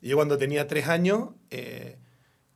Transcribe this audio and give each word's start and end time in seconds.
Y 0.00 0.08
yo 0.08 0.16
cuando 0.16 0.38
tenía 0.38 0.66
tres 0.68 0.88
años, 0.88 1.30
eh, 1.50 1.98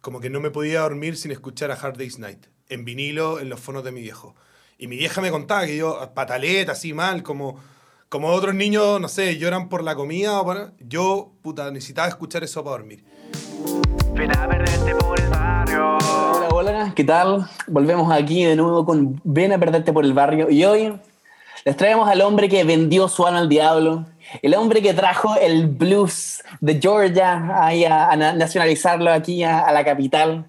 como 0.01 0.21
que 0.21 0.31
no 0.31 0.41
me 0.41 0.51
podía 0.51 0.81
dormir 0.81 1.17
sin 1.17 1.31
escuchar 1.33 1.71
a 1.71 1.75
Hard 1.75 1.97
Day's 1.99 2.19
Night, 2.19 2.47
en 2.69 2.85
vinilo, 2.85 3.41
en 3.41 3.49
los 3.49 3.61
fonos 3.61 3.85
de 3.85 3.93
mi 3.93 4.01
viejo. 4.01 4.35
Y 4.79 4.87
mi 4.87 4.97
vieja 4.97 5.21
me 5.21 5.31
contaba 5.31 5.67
que 5.67 5.77
yo, 5.77 5.99
pataleta, 6.15 6.73
así 6.73 6.93
mal, 6.93 7.23
como, 7.23 7.57
como 8.09 8.29
otros 8.29 8.55
niños, 8.55 9.01
no 9.01 9.09
sé, 9.09 9.39
lloran 9.39 9.69
por 9.69 9.83
la 9.83 9.95
comida, 9.95 10.41
o 10.41 10.45
por- 10.45 10.73
yo, 10.81 11.33
puta, 11.43 11.71
necesitaba 11.71 12.09
escuchar 12.09 12.43
eso 12.45 12.63
para 12.65 12.77
dormir. 12.79 13.05
Ven 14.15 14.31
a 14.37 14.49
perderte 14.49 14.95
por 14.97 15.21
el 15.21 15.29
barrio. 15.31 15.99
Hola, 15.99 16.49
hola, 16.51 16.93
¿qué 16.95 17.05
tal? 17.05 17.49
Volvemos 17.67 18.13
aquí 18.13 18.45
de 18.45 18.57
nuevo 18.57 18.85
con 18.85 19.21
Ven 19.25 19.53
a 19.53 19.59
perderte 19.59 19.93
por 19.93 20.05
el 20.05 20.13
barrio 20.13 20.51
y 20.51 20.65
hoy 20.65 20.93
les 21.65 21.77
traemos 21.77 22.09
al 22.09 22.21
hombre 22.21 22.49
que 22.49 22.63
vendió 22.65 23.09
su 23.09 23.27
alma 23.27 23.39
al 23.41 23.49
diablo, 23.49 24.07
el 24.43 24.55
hombre 24.55 24.83
que 24.83 24.95
trajo 24.95 25.37
el 25.37 25.67
blues 25.67 26.43
de 26.61 26.81
Georgia 26.81 27.65
ahí 27.65 27.85
a, 27.85 28.09
a 28.11 28.17
na- 28.17 28.33
nacionalizarlo 28.33 29.11
aquí 29.13 29.43
a, 29.45 29.61
a 29.61 29.73
la 29.73 29.85
capital. 29.85 30.47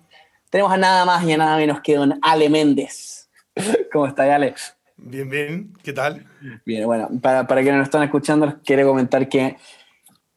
Tenemos 0.50 0.72
a 0.72 0.78
nada 0.78 1.06
más 1.06 1.24
y 1.24 1.34
a 1.34 1.38
nada 1.38 1.58
menos 1.58 1.82
que 1.82 1.96
don 1.96 2.20
Ale 2.22 2.50
Méndez. 2.50 3.30
¿Cómo 3.92 4.08
está, 4.08 4.34
Ale? 4.34 4.54
Bien, 4.98 5.30
bien, 5.30 5.74
¿qué 5.84 5.92
tal? 5.92 6.26
Bien, 6.66 6.86
bueno, 6.86 7.10
para, 7.22 7.46
para 7.46 7.62
quienes 7.62 7.80
nos 7.80 7.88
están 7.88 8.04
escuchando, 8.04 8.46
les 8.46 8.56
quiero 8.64 8.88
comentar 8.88 9.28
que 9.28 9.58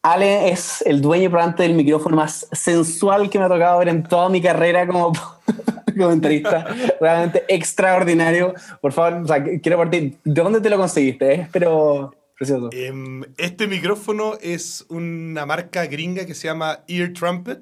Ale 0.03 0.49
es 0.51 0.83
el 0.83 1.01
dueño 1.01 1.31
probablemente 1.31 1.63
del 1.65 1.75
micrófono 1.75 2.17
más 2.17 2.49
sensual 2.53 3.29
que 3.29 3.39
me 3.39 3.45
ha 3.45 3.49
tocado 3.49 3.79
ver 3.79 3.89
en 3.89 4.03
toda 4.03 4.29
mi 4.29 4.41
carrera 4.41 4.87
como 4.87 5.13
comentarista. 5.99 6.65
Realmente 7.01 7.45
extraordinario. 7.49 8.55
Por 8.81 8.93
favor, 8.93 9.23
o 9.23 9.27
sea, 9.27 9.43
quiero 9.43 9.79
partir. 9.79 10.17
¿De 10.25 10.43
dónde 10.43 10.61
te 10.61 10.71
lo 10.71 10.79
conseguiste? 10.79 11.35
Eh? 11.35 11.49
Pero 11.53 12.15
precioso. 12.37 12.71
Em, 12.73 13.23
este 13.39 13.67
micrófono 13.67 14.39
es 14.41 14.85
una 14.89 15.47
marca 15.47 15.87
gringa 15.87 16.27
que 16.27 16.35
se 16.35 16.47
llama 16.49 16.85
Ear 16.89 17.13
Trumpet, 17.13 17.61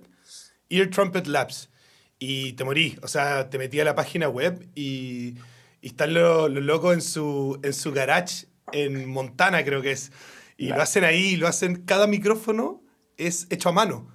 Ear 0.68 0.88
Trumpet 0.90 1.26
Labs. 1.26 1.70
Y 2.18 2.52
te 2.54 2.64
morí, 2.64 2.98
o 3.02 3.08
sea, 3.08 3.50
te 3.50 3.58
metí 3.58 3.80
a 3.80 3.84
la 3.84 3.94
página 3.94 4.28
web 4.28 4.66
y, 4.74 5.34
y 5.80 5.86
están 5.88 6.14
los 6.14 6.50
los 6.50 6.62
locos 6.64 6.94
en 6.94 7.02
su, 7.02 7.58
en 7.62 7.72
su 7.72 7.92
garage 7.92 8.46
en 8.72 9.08
Montana, 9.08 9.64
creo 9.64 9.82
que 9.82 9.92
es. 9.92 10.10
Y 10.56 10.68
lo 10.68 10.80
hacen 10.80 11.04
ahí, 11.04 11.36
lo 11.36 11.48
hacen, 11.48 11.82
cada 11.84 12.06
micrófono 12.06 12.82
es 13.16 13.46
hecho 13.50 13.68
a 13.68 13.72
mano. 13.72 14.08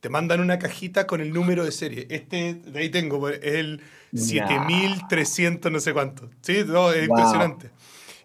Te 0.00 0.10
mandan 0.10 0.40
una 0.40 0.58
cajita 0.58 1.06
con 1.06 1.20
el 1.20 1.32
número 1.32 1.64
de 1.64 1.72
serie. 1.72 2.06
Este, 2.10 2.54
de 2.54 2.78
ahí 2.78 2.90
tengo, 2.90 3.18
pues, 3.18 3.40
es 3.42 3.54
el 3.54 3.80
7300 4.14 5.72
no 5.72 5.80
sé 5.80 5.92
cuánto. 5.92 6.30
Sí, 6.42 6.62
no, 6.66 6.92
es 6.92 7.08
Wow. 7.08 7.18
impresionante. 7.18 7.70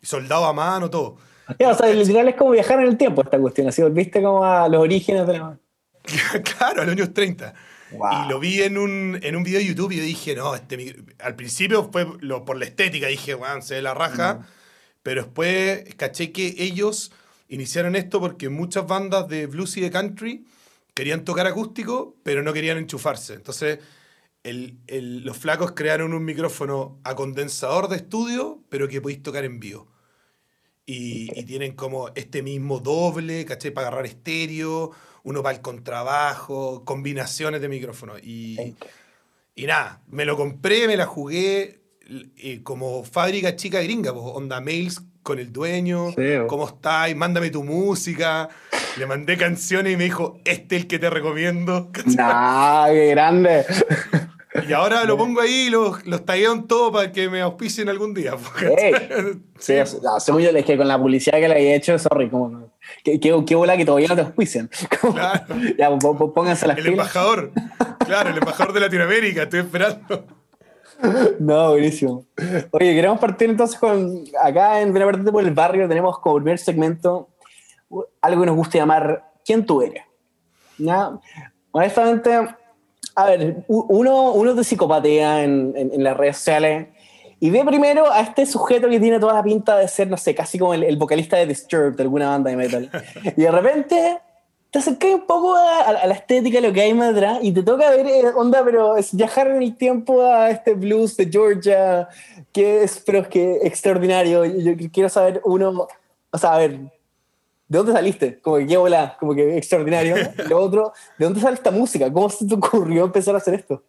Y 0.01 0.05
soldado 0.05 0.45
a 0.45 0.53
mano, 0.53 0.89
todo. 0.89 1.17
O 1.71 1.73
sea, 1.75 1.93
literal 1.93 2.27
es 2.29 2.35
como 2.35 2.51
viajar 2.51 2.79
en 2.79 2.87
el 2.87 2.97
tiempo 2.97 3.21
esta 3.23 3.39
cuestión. 3.39 3.67
Así 3.67 3.81
volviste 3.81 4.21
como 4.21 4.43
a 4.43 4.67
los 4.69 4.81
orígenes 4.81 5.27
de 5.27 5.33
la. 5.39 5.57
claro, 6.57 6.81
a 6.81 6.85
los 6.85 6.93
años 6.93 7.13
30. 7.13 7.53
Wow. 7.91 8.09
Y 8.25 8.29
lo 8.29 8.39
vi 8.39 8.61
en 8.61 8.77
un, 8.77 9.19
en 9.21 9.35
un 9.35 9.43
video 9.43 9.59
de 9.59 9.65
YouTube 9.65 9.91
y 9.91 9.97
yo 9.97 10.03
dije, 10.03 10.35
no, 10.35 10.55
este 10.55 10.95
al 11.19 11.35
principio 11.35 11.89
fue 11.91 12.07
lo, 12.21 12.45
por 12.45 12.57
la 12.57 12.65
estética, 12.65 13.07
dije, 13.07 13.35
weón, 13.35 13.61
se 13.61 13.75
ve 13.75 13.81
la 13.81 13.93
raja. 13.93 14.47
Pero 15.03 15.23
después 15.23 15.83
caché 15.95 16.31
que 16.31 16.55
ellos 16.59 17.11
iniciaron 17.49 17.95
esto 17.95 18.19
porque 18.21 18.47
muchas 18.49 18.87
bandas 18.87 19.27
de 19.27 19.45
blues 19.47 19.75
y 19.77 19.81
de 19.81 19.91
country 19.91 20.45
querían 20.93 21.25
tocar 21.25 21.47
acústico, 21.47 22.15
pero 22.23 22.43
no 22.43 22.53
querían 22.53 22.77
enchufarse. 22.77 23.33
Entonces, 23.33 23.79
el- 24.43 24.77
el- 24.87 25.23
los 25.25 25.37
flacos 25.37 25.71
crearon 25.73 26.13
un 26.13 26.23
micrófono 26.23 26.99
a 27.03 27.15
condensador 27.15 27.89
de 27.89 27.97
estudio, 27.97 28.63
pero 28.69 28.87
que 28.87 29.01
podéis 29.01 29.21
tocar 29.21 29.43
en 29.43 29.59
vivo. 29.59 29.87
Y, 30.85 31.29
y 31.39 31.43
tienen 31.43 31.73
como 31.73 32.09
este 32.15 32.41
mismo 32.41 32.79
doble, 32.79 33.45
¿cachai? 33.45 33.71
Para 33.71 33.87
agarrar 33.87 34.05
estéreo, 34.07 34.91
uno 35.23 35.43
para 35.43 35.55
el 35.55 35.61
contrabajo, 35.61 36.83
combinaciones 36.85 37.61
de 37.61 37.69
micrófonos. 37.69 38.19
Y, 38.23 38.75
y 39.55 39.65
nada, 39.67 40.01
me 40.07 40.25
lo 40.25 40.35
compré, 40.35 40.87
me 40.87 40.97
la 40.97 41.05
jugué 41.05 41.81
eh, 42.37 42.61
como 42.63 43.03
fábrica 43.03 43.55
chica 43.55 43.81
gringa, 43.81 44.11
pues, 44.13 44.25
onda 44.33 44.59
mails 44.59 45.01
con 45.23 45.37
el 45.37 45.53
dueño, 45.53 46.11
Sí. 46.13 46.23
¿cómo 46.47 46.67
estás? 46.67 47.15
Mándame 47.15 47.51
tu 47.51 47.63
música. 47.63 48.49
Le 48.97 49.05
mandé 49.05 49.37
canciones 49.37 49.93
y 49.93 49.97
me 49.97 50.05
dijo, 50.05 50.39
este 50.43 50.75
es 50.75 50.81
el 50.81 50.87
que 50.87 50.99
te 50.99 51.09
recomiendo. 51.09 51.89
¿cachai? 51.93 52.15
¡Nah, 52.15 52.87
qué 52.87 53.07
grande! 53.11 53.65
Y 54.71 54.73
ahora 54.73 55.03
lo 55.03 55.17
pongo 55.17 55.41
ahí 55.41 55.67
y 55.67 55.69
los, 55.69 56.07
los 56.07 56.23
tagueo 56.23 56.53
en 56.53 56.65
todo 56.65 56.93
para 56.93 57.11
que 57.11 57.29
me 57.29 57.41
auspicien 57.41 57.89
algún 57.89 58.13
día. 58.13 58.35
Sí, 59.59 59.75
no, 60.01 60.19
según 60.19 60.41
yo, 60.41 60.49
es 60.49 60.65
que 60.65 60.75
con 60.77 60.87
la 60.87 60.97
publicidad 60.97 61.39
que 61.39 61.47
le 61.49 61.53
había 61.55 61.75
hecho, 61.75 61.99
sorry, 61.99 62.29
como. 62.29 62.71
Qué, 63.03 63.19
qué, 63.19 63.43
qué 63.45 63.53
bola 63.53 63.75
que 63.77 63.83
todavía 63.85 64.07
no 64.07 64.15
te 64.15 64.21
auspician. 64.21 64.69
Como- 65.01 65.13
Claro. 65.13 65.55
Ya, 65.77 65.89
pónganse 65.99 66.65
las 66.67 66.77
El 66.77 66.83
pilas. 66.85 66.93
embajador. 66.93 67.51
Claro, 68.05 68.29
el 68.29 68.37
embajador 68.37 68.73
de 68.73 68.79
Latinoamérica, 68.79 69.43
estoy 69.43 69.59
esperando. 69.59 70.25
No, 71.39 71.71
buenísimo. 71.71 72.25
Oye, 72.71 72.95
queremos 72.95 73.19
partir 73.19 73.49
entonces 73.49 73.77
con. 73.77 74.23
Acá 74.41 74.79
en 74.81 74.93
Ven 74.93 75.03
a 75.03 75.05
Perderte 75.05 75.31
por 75.33 75.43
el 75.43 75.51
Barrio 75.53 75.87
tenemos 75.89 76.17
como 76.19 76.35
primer 76.37 76.57
segmento 76.59 77.27
uh, 77.89 78.03
algo 78.21 78.39
que 78.41 78.47
nos 78.47 78.55
gusta 78.55 78.77
llamar 78.77 79.31
¿Quién 79.45 79.65
tú 79.65 79.81
eres? 79.81 80.03
¿Ya? 80.77 81.11
Honestamente, 81.71 82.55
a 83.15 83.25
ver, 83.25 83.63
uno, 83.67 84.31
uno 84.33 84.55
te 84.55 84.63
psicopatea 84.63 85.43
en, 85.43 85.73
en- 85.75 85.91
en 85.93 86.03
las 86.03 86.15
redes 86.17 86.37
sociales 86.37 86.87
y 87.39 87.49
ve 87.49 87.63
primero 87.65 88.11
a 88.11 88.21
este 88.21 88.45
sujeto 88.45 88.87
que 88.89 88.99
tiene 88.99 89.19
toda 89.19 89.33
la 89.33 89.43
pinta 89.43 89.77
de 89.77 89.87
ser, 89.87 90.07
no 90.09 90.17
sé, 90.17 90.35
casi 90.35 90.59
como 90.59 90.73
el, 90.73 90.83
el 90.83 90.95
vocalista 90.97 91.37
de 91.37 91.47
Disturbed, 91.47 91.95
de 91.97 92.03
alguna 92.03 92.29
banda 92.29 92.51
de 92.51 92.55
metal. 92.57 92.89
Y 93.35 93.41
de 93.41 93.51
repente 93.51 94.19
te 94.69 94.79
acercas 94.79 95.13
un 95.15 95.25
poco 95.25 95.53
a, 95.55 95.79
a 95.81 96.07
la 96.07 96.13
estética, 96.13 96.61
lo 96.61 96.71
que 96.71 96.81
hay 96.81 96.93
más 96.93 97.11
atrás, 97.13 97.39
y 97.41 97.51
te 97.51 97.61
toca 97.63 97.89
ver, 97.89 98.05
eh, 98.07 98.23
onda, 98.37 98.63
pero 98.63 98.95
es 98.95 99.13
viajar 99.13 99.47
en 99.47 99.61
el 99.63 99.75
tiempo 99.75 100.21
a 100.23 100.49
este 100.49 100.75
blues 100.75 101.17
de 101.17 101.27
Georgia, 101.29 102.07
que 102.53 102.83
es, 102.83 103.01
pero 103.05 103.19
es 103.19 103.27
que 103.27 103.59
extraordinario. 103.63 104.45
Yo 104.45 104.71
quiero 104.93 105.09
saber, 105.09 105.41
uno, 105.43 105.87
o 106.31 106.37
sea, 106.37 106.53
a 106.53 106.57
ver, 106.59 106.79
¿de 107.71 107.77
dónde 107.77 107.93
saliste? 107.93 108.39
Como 108.41 108.57
que 108.57 108.67
qué 108.67 108.77
bola, 108.77 109.15
como 109.19 109.33
que 109.35 109.57
extraordinario. 109.57 110.15
Lo 110.49 110.59
otro, 110.59 110.93
¿de 111.17 111.25
dónde 111.25 111.41
sale 111.41 111.55
esta 111.55 111.71
música? 111.71 112.11
¿Cómo 112.11 112.29
se 112.29 112.45
te 112.47 112.55
ocurrió 112.55 113.05
empezar 113.05 113.35
a 113.35 113.37
hacer 113.39 113.55
esto? 113.55 113.83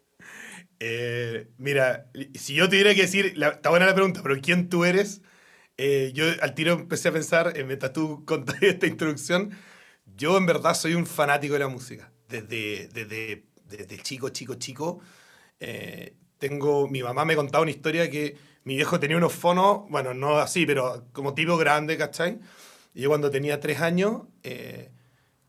Eh, 0.79 1.47
mira, 1.57 2.09
si 2.35 2.55
yo 2.55 2.67
tuviera 2.69 2.93
que 2.93 3.01
decir, 3.03 3.33
la- 3.37 3.49
está 3.49 3.69
buena 3.69 3.85
la 3.85 3.93
pregunta, 3.95 4.21
pero 4.23 4.35
¿quién 4.41 4.69
tú 4.69 4.85
eres? 4.85 5.21
Eh, 5.77 6.11
yo 6.15 6.25
al 6.41 6.55
tiro 6.55 6.73
empecé 6.73 7.09
a 7.09 7.13
pensar, 7.13 7.53
eh, 7.57 7.63
mientras 7.65 7.93
tú 7.93 8.25
contabas 8.27 8.63
esta 8.63 8.87
introducción, 8.87 9.51
yo 10.17 10.37
en 10.37 10.45
verdad 10.47 10.75
soy 10.75 10.95
un 10.95 11.05
fanático 11.07 11.53
de 11.55 11.61
la 11.61 11.67
música. 11.69 12.11
Desde, 12.29 12.89
desde, 12.93 13.45
desde 13.67 13.97
chico, 13.99 14.29
chico, 14.29 14.55
chico. 14.55 15.01
eh, 15.61 16.15
tengo, 16.39 16.87
mi 16.89 17.03
mamá 17.03 17.25
me 17.25 17.35
contaba 17.35 17.63
una 17.63 17.71
historia 17.71 18.09
que 18.11 18.37
mi 18.65 18.75
viejo 18.77 18.99
tenía 18.99 19.17
unos 19.17 19.33
fonos, 19.33 19.83
bueno, 19.89 20.13
no 20.13 20.37
así, 20.39 20.65
pero 20.65 21.07
como 21.13 21.33
tipo 21.35 21.57
grande, 21.57 21.97
¿cachai? 21.97 22.39
Y 22.93 23.01
yo 23.01 23.09
cuando 23.09 23.31
tenía 23.31 23.59
tres 23.59 23.81
años, 23.81 24.23
eh, 24.43 24.91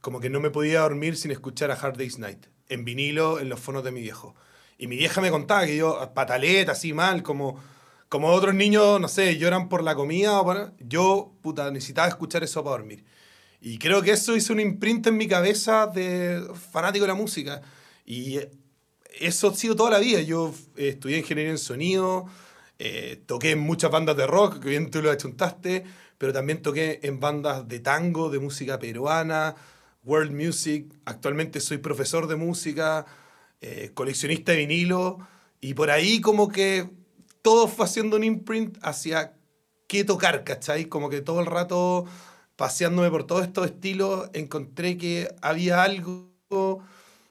como 0.01 0.21
que 0.21 0.31
no 0.31 0.41
me 0.41 0.51
podía 0.51 0.81
dormir 0.81 1.17
sin 1.17 1.31
escuchar 1.31 1.71
a 1.71 1.75
Hard 1.75 1.97
Day's 1.97 2.19
Night, 2.19 2.47
en 2.69 2.85
vinilo, 2.85 3.41
en 3.41 3.49
los 3.49 3.61
fonos 3.61 3.85
de 3.85 3.93
mi 3.93 4.01
viejo. 4.01 4.35
Y 4.79 4.87
mi 4.87 4.97
vieja 4.97 5.21
me 5.21 5.31
contaba 5.31 5.67
que 5.67 5.77
yo, 5.77 6.13
pataleta, 6.15 6.73
así 6.73 6.93
mal, 6.93 7.23
como, 7.23 7.63
como 8.09 8.29
otros 8.29 8.55
niños, 8.55 9.01
no 9.01 9.09
sé, 9.09 9.37
lloran 9.39 9.69
por 9.69 9.83
la 9.83 9.95
comida, 9.95 10.41
o 10.41 10.45
por- 10.45 10.73
yo, 10.81 11.35
puta, 11.43 11.71
necesitaba 11.71 12.09
escuchar 12.09 12.43
eso 12.45 12.63
para 12.65 12.77
dormir. 12.79 13.05
Y 13.61 13.79
creo 13.79 14.03
que 14.03 14.13
eso 14.13 14.37
hizo 14.37 14.53
un 14.53 14.61
imprint 14.61 15.07
en 15.07 15.17
mi 15.17 15.27
cabeza 15.27 15.87
de 15.87 16.43
fanático 16.71 17.05
de 17.05 17.09
la 17.09 17.15
música. 17.15 17.63
Y 18.05 18.39
eh, 18.39 18.51
eso 19.21 19.49
ha 19.49 19.55
sido 19.55 19.75
toda 19.77 19.91
la 19.91 19.99
vida. 19.99 20.21
Yo 20.21 20.53
eh, 20.77 20.89
estudié 20.89 21.19
ingeniería 21.19 21.53
en 21.53 21.59
sonido, 21.59 22.27
eh, 22.79 23.23
toqué 23.27 23.53
en 23.53 23.61
muchas 23.61 23.91
bandas 23.91 24.17
de 24.17 24.27
rock, 24.27 24.61
que 24.61 24.69
bien 24.69 24.91
tú 24.91 25.01
lo 25.01 25.11
achuntaste, 25.11 25.85
pero 26.19 26.33
también 26.33 26.63
toqué 26.63 27.01
en 27.03 27.21
bandas 27.21 27.67
de 27.69 27.81
tango, 27.81 28.31
de 28.31 28.39
música 28.39 28.79
peruana, 28.79 29.55
world 30.05 30.33
music. 30.33 30.93
Actualmente 31.05 31.61
soy 31.61 31.79
profesor 31.79 32.27
de 32.27 32.37
música, 32.37 33.07
eh, 33.61 33.91
coleccionista 33.95 34.53
de 34.53 34.59
vinilo, 34.59 35.19
y 35.61 35.75
por 35.75 35.91
ahí 35.91 36.21
como 36.21 36.49
que 36.49 36.91
todo 37.43 37.69
fue 37.69 37.87
haciendo 37.87 38.17
un 38.17 38.25
imprint 38.25 38.79
hacia 38.83 39.35
qué 39.87 40.05
tocar, 40.05 40.45
¿cachai? 40.45 40.87
Como 40.87 41.11
que 41.11 41.21
todo 41.21 41.41
el 41.41 41.47
rato 41.47 42.07
paseándome 42.57 43.11
por 43.11 43.27
todos 43.27 43.43
estos 43.43 43.67
estilos, 43.67 44.31
encontré 44.33 44.97
que 44.97 45.35
había 45.43 45.83
algo 45.83 46.31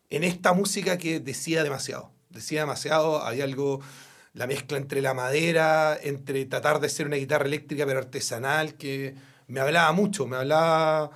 en 0.09 0.23
esta 0.23 0.53
música 0.53 0.97
que 0.97 1.19
decía 1.19 1.63
demasiado. 1.63 2.11
Decía 2.29 2.61
demasiado, 2.61 3.23
había 3.23 3.43
algo, 3.43 3.79
la 4.33 4.47
mezcla 4.47 4.77
entre 4.77 5.01
la 5.01 5.13
madera, 5.13 5.97
entre 6.01 6.45
tratar 6.45 6.79
de 6.79 6.89
ser 6.89 7.07
una 7.07 7.17
guitarra 7.17 7.45
eléctrica 7.45 7.85
pero 7.85 7.99
artesanal, 7.99 8.75
que 8.75 9.15
me 9.47 9.59
hablaba 9.59 9.91
mucho, 9.91 10.25
me 10.25 10.37
hablaba 10.37 11.11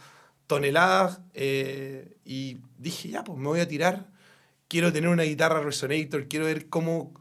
toneladas, 0.46 1.20
eh, 1.34 2.18
y 2.24 2.58
dije, 2.78 3.10
ya, 3.10 3.24
pues 3.24 3.38
me 3.38 3.48
voy 3.48 3.60
a 3.60 3.68
tirar, 3.68 4.06
quiero 4.68 4.94
tener 4.94 5.10
una 5.10 5.24
guitarra 5.24 5.62
Resonator, 5.62 6.28
quiero 6.28 6.46
ver 6.46 6.68
cómo, 6.68 7.12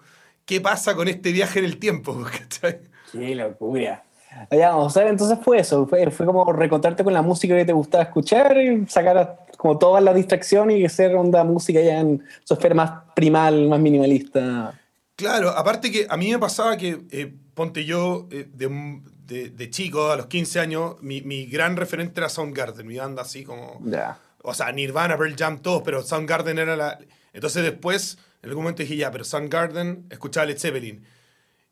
qué 0.45 0.61
pasa 0.61 0.95
con 0.95 1.09
este 1.09 1.33
viaje 1.33 1.59
en 1.59 1.65
el 1.65 1.79
tiempo, 1.79 2.17
¿cachai? 2.31 2.81
Qué 3.13 3.35
locura. 3.35 4.03
Ya, 4.51 4.77
o 4.77 4.91
sea, 4.91 5.09
entonces 5.09 5.39
fue 5.43 5.61
eso, 5.61 5.87
fue, 5.87 6.11
fue 6.11 6.27
como 6.27 6.53
reencontrarte 6.53 7.03
con 7.03 7.15
la 7.15 7.23
música 7.23 7.57
que 7.57 7.65
te 7.65 7.73
gustaba 7.73 8.05
escuchar 8.05 8.59
y 8.59 8.87
sacar 8.87 9.47
como 9.57 9.79
toda 9.79 10.03
la 10.03 10.13
distracción 10.13 10.71
y 10.71 10.87
ser 10.91 11.15
onda 11.15 11.43
música 11.43 11.81
ya 11.81 12.01
en 12.01 12.23
su 12.45 12.53
esfera 12.53 12.75
más 12.75 12.91
primal, 13.15 13.67
más 13.69 13.81
minimalista. 13.81 14.75
Claro, 15.17 15.51
aparte 15.51 15.91
que 15.91 16.07
a 16.09 16.17
mí 16.17 16.31
me 16.31 16.39
pasaba 16.39 16.77
que, 16.77 17.01
eh, 17.11 17.33
ponte 17.55 17.85
yo, 17.85 18.29
eh, 18.31 18.47
de, 18.53 19.01
de- 19.27 19.49
de 19.51 19.71
chico, 19.71 20.11
a 20.11 20.17
los 20.17 20.27
15 20.27 20.61
años, 20.61 20.97
mi, 21.01 21.23
mi 21.23 21.47
gran 21.47 21.77
referente 21.77 22.21
era 22.21 22.29
Soundgarden, 22.29 22.87
mi 22.87 22.97
banda 22.99 23.23
así 23.23 23.43
como... 23.45 23.81
Ya. 23.85 24.19
O 24.43 24.55
sea, 24.55 24.71
Nirvana, 24.73 25.17
Pearl 25.17 25.35
Jam, 25.37 25.61
todos, 25.61 25.83
pero 25.83 26.03
Soundgarden 26.03 26.59
era 26.59 26.77
la... 26.77 26.99
Entonces 27.33 27.63
después, 27.65 28.19
en 28.43 28.51
algún 28.51 28.65
momento 28.65 28.83
dije, 28.83 28.97
ya, 28.97 29.11
pero 29.11 29.25
Soundgarden 29.25 30.07
escuchaba 30.11 30.47
Led 30.47 30.59
Zeppelin. 30.59 31.05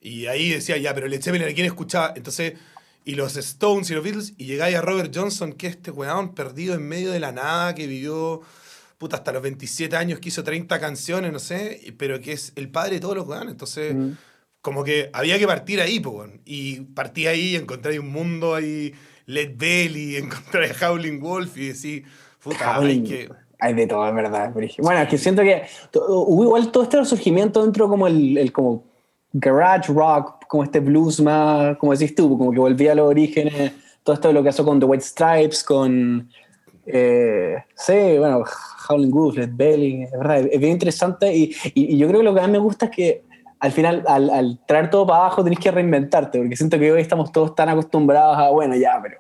Y 0.01 0.27
ahí 0.27 0.51
decía, 0.51 0.77
ya, 0.79 0.95
pero 0.95 1.07
Led 1.07 1.23
Zeppelin, 1.23 1.47
¿a 1.49 1.53
quién 1.55 1.67
escuchaba? 1.67 2.13
Entonces, 2.17 2.55
y 3.05 3.15
los 3.15 3.37
Stones 3.37 3.91
y 3.91 3.95
los 3.95 4.03
Beatles, 4.03 4.33
y 4.39 4.47
llegáis 4.47 4.75
a 4.77 4.81
Robert 4.81 5.13
Johnson, 5.15 5.53
que 5.53 5.67
es 5.69 5.77
este 5.77 5.91
weón 5.91 6.35
perdido 6.35 6.75
en 6.75 6.89
medio 6.89 7.13
de 7.13 7.21
la 7.21 7.31
nada, 7.33 7.75
que 7.75 7.87
vivió, 7.87 8.41
puta, 9.05 9.17
hasta 9.17 9.33
los 9.33 9.43
27 9.43 9.95
años, 9.97 10.19
que 10.19 10.31
hizo 10.31 10.43
30 10.43 10.81
canciones, 10.81 11.31
no 11.31 11.39
sé, 11.39 11.79
y- 11.85 11.93
pero 11.93 12.19
que 12.23 12.33
es 12.33 12.53
el 12.57 12.71
padre 12.71 12.95
de 12.95 13.01
todos 13.01 13.17
los 13.17 13.27
weones. 13.29 13.51
Entonces, 13.51 13.95
Mm. 13.95 14.13
como 14.63 14.83
que 14.83 15.11
había 15.13 15.39
que 15.39 15.47
partir 15.47 15.79
ahí, 15.83 15.99
weón. 15.99 16.41
Y 16.47 16.81
partí 16.95 17.27
ahí, 17.27 17.55
encontré 17.55 17.99
un 18.01 18.11
mundo 18.11 18.55
ahí, 18.55 18.95
Led 19.27 19.51
Belly, 19.59 20.17
encontré 20.57 20.71
a 20.71 20.89
Howling 20.91 21.21
Wolf 21.21 21.55
y 21.59 21.69
decís, 21.69 22.03
puta, 22.43 22.77
hay 22.77 23.03
que... 23.05 23.29
Hay 23.61 23.75
de 23.75 23.87
todo, 23.87 24.07
en 24.09 24.17
verdad. 24.17 24.53
Bueno, 24.79 25.01
es 25.03 25.09
que 25.09 25.19
siento 25.19 25.43
que 25.43 25.63
hubo 25.95 26.43
igual 26.45 26.73
todo 26.73 26.83
este 26.85 26.99
resurgimiento 26.99 27.63
dentro 27.63 27.89
como 27.89 28.07
el, 28.07 28.37
el 28.39 28.53
como 28.53 28.85
garage 29.33 29.93
rock, 29.93 30.45
como 30.49 30.65
este 30.65 30.81
blues 30.81 31.21
más, 31.21 31.77
como 31.79 31.93
decís 31.95 32.15
tú, 32.15 32.37
como 32.39 32.51
que 32.53 32.59
volvía 32.59 32.93
a 32.93 32.95
los 32.95 33.07
orígenes, 33.09 33.73
todo 34.03 34.15
esto 34.15 34.29
de 34.29 34.35
lo 34.35 34.43
que 34.43 34.49
pasó 34.51 34.65
con 34.65 34.79
The 34.81 34.87
White 34.87 35.05
Stripes, 35.05 35.63
con, 35.65 36.29
eh, 36.87 37.57
sí, 37.75 38.19
bueno, 38.19 38.45
Howling 38.89 39.11
Wolf, 39.11 39.37
Led 39.37 39.51
Belly, 39.53 40.03
es 40.05 40.13
verdad, 40.13 40.39
es 40.51 40.61
bien 40.61 40.73
interesante 40.73 41.35
y, 41.35 41.55
y- 41.75 41.95
y 41.95 41.99
yo 41.99 42.07
creo 42.09 42.21
que 42.21 42.25
lo 42.25 42.35
que 42.35 42.41
más 42.41 42.51
me 42.51 42.59
gusta 42.59 42.87
es 42.87 42.91
que 42.91 43.23
al 43.61 43.73
final, 43.73 44.05
al, 44.07 44.29
al 44.31 44.59
traer 44.67 44.91
todo 44.91 45.07
para 45.07 45.21
abajo, 45.21 45.43
tenés 45.43 45.59
que 45.59 45.71
reinventarte, 45.71 46.39
porque 46.39 46.57
siento 46.57 46.79
que 46.79 46.93
hoy 46.93 47.01
estamos 47.01 47.33
todos 47.33 47.55
tan 47.55 47.69
acostumbrados 47.71 48.37
a, 48.37 48.51
bueno, 48.51 48.77
ya, 48.77 49.01
pero 49.03 49.17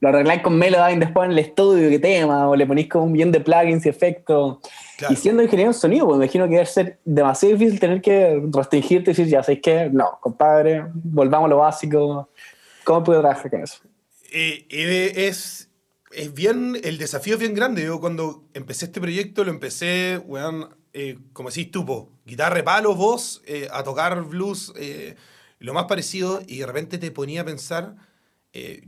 lo 0.00 0.08
arregláis 0.08 0.42
con 0.42 0.56
Melodyne 0.56 1.00
después 1.04 1.26
en 1.26 1.32
el 1.32 1.38
estudio, 1.40 1.88
qué 1.88 1.98
tema, 1.98 2.48
o 2.48 2.54
le 2.56 2.66
ponéis 2.66 2.88
como 2.88 3.04
un 3.04 3.12
bien 3.12 3.30
de 3.32 3.40
plugins 3.40 3.84
y 3.84 3.88
efectos. 3.88 4.58
Claro. 4.96 5.12
Y 5.12 5.16
siendo 5.16 5.42
ingeniero 5.42 5.70
en 5.70 5.74
sonido, 5.74 6.06
pues 6.06 6.18
me 6.18 6.24
imagino 6.24 6.44
que 6.46 6.54
debe 6.54 6.66
ser 6.66 6.98
demasiado 7.04 7.56
difícil 7.56 7.80
tener 7.80 8.00
que 8.00 8.40
restringirte 8.52 9.10
y 9.10 9.14
decir, 9.14 9.26
ya 9.26 9.42
sabéis 9.42 9.60
que, 9.60 9.90
no, 9.92 10.18
compadre, 10.20 10.84
volvamos 10.94 11.46
a 11.46 11.50
lo 11.50 11.56
básico. 11.58 12.28
¿Cómo 12.84 13.02
puedo 13.04 13.20
trabajar 13.20 13.50
con 13.50 13.62
eso? 13.62 13.78
Eh, 14.32 14.66
eh, 14.70 15.12
es, 15.16 15.67
es 16.18 16.34
bien, 16.34 16.76
el 16.82 16.98
desafío 16.98 17.34
es 17.34 17.40
bien 17.40 17.54
grande. 17.54 17.84
Yo 17.84 18.00
cuando 18.00 18.44
empecé 18.52 18.86
este 18.86 19.00
proyecto 19.00 19.44
lo 19.44 19.50
empecé, 19.50 20.18
weón, 20.26 20.68
eh, 20.92 21.16
como 21.32 21.48
decís 21.48 21.70
tú, 21.70 22.10
guitarra 22.26 22.64
palo, 22.64 22.94
voz, 22.94 23.40
eh, 23.46 23.68
a 23.70 23.84
tocar 23.84 24.24
blues, 24.24 24.72
eh, 24.76 25.14
lo 25.60 25.74
más 25.74 25.84
parecido, 25.84 26.42
y 26.46 26.58
de 26.58 26.66
repente 26.66 26.98
te 26.98 27.12
ponía 27.12 27.42
a 27.42 27.44
pensar, 27.44 27.94
eh, 28.52 28.86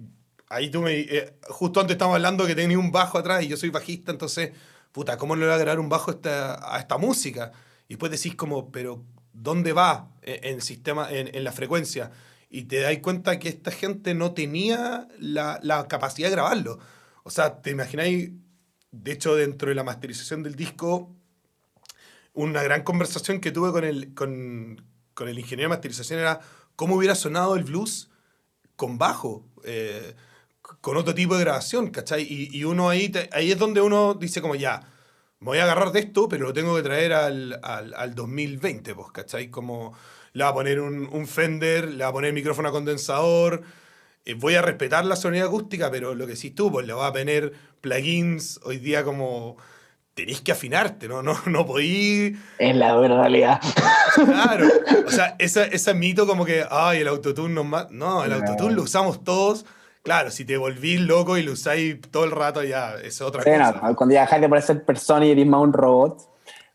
ahí 0.49 0.71
tú 0.71 0.83
me, 0.83 0.93
eh, 0.99 1.35
justo 1.49 1.81
antes 1.81 1.95
estábamos 1.95 2.17
hablando 2.17 2.47
que 2.47 2.57
tenía 2.57 2.79
un 2.79 2.91
bajo 2.91 3.19
atrás 3.19 3.45
y 3.45 3.49
yo 3.49 3.57
soy 3.57 3.71
bajista, 3.71 4.11
entonces, 4.11 4.51
puta, 4.91 5.17
¿cómo 5.17 5.37
le 5.37 5.45
voy 5.45 5.53
a 5.53 5.55
agregar 5.55 5.79
un 5.79 5.89
bajo 5.89 6.11
a 6.11 6.15
esta, 6.15 6.75
a 6.75 6.81
esta 6.81 6.99
música? 6.99 7.53
Y 7.87 7.95
después 7.95 8.11
decís 8.11 8.35
como, 8.35 8.73
pero 8.73 9.05
¿dónde 9.33 9.73
va 9.73 10.11
en, 10.23 10.45
en 10.45 10.55
el 10.57 10.63
sistema, 10.63 11.09
en, 11.11 11.33
en 11.35 11.45
la 11.45 11.53
frecuencia? 11.53 12.11
Y 12.49 12.65
te 12.65 12.81
das 12.81 12.99
cuenta 12.99 13.39
que 13.39 13.49
esta 13.49 13.71
gente 13.71 14.15
no 14.15 14.33
tenía 14.33 15.07
la, 15.21 15.61
la 15.63 15.87
capacidad 15.87 16.29
de 16.29 16.35
grabarlo. 16.35 16.81
O 17.25 17.31
sea, 17.31 17.61
te 17.63 17.71
imagináis, 17.71 18.31
de 18.93 19.13
hecho, 19.13 19.35
dentro 19.37 19.69
de 19.69 19.75
la 19.75 19.85
masterización 19.85 20.43
del 20.43 20.55
disco, 20.57 21.15
una 22.35 22.63
gran 22.63 22.83
conversación 22.83 23.41
que 23.41 23.51
tuve 23.51 23.73
con 23.73 23.85
el, 23.85 24.15
con, 24.15 24.83
con 25.15 25.29
el 25.29 25.39
ingeniero 25.39 25.69
de 25.71 25.77
masterización 25.77 26.21
era 26.21 26.41
cómo 26.77 26.97
hubiera 26.97 27.15
sonado 27.15 27.57
el 27.57 27.65
blues 27.65 28.11
con 28.77 28.99
bajo, 28.99 29.47
eh, 29.65 30.15
con 30.81 30.97
otro 30.97 31.15
tipo 31.15 31.35
de 31.37 31.43
grabación, 31.45 31.91
¿cachai? 31.91 32.23
Y, 32.23 32.57
y 32.57 32.65
uno 32.65 32.89
ahí, 32.91 33.09
te- 33.09 33.29
ahí 33.33 33.53
es 33.53 33.59
donde 33.59 33.81
uno 33.81 34.15
dice 34.15 34.41
como 34.41 34.55
ya, 34.55 34.83
me 35.41 35.47
voy 35.49 35.59
a 35.59 35.65
agarrar 35.65 35.93
de 35.93 36.01
esto, 36.01 36.29
pero 36.29 36.47
lo 36.47 36.53
tengo 36.53 36.77
que 36.77 36.83
traer 36.83 37.13
al, 37.13 37.61
al, 37.63 37.95
al 37.95 38.15
2020, 38.15 38.95
pues, 38.95 39.11
¿cachai? 39.13 39.51
Como 39.51 39.95
le 40.33 40.45
va 40.45 40.51
a 40.51 40.55
poner 40.55 40.81
un, 40.81 41.09
un 41.13 41.27
Fender, 41.27 41.89
le 41.91 42.05
va 42.05 42.11
a 42.11 42.13
poner 42.13 42.33
micrófono 42.33 42.69
a 42.69 42.73
condensador, 42.73 43.63
eh, 44.25 44.35
voy 44.35 44.55
a 44.55 44.63
respetar 44.63 45.05
la 45.05 45.17
sonoridad 45.17 45.49
acústica, 45.49 45.91
pero 45.91 46.15
lo 46.15 46.27
que 46.27 46.37
sí 46.37 46.51
tú, 46.51 46.71
pues 46.71 46.87
le 46.87 46.93
va 46.93 47.07
a 47.09 47.13
poner 47.13 47.53
plugins 47.81 48.61
hoy 48.65 48.79
día 48.79 49.05
como... 49.05 49.57
Tenéis 50.13 50.41
que 50.43 50.53
afinarte, 50.53 51.09
¿no? 51.09 51.23
No, 51.23 51.39
no 51.47 51.65
podí 51.65 52.37
Es 52.59 52.77
la 52.77 53.01
realidad. 53.01 53.61
Claro. 54.15 54.67
O 55.07 55.11
sea, 55.11 55.37
esa- 55.39 55.65
ese 55.65 55.95
mito 55.95 56.27
como 56.27 56.45
que, 56.45 56.65
ay, 56.69 56.99
el 57.01 57.09
autotune 57.09 57.55
no 57.55 57.65
más. 57.65 57.91
No, 57.91 58.25
el 58.25 58.31
No. 58.31 58.37
autotune 58.37 58.75
lo 58.75 58.83
usamos 58.83 59.23
todos. 59.25 59.65
Claro, 60.03 60.31
si 60.31 60.45
te 60.45 60.57
volvís 60.57 61.01
loco 61.01 61.39
y 61.39 61.43
lo 61.43 61.53
usáis 61.53 62.01
todo 62.11 62.25
el 62.25 62.33
rato, 62.33 62.63
ya 62.65 62.95
es 62.97 63.21
otra 63.21 63.43
Sí, 63.43 63.51
cosa. 63.51 63.81
no, 63.83 63.97
cuando 63.97 64.15
ya 64.15 64.23
dejáis 64.23 64.43
de 64.43 64.49
parecer 64.49 64.85
persona 64.85 65.25
y 65.27 65.31
eres 65.31 65.47
más 65.47 65.61
un 65.63 65.73
robot. 65.73 66.19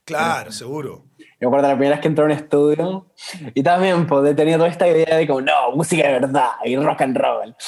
Claro, 0.05 0.51
seguro. 0.51 1.05
Me 1.39 1.47
acuerdo 1.47 1.67
la 1.67 1.73
primera 1.73 1.95
vez 1.95 2.01
que 2.01 2.07
entré 2.07 2.23
a 2.23 2.25
un 2.25 2.31
estudio 2.31 3.05
y 3.53 3.61
también 3.61 4.07
pues, 4.07 4.35
tenía 4.35 4.57
toda 4.57 4.69
esta 4.69 4.87
idea 4.87 5.17
de 5.17 5.27
como, 5.27 5.41
no, 5.41 5.71
música 5.75 6.07
de 6.07 6.13
verdad 6.13 6.49
y 6.63 6.75
rock 6.77 7.01
and 7.01 7.17
roll. 7.17 7.55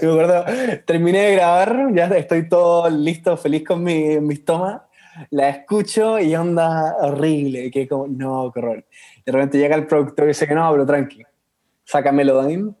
Y 0.00 0.06
me 0.06 0.12
acuerdo, 0.12 0.44
terminé 0.86 1.18
de 1.20 1.34
grabar, 1.34 1.88
ya 1.92 2.06
estoy 2.06 2.48
todo 2.48 2.88
listo, 2.88 3.36
feliz 3.36 3.62
con 3.66 3.82
mi- 3.82 4.18
mis 4.20 4.42
tomas, 4.44 4.80
la 5.30 5.50
escucho 5.50 6.18
y 6.18 6.34
onda 6.34 6.96
horrible, 7.00 7.70
que 7.70 7.86
como, 7.86 8.06
no, 8.06 8.50
qué 8.52 8.60
horror. 8.60 8.84
De 9.24 9.32
repente 9.32 9.58
llega 9.58 9.76
el 9.76 9.86
productor 9.86 10.24
y 10.24 10.28
dice 10.28 10.46
que 10.46 10.54
no, 10.54 10.70
pero 10.72 10.86
tranqui, 10.86 11.22
saca 11.84 12.10
Melodyne 12.10 12.72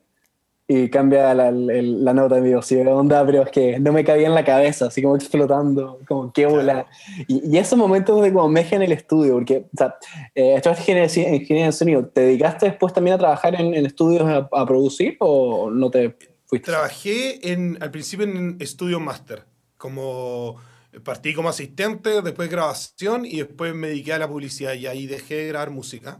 y 0.68 0.90
cambia 0.90 1.32
la, 1.34 1.48
el- 1.48 2.04
la 2.04 2.12
nota. 2.12 2.38
Y 2.38 2.50
yo, 2.50 2.60
onda, 2.96 3.24
pero 3.24 3.42
es 3.42 3.50
que 3.50 3.78
no 3.78 3.92
me 3.92 4.04
cabía 4.04 4.26
en 4.26 4.34
la 4.34 4.44
cabeza, 4.44 4.86
así 4.86 5.00
como 5.02 5.16
explotando, 5.16 6.00
como 6.08 6.32
qué 6.32 6.46
bola. 6.46 6.86
Y, 7.28 7.48
y 7.54 7.58
esos 7.58 7.78
momentos 7.78 8.20
de 8.22 8.32
como 8.32 8.48
meja 8.48 8.76
en 8.76 8.82
el 8.82 8.92
estudio, 8.92 9.34
porque, 9.34 9.66
o 9.72 9.76
sea, 9.76 9.96
eh, 10.34 10.60
ingeniería, 10.66 11.66
de 11.66 11.72
sonido, 11.72 12.06
¿te 12.06 12.22
dedicaste 12.22 12.66
después 12.66 12.92
también 12.92 13.14
a 13.14 13.18
trabajar 13.18 13.54
en, 13.54 13.74
en 13.74 13.86
estudios 13.86 14.24
a, 14.24 14.48
a 14.52 14.66
producir 14.66 15.16
o 15.20 15.70
no 15.70 15.90
te 15.90 16.16
fuiste? 16.46 16.70
Trabajé 16.70 17.52
en, 17.52 17.78
al 17.80 17.90
principio 17.90 18.26
en 18.26 18.58
Studio 18.60 18.98
Master. 19.00 19.44
Como 19.76 20.56
partí 21.04 21.34
como 21.34 21.50
asistente, 21.50 22.22
después 22.22 22.48
grabación 22.50 23.26
y 23.26 23.36
después 23.38 23.74
me 23.74 23.88
dediqué 23.88 24.14
a 24.14 24.18
la 24.18 24.26
publicidad 24.26 24.72
y 24.72 24.86
ahí 24.86 25.06
dejé 25.06 25.34
de 25.36 25.48
grabar 25.48 25.70
música. 25.70 26.18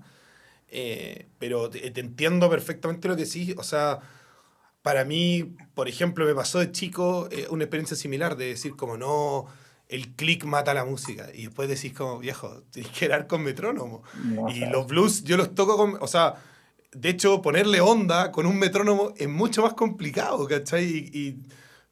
Eh, 0.68 1.26
pero 1.38 1.70
te, 1.70 1.90
te 1.90 2.00
entiendo 2.00 2.50
perfectamente 2.50 3.08
lo 3.08 3.16
que 3.16 3.24
sí. 3.24 3.54
O 3.56 3.62
sea, 3.62 4.00
para 4.86 5.04
mí, 5.04 5.56
por 5.74 5.88
ejemplo, 5.88 6.24
me 6.24 6.32
pasó 6.32 6.60
de 6.60 6.70
chico 6.70 7.28
eh, 7.32 7.48
una 7.50 7.64
experiencia 7.64 7.96
similar 7.96 8.36
de 8.36 8.46
decir 8.50 8.76
como 8.76 8.96
no, 8.96 9.46
el 9.88 10.14
click 10.14 10.44
mata 10.44 10.72
la 10.74 10.84
música. 10.84 11.26
Y 11.34 11.46
después 11.46 11.68
decís 11.68 11.92
como, 11.92 12.20
viejo, 12.20 12.62
tienes 12.70 12.92
que 12.92 13.06
grabar 13.08 13.26
con 13.26 13.42
metrónomo. 13.42 14.04
No, 14.22 14.48
y 14.48 14.60
los 14.66 14.86
blues 14.86 15.24
yo 15.24 15.36
los 15.36 15.56
toco 15.56 15.76
con... 15.76 15.98
O 16.00 16.06
sea, 16.06 16.34
de 16.92 17.08
hecho, 17.08 17.42
ponerle 17.42 17.80
onda 17.80 18.30
con 18.30 18.46
un 18.46 18.60
metrónomo 18.60 19.12
es 19.16 19.28
mucho 19.28 19.62
más 19.62 19.74
complicado, 19.74 20.46
¿cachai? 20.46 20.84
Y, 20.84 21.10
y- 21.18 21.36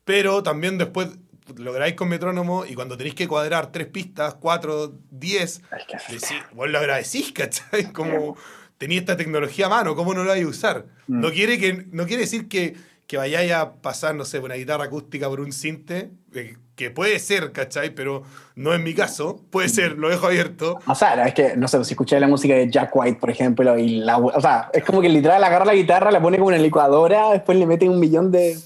pero 0.04 0.44
también 0.44 0.78
después 0.78 1.08
lo 1.56 1.72
grabáis 1.72 1.96
con 1.96 2.08
metrónomo 2.08 2.64
y 2.64 2.74
cuando 2.76 2.96
tenéis 2.96 3.16
que 3.16 3.26
cuadrar 3.26 3.72
tres 3.72 3.88
pistas, 3.88 4.34
cuatro, 4.36 4.94
diez, 5.10 5.62
decís, 6.08 6.36
vos 6.52 6.70
lo 6.70 6.78
agradecís, 6.78 7.32
¿cachai? 7.32 7.92
Como 7.92 8.36
tenía 8.78 8.98
esta 8.98 9.16
tecnología 9.16 9.66
a 9.66 9.68
mano, 9.70 9.94
¿cómo 9.94 10.14
no 10.14 10.24
la 10.24 10.32
vais 10.32 10.44
a 10.44 10.48
usar? 10.48 10.86
Mm. 11.06 11.20
No, 11.20 11.30
quiere 11.30 11.58
que, 11.58 11.86
no 11.92 12.06
quiere 12.06 12.22
decir 12.22 12.48
que, 12.48 12.74
que 13.06 13.16
vayáis 13.16 13.52
a 13.52 13.74
pasar, 13.74 14.14
no 14.14 14.24
sé, 14.24 14.38
una 14.38 14.54
guitarra 14.54 14.84
acústica 14.84 15.28
por 15.28 15.40
un 15.40 15.52
cinte, 15.52 16.10
eh, 16.34 16.56
que 16.74 16.90
puede 16.90 17.18
ser, 17.20 17.52
¿cachai? 17.52 17.94
Pero 17.94 18.24
no 18.56 18.74
es 18.74 18.80
mi 18.80 18.94
caso, 18.94 19.40
puede 19.50 19.68
ser, 19.68 19.96
lo 19.96 20.08
dejo 20.08 20.26
abierto. 20.26 20.80
O 20.86 20.94
sea, 20.96 21.24
es 21.26 21.32
que, 21.34 21.56
no 21.56 21.68
sé, 21.68 21.84
si 21.84 21.92
escuché 21.92 22.18
la 22.18 22.26
música 22.26 22.54
de 22.54 22.68
Jack 22.68 22.90
White, 22.96 23.20
por 23.20 23.30
ejemplo, 23.30 23.78
y 23.78 23.98
la, 24.00 24.18
o 24.18 24.40
sea, 24.40 24.70
es 24.72 24.82
como 24.84 25.00
que 25.00 25.08
literal 25.08 25.42
agarra 25.44 25.64
la 25.66 25.74
guitarra, 25.74 26.10
la 26.10 26.20
pone 26.20 26.36
como 26.38 26.50
en 26.50 26.56
la 26.56 26.62
licuadora, 26.62 27.30
después 27.30 27.56
le 27.58 27.66
mete 27.66 27.88
un 27.88 28.00
millón 28.00 28.32
de... 28.32 28.58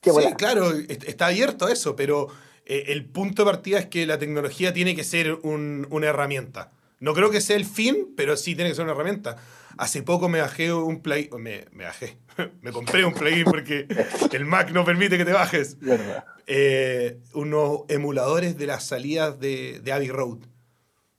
Qué 0.00 0.10
sí, 0.10 0.18
claro, 0.36 0.70
est- 0.72 1.04
está 1.08 1.26
abierto 1.26 1.66
a 1.66 1.72
eso, 1.72 1.94
pero 1.96 2.28
eh, 2.64 2.84
el 2.88 3.04
punto 3.04 3.44
de 3.44 3.50
partida 3.52 3.78
es 3.78 3.86
que 3.86 4.06
la 4.06 4.18
tecnología 4.18 4.72
tiene 4.72 4.96
que 4.96 5.04
ser 5.04 5.34
un- 5.42 5.86
una 5.90 6.08
herramienta. 6.08 6.70
No 7.00 7.12
creo 7.14 7.30
que 7.30 7.40
sea 7.40 7.56
el 7.56 7.64
fin, 7.66 8.14
pero 8.16 8.36
sí 8.36 8.54
tiene 8.54 8.70
que 8.70 8.76
ser 8.76 8.84
una 8.84 8.92
herramienta. 8.94 9.36
Hace 9.78 10.02
poco 10.02 10.28
me 10.30 10.40
bajé 10.40 10.72
un 10.72 11.02
plugin, 11.02 11.28
me, 11.42 11.66
me 11.72 11.84
bajé, 11.84 12.16
me 12.62 12.72
compré 12.72 13.04
un 13.04 13.12
plugin 13.12 13.44
porque 13.44 13.86
el 14.32 14.44
Mac 14.46 14.70
no 14.70 14.84
permite 14.84 15.18
que 15.18 15.24
te 15.26 15.32
bajes. 15.32 15.78
Verdad. 15.80 16.24
Eh, 16.46 17.18
unos 17.34 17.80
emuladores 17.88 18.56
de 18.56 18.66
las 18.66 18.84
salidas 18.86 19.38
de, 19.38 19.80
de 19.84 19.92
Abbey 19.92 20.08
Road. 20.08 20.38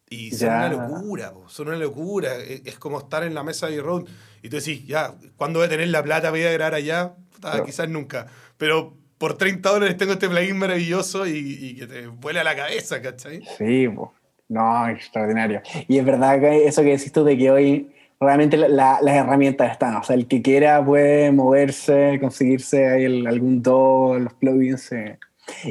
Y 0.10 0.32
son 0.32 0.48
Ya. 0.48 0.56
una 0.56 0.70
locura, 0.70 1.34
po, 1.34 1.50
son 1.50 1.68
una 1.68 1.78
locura. 1.78 2.36
Es, 2.38 2.62
es 2.66 2.80
como 2.80 2.98
estar 2.98 3.24
en 3.24 3.34
la 3.36 3.44
mesa 3.44 3.68
de 3.68 3.74
Abbey 3.74 3.84
Road 3.86 4.06
y 4.42 4.50
tú 4.50 4.56
decís, 4.58 4.86
ya, 4.88 5.16
¿cuándo 5.36 5.60
voy 5.60 5.68
a 5.68 5.70
tener 5.70 5.90
la 5.90 6.02
plata 6.02 6.30
para 6.30 6.40
ir 6.42 6.48
a 6.48 6.52
grabar 6.54 6.74
allá? 6.76 7.14
Puta, 7.34 7.52
Claro. 7.52 7.66
Quizás 7.66 7.88
nunca. 7.90 8.26
Pero 8.58 8.96
por 9.20 9.38
30 9.38 9.70
dólares 9.70 9.98
tengo 9.98 10.14
este 10.14 10.30
plugin 10.30 10.58
maravilloso 10.58 11.28
y, 11.28 11.38
y 11.38 11.76
que 11.76 11.88
te 11.88 12.08
vuela 12.08 12.44
la 12.44 12.56
cabeza, 12.56 13.02
¿cachai? 13.02 13.44
Sí, 13.58 13.88
po. 13.90 14.14
No, 14.50 14.88
extraordinario. 14.90 15.62
Y 15.88 15.98
es 15.98 16.06
verdad 16.06 16.40
que 16.40 16.66
eso 16.68 16.82
que 16.84 16.90
decís 16.98 17.12
tú 17.12 17.24
de 17.24 17.38
que 17.38 17.52
hoy 17.52 17.92
realmente 18.20 18.58
la- 18.58 18.68
la- 18.68 19.00
las 19.02 19.16
herramientas 19.16 19.72
están, 19.72 19.96
o 19.98 20.04
sea, 20.04 20.16
el 20.16 20.28
que 20.28 20.42
quiera 20.42 20.84
puede 20.84 21.32
moverse, 21.32 22.18
conseguirse 22.20 22.88
ahí 22.90 23.04
el- 23.06 23.28
algún 23.28 23.62
do, 23.62 24.18
los 24.20 24.34
plugins. 24.34 24.92
eh. 24.92 25.20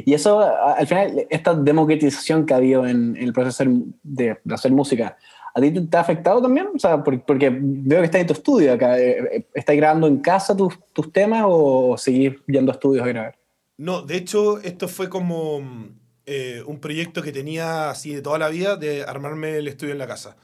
Y 0.05 0.13
eso, 0.13 0.39
al 0.41 0.87
final, 0.87 1.27
esta 1.29 1.53
democratización 1.53 2.45
que 2.45 2.53
ha 2.53 2.57
habido 2.57 2.87
en, 2.87 3.15
en 3.15 3.23
el 3.23 3.33
proceso 3.33 3.63
de, 4.03 4.37
de 4.43 4.53
hacer 4.55 4.71
música, 4.71 5.17
¿a 5.53 5.61
ti 5.61 5.71
te, 5.71 5.81
te 5.81 5.97
ha 5.97 5.99
afectado 5.99 6.41
también? 6.41 6.67
O 6.75 6.79
sea, 6.79 7.03
por- 7.03 7.21
porque 7.25 7.49
veo 7.51 7.99
que 7.99 8.05
estás 8.05 8.21
en 8.21 8.27
tu 8.27 8.33
estudio 8.33 8.73
acá. 8.73 8.97
eh, 8.99 9.17
eh, 9.31 9.47
¿Estás 9.53 9.75
grabando 9.75 10.07
en 10.07 10.17
casa 10.17 10.55
tus, 10.57 10.79
tus 10.93 11.11
temas 11.11 11.43
o 11.45 11.95
seguís 11.97 12.33
yendo 12.47 12.71
a 12.71 12.75
estudios 12.75 13.03
a 13.05 13.07
grabar? 13.09 13.35
No, 13.77 14.01
de 14.01 14.15
hecho, 14.17 14.59
esto 14.61 14.87
fue 14.87 15.09
como 15.09 15.61
eh, 16.27 16.61
un 16.67 16.79
proyecto 16.79 17.23
que 17.23 17.31
tenía 17.31 17.89
así 17.89 18.13
de 18.13 18.21
toda 18.21 18.37
la 18.37 18.49
vida 18.49 18.75
de 18.75 19.03
armarme 19.03 19.57
el 19.57 19.67
estudio 19.67 19.93
en 19.93 19.99
la 19.99 20.07
casa. 20.07 20.37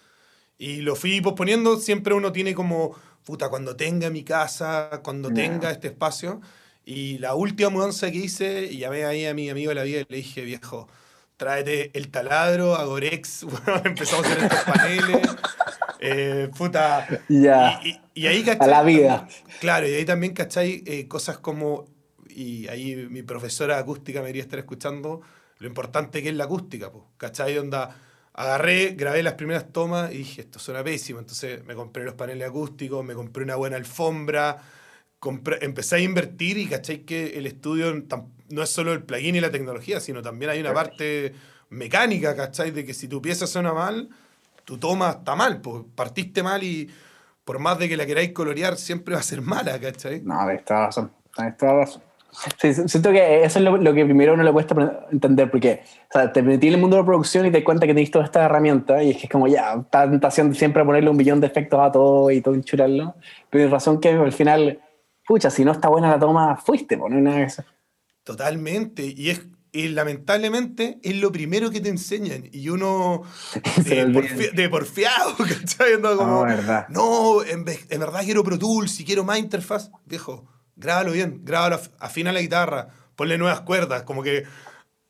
Y 0.57 0.77
lo 0.77 0.95
fui 0.95 1.21
posponiendo, 1.21 1.77
siempre 1.77 2.13
uno 2.13 2.31
tiene 2.31 2.55
como, 2.55 2.95
puta, 3.25 3.49
cuando 3.49 3.75
tenga 3.75 4.09
mi 4.09 4.23
casa, 4.23 5.01
cuando 5.03 5.31
tenga 5.31 5.69
este 5.71 5.87
espacio. 5.89 6.41
Y 6.85 7.17
la 7.19 7.35
última 7.35 7.69
mudanza 7.69 8.09
que 8.11 8.17
hice, 8.17 8.63
y 8.71 8.77
llamé 8.79 9.05
ahí 9.05 9.25
a 9.25 9.33
mi 9.33 9.49
amigo 9.49 9.69
de 9.69 9.75
la 9.75 9.83
vida 9.83 10.01
y 10.01 10.05
le 10.09 10.17
dije, 10.17 10.41
viejo, 10.41 10.87
tráete 11.37 11.91
el 11.93 12.09
taladro, 12.09 12.75
Agorex, 12.75 13.43
bueno, 13.65 13.81
empezamos 13.85 14.25
a 14.25 14.29
hacer 14.31 14.43
estos 14.43 14.59
paneles. 14.63 15.21
eh, 15.99 16.49
puta. 16.57 17.07
Ya. 17.29 17.79
Y, 17.83 17.89
y- 17.89 18.01
y 18.15 18.27
ahí, 18.27 18.45
A 18.59 18.67
la 18.67 18.83
vida. 18.83 19.27
Claro, 19.59 19.87
y 19.87 19.93
ahí 19.95 20.05
también, 20.05 20.33
¿cachai? 20.33 20.83
Eh, 20.85 21.07
cosas 21.07 21.39
como, 21.39 21.85
y 22.29 22.67
ahí 22.67 22.95
mi 23.09 23.23
profesora 23.23 23.79
acústica 23.79 24.19
me 24.19 24.25
debería 24.27 24.43
estar 24.43 24.59
escuchando, 24.59 25.21
lo 25.63 25.69
importante 25.69 26.21
que 26.21 26.27
es 26.27 26.35
la 26.35 26.43
acústica, 26.43 26.91
po, 26.91 27.07
¿cachai? 27.15 27.57
Onda, 27.57 27.95
agarré, 28.33 28.95
grabé 28.97 29.23
las 29.23 29.35
primeras 29.35 29.71
tomas 29.71 30.11
y 30.13 30.17
dije, 30.17 30.41
esto 30.41 30.59
suena 30.59 30.83
pésimo, 30.83 31.19
entonces 31.19 31.63
me 31.63 31.73
compré 31.73 32.03
los 32.03 32.15
paneles 32.15 32.49
acústicos, 32.49 33.03
me 33.05 33.13
compré 33.13 33.45
una 33.45 33.55
buena 33.55 33.77
alfombra, 33.77 34.57
compré- 35.21 35.59
empecé 35.61 35.95
a 35.95 35.99
invertir 35.99 36.57
y, 36.57 36.67
¿cachai? 36.67 37.05
Que 37.05 37.37
el 37.37 37.45
estudio 37.45 37.95
no 38.49 38.61
es 38.61 38.69
solo 38.69 38.91
el 38.91 39.03
plugin 39.03 39.37
y 39.37 39.39
la 39.39 39.51
tecnología, 39.51 40.01
sino 40.01 40.21
también 40.21 40.51
hay 40.51 40.59
una 40.59 40.73
parte 40.73 41.33
mecánica, 41.69 42.35
¿cachai? 42.35 42.71
De 42.71 42.83
que 42.83 42.93
si 42.93 43.07
tu 43.07 43.21
pieza 43.21 43.47
suena 43.47 43.71
mal, 43.71 44.09
tu 44.65 44.77
toma 44.77 45.11
está 45.11 45.33
mal, 45.37 45.61
pues 45.61 45.85
partiste 45.95 46.43
mal 46.43 46.61
y 46.61 46.89
por 47.45 47.59
más 47.59 47.79
de 47.79 47.87
que 47.87 47.95
la 47.95 48.05
queráis 48.05 48.33
colorear, 48.33 48.75
siempre 48.75 49.13
va 49.13 49.21
a 49.21 49.23
ser 49.23 49.41
mala, 49.41 49.79
¿cachai? 49.79 50.19
No, 50.23 50.45
tenés 50.45 50.65
toda 50.65 50.87
razón. 50.87 51.11
Tenés 51.33 51.55
toda 51.57 51.73
razón. 51.73 52.01
Sí, 52.59 52.73
siento 52.73 53.11
que 53.11 53.43
eso 53.43 53.59
es 53.59 53.65
lo, 53.65 53.77
lo 53.77 53.93
que 53.93 54.05
primero 54.05 54.33
uno 54.33 54.41
le 54.43 54.51
cuesta 54.51 55.05
entender, 55.11 55.51
porque 55.51 55.83
o 56.09 56.13
sea, 56.13 56.31
te 56.33 56.41
metí 56.41 56.67
en 56.67 56.73
el 56.75 56.79
mundo 56.81 56.95
de 56.95 57.03
la 57.03 57.05
producción 57.05 57.45
y 57.45 57.51
te 57.51 57.57
das 57.59 57.63
cuenta 57.65 57.85
que 57.85 57.93
tenés 57.93 58.09
toda 58.11 58.25
esta 58.25 58.45
herramienta 58.45 59.03
y 59.03 59.11
es 59.11 59.17
que 59.17 59.23
es 59.23 59.29
como 59.29 59.47
ya, 59.47 59.85
tentación 59.91 60.49
de 60.49 60.55
siempre 60.55 60.83
ponerle 60.83 61.09
un 61.09 61.17
billón 61.17 61.39
de 61.39 61.47
efectos 61.47 61.79
a 61.79 61.91
todo 61.91 62.31
y 62.31 62.41
todo 62.41 62.55
enchurarlo, 62.55 63.15
pero 63.49 63.61
tienes 63.61 63.71
razón 63.71 63.99
que 63.99 64.09
al 64.09 64.31
final, 64.33 64.81
pucha, 65.27 65.49
si 65.51 65.63
no 65.63 65.71
está 65.71 65.89
buena 65.89 66.09
la 66.09 66.19
toma, 66.19 66.57
fuiste, 66.57 66.97
no 66.97 67.05
hay 67.05 67.11
nada 67.21 67.37
que 67.37 67.43
hacer. 67.43 67.65
Totalmente. 68.23 69.03
Y 69.15 69.29
es 69.29 69.41
y 69.75 69.87
lamentablemente 69.87 70.99
es 71.01 71.15
lo 71.15 71.31
primero 71.31 71.71
que 71.71 71.81
te 71.81 71.89
enseñan. 71.89 72.43
Y 72.51 72.69
uno 72.69 73.23
de, 73.85 74.05
lo 74.07 74.21
porfi- 74.21 74.51
de 74.53 74.69
porfiado, 74.69 75.35
¿cachai? 75.37 75.93
Anda 75.93 76.15
como, 76.15 76.29
No, 76.31 76.43
verdad. 76.43 76.85
no, 76.89 77.43
en, 77.43 77.65
en 77.89 77.99
verdad 77.99 78.21
quiero 78.23 78.43
Pro 78.43 78.59
Tools, 78.59 78.91
si 78.91 79.03
quiero 79.03 79.23
más 79.23 79.39
interfaz. 79.39 79.89
Viejo, 80.05 80.47
grábalo 80.75 81.11
bien, 81.11 81.41
grábalo, 81.43 81.77
af- 81.77 81.89
afina 81.99 82.31
la 82.31 82.41
guitarra, 82.41 82.87
ponle 83.15 83.37
nuevas 83.37 83.61
cuerdas. 83.61 84.03
Como 84.03 84.23
que 84.23 84.43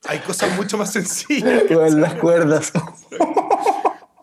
hay 0.06 0.20
cosas 0.20 0.56
mucho 0.56 0.78
más 0.78 0.92
sencillas. 0.94 1.64
Las 1.70 2.16
cuerdas. 2.16 2.72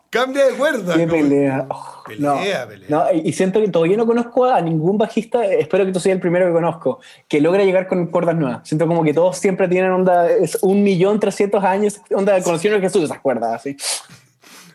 Cambia 0.09 0.45
de 0.47 0.53
cuerda. 0.55 0.95
Qué 0.97 1.07
pelea. 1.07 1.67
Oh, 1.69 2.03
Pelea, 2.05 2.63
no, 2.65 2.67
pelea. 2.67 2.87
no, 2.89 3.05
y 3.13 3.31
siento 3.31 3.61
que 3.61 3.69
todavía 3.69 3.95
no 3.95 4.05
conozco 4.05 4.43
a 4.43 4.59
ningún 4.59 4.97
bajista, 4.97 5.45
espero 5.45 5.85
que 5.85 5.93
tú 5.93 6.01
seas 6.01 6.15
el 6.15 6.19
primero 6.19 6.47
que 6.47 6.51
conozco, 6.51 6.99
que 7.29 7.39
logra 7.39 7.63
llegar 7.63 7.87
con 7.87 8.07
cuerdas 8.07 8.35
nuevas. 8.35 8.67
Siento 8.67 8.87
como 8.87 9.03
que 9.05 9.13
todos 9.13 9.37
siempre 9.37 9.69
tienen 9.69 9.91
onda, 9.91 10.29
es 10.29 10.57
un 10.63 10.83
millón 10.83 11.17
trescientos 11.21 11.63
años, 11.63 12.01
onda, 12.13 12.41
conocieron 12.43 12.77
el 12.81 12.81
Jesús 12.89 13.03
esas 13.05 13.19
cuerdas, 13.21 13.53
así. 13.55 13.77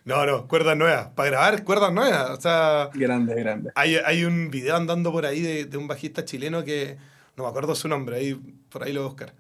No, 0.07 0.25
no, 0.25 0.47
cuerdas 0.47 0.77
nuevas. 0.77 1.09
Para 1.17 1.31
grabar, 1.31 1.65
cuerdas 1.65 1.93
nuevas. 1.93 2.31
O 2.31 2.41
sea, 2.41 2.91
Grande, 2.95 3.35
grande. 3.35 3.71
Hay, 3.75 3.97
hay 3.97 4.25
un 4.25 4.51
video 4.51 4.77
andando 4.77 5.11
por 5.11 5.27
ahí 5.27 5.41
de, 5.43 5.65
de 5.65 5.77
un 5.77 5.89
bajista 5.89 6.25
chileno 6.25 6.65
que, 6.65 6.97
no 7.37 7.43
me 7.45 7.51
acuerdo 7.51 7.75
su 7.75 7.89
nombre, 7.89 8.17
ahí, 8.17 8.35
por 8.69 8.85
ahí 8.85 8.93
lo 8.93 9.01
voy 9.01 9.07
a 9.09 9.11
buscar, 9.11 9.35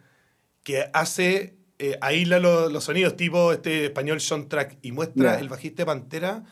que 0.65 0.91
hace, 0.93 1.55
eh, 1.79 1.97
aísla 2.01 2.41
lo- 2.41 2.69
los 2.69 2.83
sonidos 2.85 3.17
tipo 3.17 3.53
este 3.53 3.85
español 3.87 4.21
Sean 4.21 4.49
Track 4.49 4.79
y 4.83 4.91
muestra 4.91 5.39
el 5.41 5.49
bajista 5.49 5.83
de 5.83 5.87
Pantera 5.87 6.43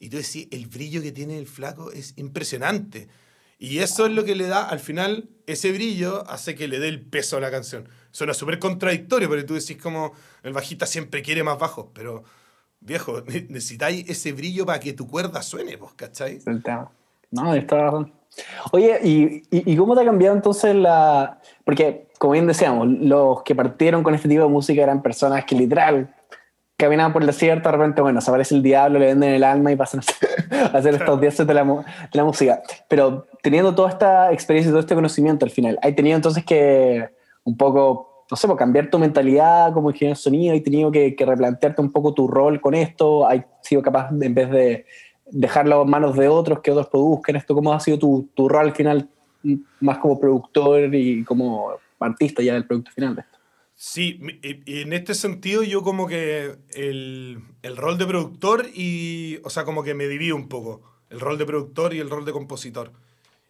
y 0.00 0.08
tú 0.08 0.16
decís, 0.16 0.48
el 0.50 0.66
brillo 0.66 1.00
que 1.00 1.12
tiene 1.12 1.38
el 1.38 1.46
flaco 1.46 1.92
es 1.92 2.14
impresionante. 2.16 3.06
Y 3.60 3.78
eso 3.78 4.06
es 4.06 4.12
lo 4.12 4.24
que 4.24 4.34
le 4.34 4.48
da, 4.48 4.68
al 4.68 4.80
final, 4.80 5.28
ese 5.46 5.70
brillo 5.70 6.28
hace 6.28 6.56
que 6.56 6.66
le 6.66 6.80
dé 6.80 6.88
el 6.88 7.00
peso 7.00 7.36
a 7.36 7.40
la 7.40 7.52
canción. 7.52 7.88
Suena 8.10 8.34
súper 8.34 8.58
contradictorio, 8.58 9.28
porque 9.28 9.44
tú 9.44 9.54
decís 9.54 9.76
como 9.80 10.14
el 10.42 10.52
bajista 10.52 10.84
siempre 10.84 11.22
quiere 11.22 11.44
más 11.44 11.60
bajo, 11.60 11.92
pero 11.94 12.24
viejo, 12.82 13.20
ne- 13.26 13.46
necesitáis 13.48 14.08
ese 14.08 14.32
brillo 14.32 14.66
para 14.66 14.80
que 14.80 14.92
tu 14.92 15.06
cuerda 15.08 15.42
suene, 15.42 15.76
vos, 15.76 15.92
¿cachai? 15.94 16.40
El 16.46 16.62
tema. 16.62 16.90
No, 17.30 17.54
la 17.54 17.60
razón. 17.62 18.12
Oye, 18.72 18.98
¿y, 19.02 19.42
y, 19.50 19.76
cómo 19.76 19.94
te 19.94 20.02
ha 20.02 20.04
cambiado 20.06 20.34
entonces 20.34 20.74
la...? 20.74 21.38
Porque, 21.64 22.08
como 22.18 22.32
bien 22.32 22.46
decíamos, 22.46 22.88
los 22.88 23.42
que 23.42 23.54
partieron 23.54 24.02
con 24.02 24.14
este 24.14 24.28
tipo 24.28 24.42
de 24.42 24.48
música 24.48 24.82
eran 24.82 25.02
personas 25.02 25.44
que 25.44 25.54
literal 25.54 26.14
caminaban 26.82 27.12
por 27.12 27.22
el 27.22 27.26
desierto, 27.26 27.70
de 27.70 27.76
repente, 27.76 28.02
bueno, 28.02 28.20
se 28.20 28.30
aparece 28.30 28.56
el 28.56 28.62
diablo, 28.62 28.98
le 28.98 29.06
venden 29.06 29.34
el 29.34 29.44
alma 29.44 29.70
y 29.70 29.76
pasan 29.76 30.00
a 30.00 30.76
hacer 30.76 30.94
estos 30.94 31.20
dioses 31.20 31.46
de 31.46 31.54
la, 31.54 31.62
de 31.64 31.84
la 32.12 32.24
música. 32.24 32.60
Pero 32.88 33.26
teniendo 33.40 33.74
toda 33.74 33.90
esta 33.90 34.32
experiencia 34.32 34.70
y 34.70 34.72
todo 34.72 34.80
este 34.80 34.94
conocimiento 34.94 35.44
al 35.44 35.52
final, 35.52 35.78
¿hay 35.80 35.94
tenido 35.94 36.16
entonces 36.16 36.44
que 36.44 37.08
un 37.44 37.56
poco, 37.56 38.11
no 38.32 38.36
sé, 38.36 38.46
pues, 38.46 38.58
cambiar 38.58 38.88
tu 38.88 38.98
mentalidad 38.98 39.74
como 39.74 39.90
ingeniero 39.90 40.16
de 40.16 40.22
sonido? 40.22 40.54
¿Hay 40.54 40.62
tenido 40.62 40.90
que, 40.90 41.14
que 41.14 41.26
replantearte 41.26 41.82
un 41.82 41.92
poco 41.92 42.14
tu 42.14 42.26
rol 42.26 42.62
con 42.62 42.72
esto? 42.72 43.28
¿Hay 43.28 43.44
sido 43.60 43.82
capaz, 43.82 44.10
de, 44.10 44.24
en 44.24 44.34
vez 44.34 44.50
de 44.50 44.86
dejarlo 45.26 45.82
en 45.82 45.90
manos 45.90 46.16
de 46.16 46.28
otros, 46.28 46.60
que 46.60 46.70
otros 46.70 46.86
produzcan 46.88 47.36
esto? 47.36 47.54
¿Cómo 47.54 47.74
ha 47.74 47.80
sido 47.80 47.98
tu, 47.98 48.30
tu 48.32 48.48
rol 48.48 48.68
al 48.68 48.74
final, 48.74 49.06
m- 49.44 49.58
más 49.80 49.98
como 49.98 50.18
productor 50.18 50.94
y 50.94 51.24
como 51.24 51.72
artista 52.00 52.42
ya 52.42 52.54
del 52.54 52.66
producto 52.66 52.90
final 52.92 53.16
de 53.16 53.20
esto? 53.20 53.38
Sí, 53.74 54.18
y, 54.42 54.78
y 54.78 54.80
en 54.80 54.94
este 54.94 55.12
sentido 55.12 55.62
yo 55.62 55.82
como 55.82 56.06
que 56.06 56.56
el, 56.70 57.38
el 57.60 57.76
rol 57.76 57.98
de 57.98 58.06
productor 58.06 58.64
y, 58.74 59.40
o 59.44 59.50
sea, 59.50 59.64
como 59.64 59.82
que 59.82 59.92
me 59.92 60.08
divido 60.08 60.36
un 60.36 60.48
poco, 60.48 60.80
el 61.10 61.20
rol 61.20 61.36
de 61.36 61.44
productor 61.44 61.92
y 61.92 61.98
el 61.98 62.08
rol 62.08 62.24
de 62.24 62.32
compositor. 62.32 62.92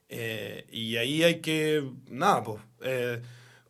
Eh, 0.08 0.66
y 0.72 0.96
ahí 0.96 1.22
hay 1.22 1.40
que, 1.40 1.84
nada, 2.10 2.42
pues, 2.42 2.60
eh, 2.82 3.22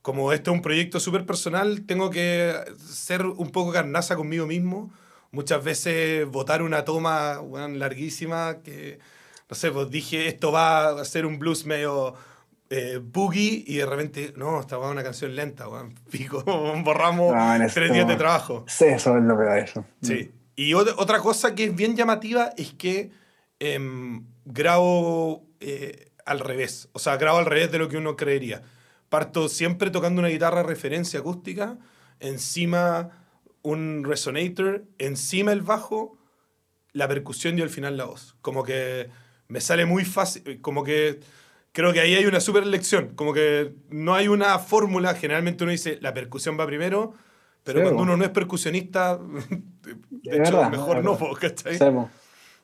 como 0.02 0.32
este 0.32 0.50
es 0.50 0.54
un 0.56 0.62
proyecto 0.62 1.00
súper 1.00 1.25
personal, 1.25 1.82
tengo 1.87 2.11
que 2.11 2.54
ser 2.78 3.25
un 3.25 3.50
poco 3.50 3.73
carnaza 3.73 4.16
conmigo 4.16 4.47
mismo. 4.47 4.92
Muchas 5.30 5.62
veces 5.64 6.26
votar 6.26 6.61
una 6.62 6.85
toma 6.85 7.40
weón, 7.40 7.78
larguísima 7.78 8.59
que, 8.62 8.99
no 9.49 9.54
sé, 9.56 9.71
pues 9.71 9.88
dije, 9.90 10.28
esto 10.28 10.52
va 10.52 11.00
a 11.00 11.04
ser 11.04 11.25
un 11.25 11.38
blues 11.38 11.64
medio 11.64 12.14
eh, 12.68 13.00
boogie 13.02 13.64
y 13.66 13.76
de 13.76 13.87
repente, 13.87 14.35
no, 14.37 14.61
esta 14.61 14.76
va 14.76 14.90
una 14.90 15.02
canción 15.02 15.35
lenta, 15.37 15.68
weón. 15.68 15.94
Pico, 16.11 16.42
borramos 16.85 17.35
No, 17.35 17.56
tres 17.59 17.76
esto- 17.76 17.94
días 17.94 18.09
de 18.09 18.16
trabajo. 18.16 18.64
Sí, 18.68 18.85
eso 18.87 19.16
es 19.16 19.23
lo 19.25 19.37
peor 19.38 19.52
de 19.54 19.61
eso. 19.61 19.85
Sí. 20.02 20.30
Y 20.56 20.73
ot- 20.73 20.94
otra 20.99 21.18
cosa 21.21 21.54
que 21.54 21.64
es 21.64 21.75
bien 21.75 21.97
llamativa 21.97 22.50
es 22.59 22.75
que 22.75 23.11
em, 23.59 24.26
grabo 24.44 25.47
eh, 25.61 26.11
al 26.26 26.40
revés. 26.40 26.88
O 26.92 26.99
sea, 26.99 27.16
grabo 27.16 27.38
al 27.38 27.47
revés 27.47 27.71
de 27.73 27.78
lo 27.78 27.88
que 27.88 27.97
uno 27.97 28.16
creería. 28.16 28.62
Parto 29.12 29.50
siempre 29.50 29.90
tocando 29.90 30.21
una 30.21 30.31
guitarra 30.31 30.62
referencia 30.62 31.21
acústica, 31.21 31.76
encima 32.19 33.11
un 33.61 34.04
resonator, 34.04 34.85
encima 34.97 35.52
el 35.52 35.61
bajo, 35.61 36.16
la 36.95 37.09
percusión 37.09 37.59
y 37.59 37.61
al 37.61 37.69
final 37.69 37.99
la 37.99 38.07
voz. 38.07 38.37
Como 38.40 38.64
que 38.64 39.11
me 39.49 39.61
sale 39.61 39.85
muy 39.85 40.07
fácil, 40.07 40.62
como 40.62 40.83
que 40.83 41.21
creo 41.73 41.92
que 41.92 42.00
ahí 42.00 42.14
hay 42.14 42.25
una 42.25 42.40
super 42.40 42.66
lección, 42.66 43.12
como 43.14 43.35
que 43.35 43.75
no 43.90 44.14
hay 44.14 44.28
una 44.28 44.59
fórmula, 44.59 45.14
generalmente 45.14 45.62
uno 45.64 45.73
dice 45.73 45.99
la 46.00 46.14
percusión 46.14 46.59
va 46.59 46.64
primero, 46.64 47.12
pero 47.64 47.81
Sí, 47.81 47.83
cuando 47.83 47.99
bo. 47.99 48.02
uno 48.04 48.16
no 48.16 48.25
es 48.25 48.31
percusionista, 48.31 49.19
de 50.23 50.38
hecho, 50.38 50.57
verdad, 50.57 50.71
mejor 50.71 51.04
no, 51.04 51.19
¿cachai? 51.38 51.76
Sí. 51.76 51.85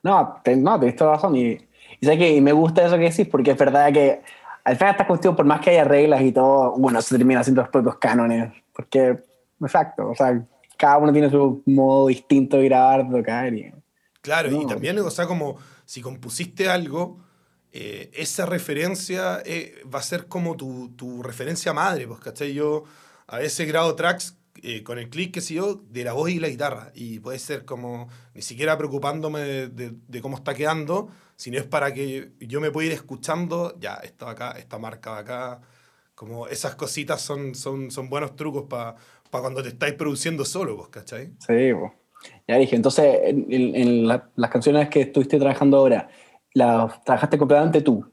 No, 0.03 0.41
te, 0.43 0.57
no, 0.57 0.81
toda 0.95 1.13
razón. 1.13 1.37
Y, 1.37 1.59
y, 2.01 2.07
sé 2.07 2.17
que, 2.17 2.35
y 2.35 2.41
me 2.41 2.53
gusta 2.53 2.87
eso 2.87 2.97
que 2.97 3.11
decís, 3.11 3.29
porque 3.29 3.51
es 3.51 3.59
verdad 3.59 3.93
que 3.93 4.23
al 4.69 4.77
final 4.77 4.93
esta 4.93 5.07
cuestión, 5.07 5.35
por 5.37 5.45
más 5.45 5.61
que 5.61 5.71
haya 5.71 5.85
reglas 5.85 6.23
y 6.23 6.33
todo, 6.33 6.73
bueno, 6.79 7.01
se 7.03 7.17
termina 7.17 7.41
haciendo 7.41 7.63
los 7.63 7.71
propios 7.71 7.97
cánones. 7.99 8.53
Porque, 8.73 9.19
exacto, 9.61 10.11
o 10.11 10.15
sea, 10.15 10.45
cada 10.77 10.99
uno 10.99 11.13
tiene 11.13 11.31
su 11.31 11.63
modo 11.67 12.09
distinto 12.09 12.57
de 12.59 12.65
grabar, 12.65 13.09
de 13.09 13.19
tocar. 13.19 13.53
Y, 13.55 13.73
Claro, 14.21 14.51
y 14.51 14.59
No. 14.59 14.67
también, 14.67 14.99
o 14.99 15.11
sea, 15.11 15.27
como 15.27 15.57
si 15.85 16.01
compusiste 16.03 16.69
algo, 16.69 17.19
eh, 17.73 18.11
esa 18.15 18.47
referencia 18.47 19.41
eh, 19.45 19.75
va 19.93 19.99
a 19.99 20.03
ser 20.03 20.27
como 20.27 20.57
tu, 20.57 20.91
tu 20.97 21.23
referencia 21.23 21.73
madre, 21.73 22.07
pues, 22.07 22.21
¿cachai? 22.21 22.53
Yo 22.53 22.85
a 23.27 23.39
veces 23.39 23.67
grabo 23.69 23.95
tracks 23.95 24.37
eh, 24.63 24.83
con 24.83 24.99
el 24.99 25.09
click, 25.09 25.33
qué 25.35 25.41
sé 25.41 25.55
yo, 25.55 25.75
de 25.89 26.03
la 26.05 26.13
voz 26.15 26.31
y 26.31 26.41
la 26.41 26.49
guitarra. 26.49 26.91
Y 26.95 27.21
puede 27.21 27.39
ser 27.39 27.65
como, 27.65 28.09
ni 28.35 28.43
siquiera 28.43 28.77
preocupándome 28.77 29.41
de, 29.41 29.69
de- 29.69 29.93
de 30.09 30.21
cómo 30.21 30.37
está 30.37 30.53
quedando, 30.55 31.09
sino 31.39 31.57
es 31.57 31.65
para 31.65 31.95
que 31.95 32.33
yo 32.41 32.61
me 32.61 32.73
pueda 32.73 32.89
ir 32.89 32.93
escuchando, 32.93 33.79
ya, 33.79 33.95
esto 34.03 34.27
va 34.27 34.33
acá, 34.33 34.51
esta 34.59 34.77
marca 34.79 35.13
va 35.13 35.19
acá. 35.19 35.61
Como 36.17 36.49
esas 36.49 36.75
cositas 36.75 37.21
son, 37.23 37.55
son, 37.55 37.93
son 37.93 38.11
buenos 38.11 38.35
trucos 38.35 38.65
para 38.69 38.97
cuando 39.31 39.63
te 39.63 39.69
estáis 39.69 39.95
produciendo 39.95 40.45
solo, 40.45 40.77
pues, 40.77 40.89
¿cachai? 40.89 41.31
Sí, 41.39 41.73
po. 41.73 41.95
ya 42.49 42.57
dije. 42.57 42.75
Entonces, 42.75 43.05
en, 43.23 43.47
en- 43.53 44.09
la- 44.09 44.29
las 44.35 44.51
canciones 44.51 44.89
que 44.89 45.03
estuviste 45.03 45.39
trabajando 45.39 45.77
ahora, 45.77 46.09
¿las 46.55 47.05
trabajaste 47.05 47.39
completamente 47.39 47.83
tú? 47.83 48.05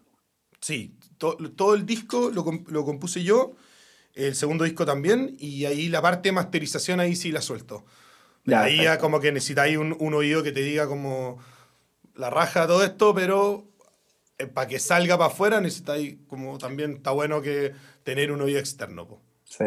Sí, 0.61 0.95
to- 1.17 1.37
todo 1.55 1.73
el 1.73 1.87
disco 1.87 2.29
lo, 2.31 2.45
lo 2.67 2.85
compuse 2.85 3.23
yo, 3.23 3.55
el 4.13 4.35
segundo 4.35 4.65
disco 4.65 4.85
también, 4.85 5.35
y 5.39 5.65
ahí 5.65 5.89
la 5.89 6.01
parte 6.03 6.29
de 6.29 6.33
masterización 6.33 6.99
ahí 6.99 7.15
sí 7.15 7.31
la 7.31 7.41
suelto. 7.41 7.85
Ya, 8.45 8.61
ahí 8.61 8.83
ya 8.83 8.99
como 8.99 9.19
que 9.19 9.31
necesitáis 9.31 9.77
un, 9.77 9.95
un 9.99 10.13
oído 10.13 10.43
que 10.43 10.51
te 10.51 10.61
diga 10.61 10.87
como 10.87 11.39
la 12.15 12.29
raja 12.29 12.67
todo 12.67 12.83
esto, 12.83 13.13
pero 13.13 13.65
para 14.53 14.67
que 14.67 14.79
salga 14.79 15.17
para 15.17 15.31
afuera 15.31 15.61
necesitáis 15.61 16.17
como 16.27 16.57
también 16.57 16.93
está 16.93 17.11
bueno 17.11 17.41
que 17.41 17.73
tener 18.03 18.31
un 18.31 18.41
oído 18.41 18.59
externo. 18.59 19.07
po. 19.07 19.21
Sí, 19.43 19.63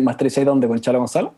¿Masterizáis 0.00 0.46
dónde? 0.46 0.68
¿Con 0.68 0.80
Chalo 0.80 0.98
Gonzalo? 0.98 1.34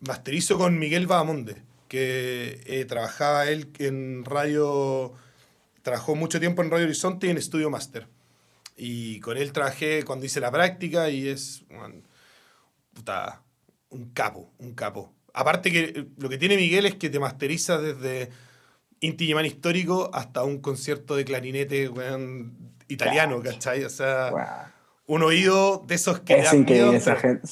Masterizo 0.00 0.56
con 0.56 0.78
Miguel 0.78 1.06
Bahamonde, 1.06 1.56
que 1.88 2.60
eh, 2.64 2.84
trabajaba 2.86 3.48
él 3.48 3.68
en 3.78 4.24
radio, 4.24 5.12
trabajó 5.82 6.14
mucho 6.14 6.40
tiempo 6.40 6.62
en 6.62 6.70
Radio 6.70 6.86
Horizonte 6.86 7.26
y 7.26 7.30
en 7.30 7.38
Estudio 7.38 7.68
Master. 7.68 8.06
Y 8.76 9.20
con 9.20 9.36
él 9.36 9.52
trabajé 9.52 10.04
cuando 10.04 10.24
hice 10.24 10.40
la 10.40 10.50
práctica 10.50 11.10
y 11.10 11.28
es 11.28 11.64
man, 11.70 12.02
puta, 12.94 13.42
un 13.90 14.10
capo, 14.10 14.50
un 14.58 14.74
capo. 14.74 15.12
Aparte 15.34 15.70
que 15.70 15.80
eh, 15.84 16.06
lo 16.16 16.30
que 16.30 16.38
tiene 16.38 16.56
Miguel 16.56 16.86
es 16.86 16.94
que 16.94 17.10
te 17.10 17.18
masteriza 17.18 17.78
desde 17.78 18.30
Inti 19.00 19.24
Illimani 19.24 19.48
histórico 19.48 20.10
hasta 20.12 20.42
un 20.44 20.58
concierto 20.60 21.16
de 21.16 21.24
clarinete 21.24 21.88
weón, 21.88 22.52
italiano, 22.88 23.40
¿cachai? 23.42 23.84
O 23.84 23.90
sea, 23.90 24.30
Wow. 24.30 24.40
un 25.16 25.22
oído 25.22 25.82
de 25.86 25.94
esos 25.94 26.20
que 26.20 26.38
Es 26.38 26.52
increíble 26.52 26.90
miedo, 26.90 26.92
esa 26.98 27.16
gente. 27.16 27.46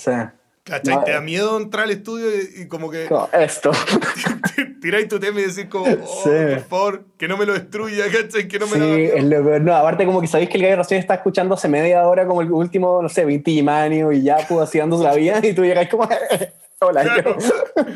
¿Cachai? 0.65 0.97
No, 0.97 1.05
te 1.05 1.13
da 1.13 1.19
eh. 1.19 1.23
miedo 1.23 1.57
entrar 1.57 1.85
al 1.85 1.91
estudio 1.93 2.27
y, 2.29 2.63
y 2.63 2.69
como 2.69 2.91
que 2.91 3.07
Como 3.07 3.31
esto. 3.33 3.71
tiráis 4.83 5.09
tu 5.09 5.19
tema 5.19 5.41
y 5.41 5.45
decís 5.45 5.65
como, 5.71 5.85
oh, 5.87 6.23
Sí. 6.23 6.29
por 6.55 6.61
favor, 6.69 7.05
que 7.17 7.27
no 7.27 7.39
me 7.39 7.47
lo 7.47 7.55
destruya, 7.55 8.05
¿cachai? 8.13 8.47
Que 8.47 8.59
no 8.59 8.67
me 8.67 8.73
sí, 8.75 9.23
lo 9.23 9.55
es. 9.55 9.63
No, 9.63 9.75
aparte 9.75 10.05
como 10.05 10.21
que 10.21 10.27
sabéis 10.27 10.51
que 10.51 10.59
el 10.59 10.65
gallo 10.65 10.77
recién 10.77 11.01
está 11.01 11.15
escuchando 11.15 11.55
hace 11.55 11.69
media 11.69 12.07
hora 12.07 12.27
como 12.27 12.43
el 12.43 12.53
último, 12.53 13.01
no 13.01 13.09
sé, 13.09 13.25
20 13.25 13.51
Imanio 13.51 14.13
y 14.13 14.23
ya 14.23 14.37
pues 14.47 14.61
así 14.61 14.77
dándose 14.79 15.05
la 15.05 15.15
vida 15.15 15.41
y 15.43 15.55
tú 15.55 15.65
llegáis 15.65 15.89
como, 15.89 16.07
hola, 16.81 17.03
Claro. 17.03 17.39
yo. 17.39 17.47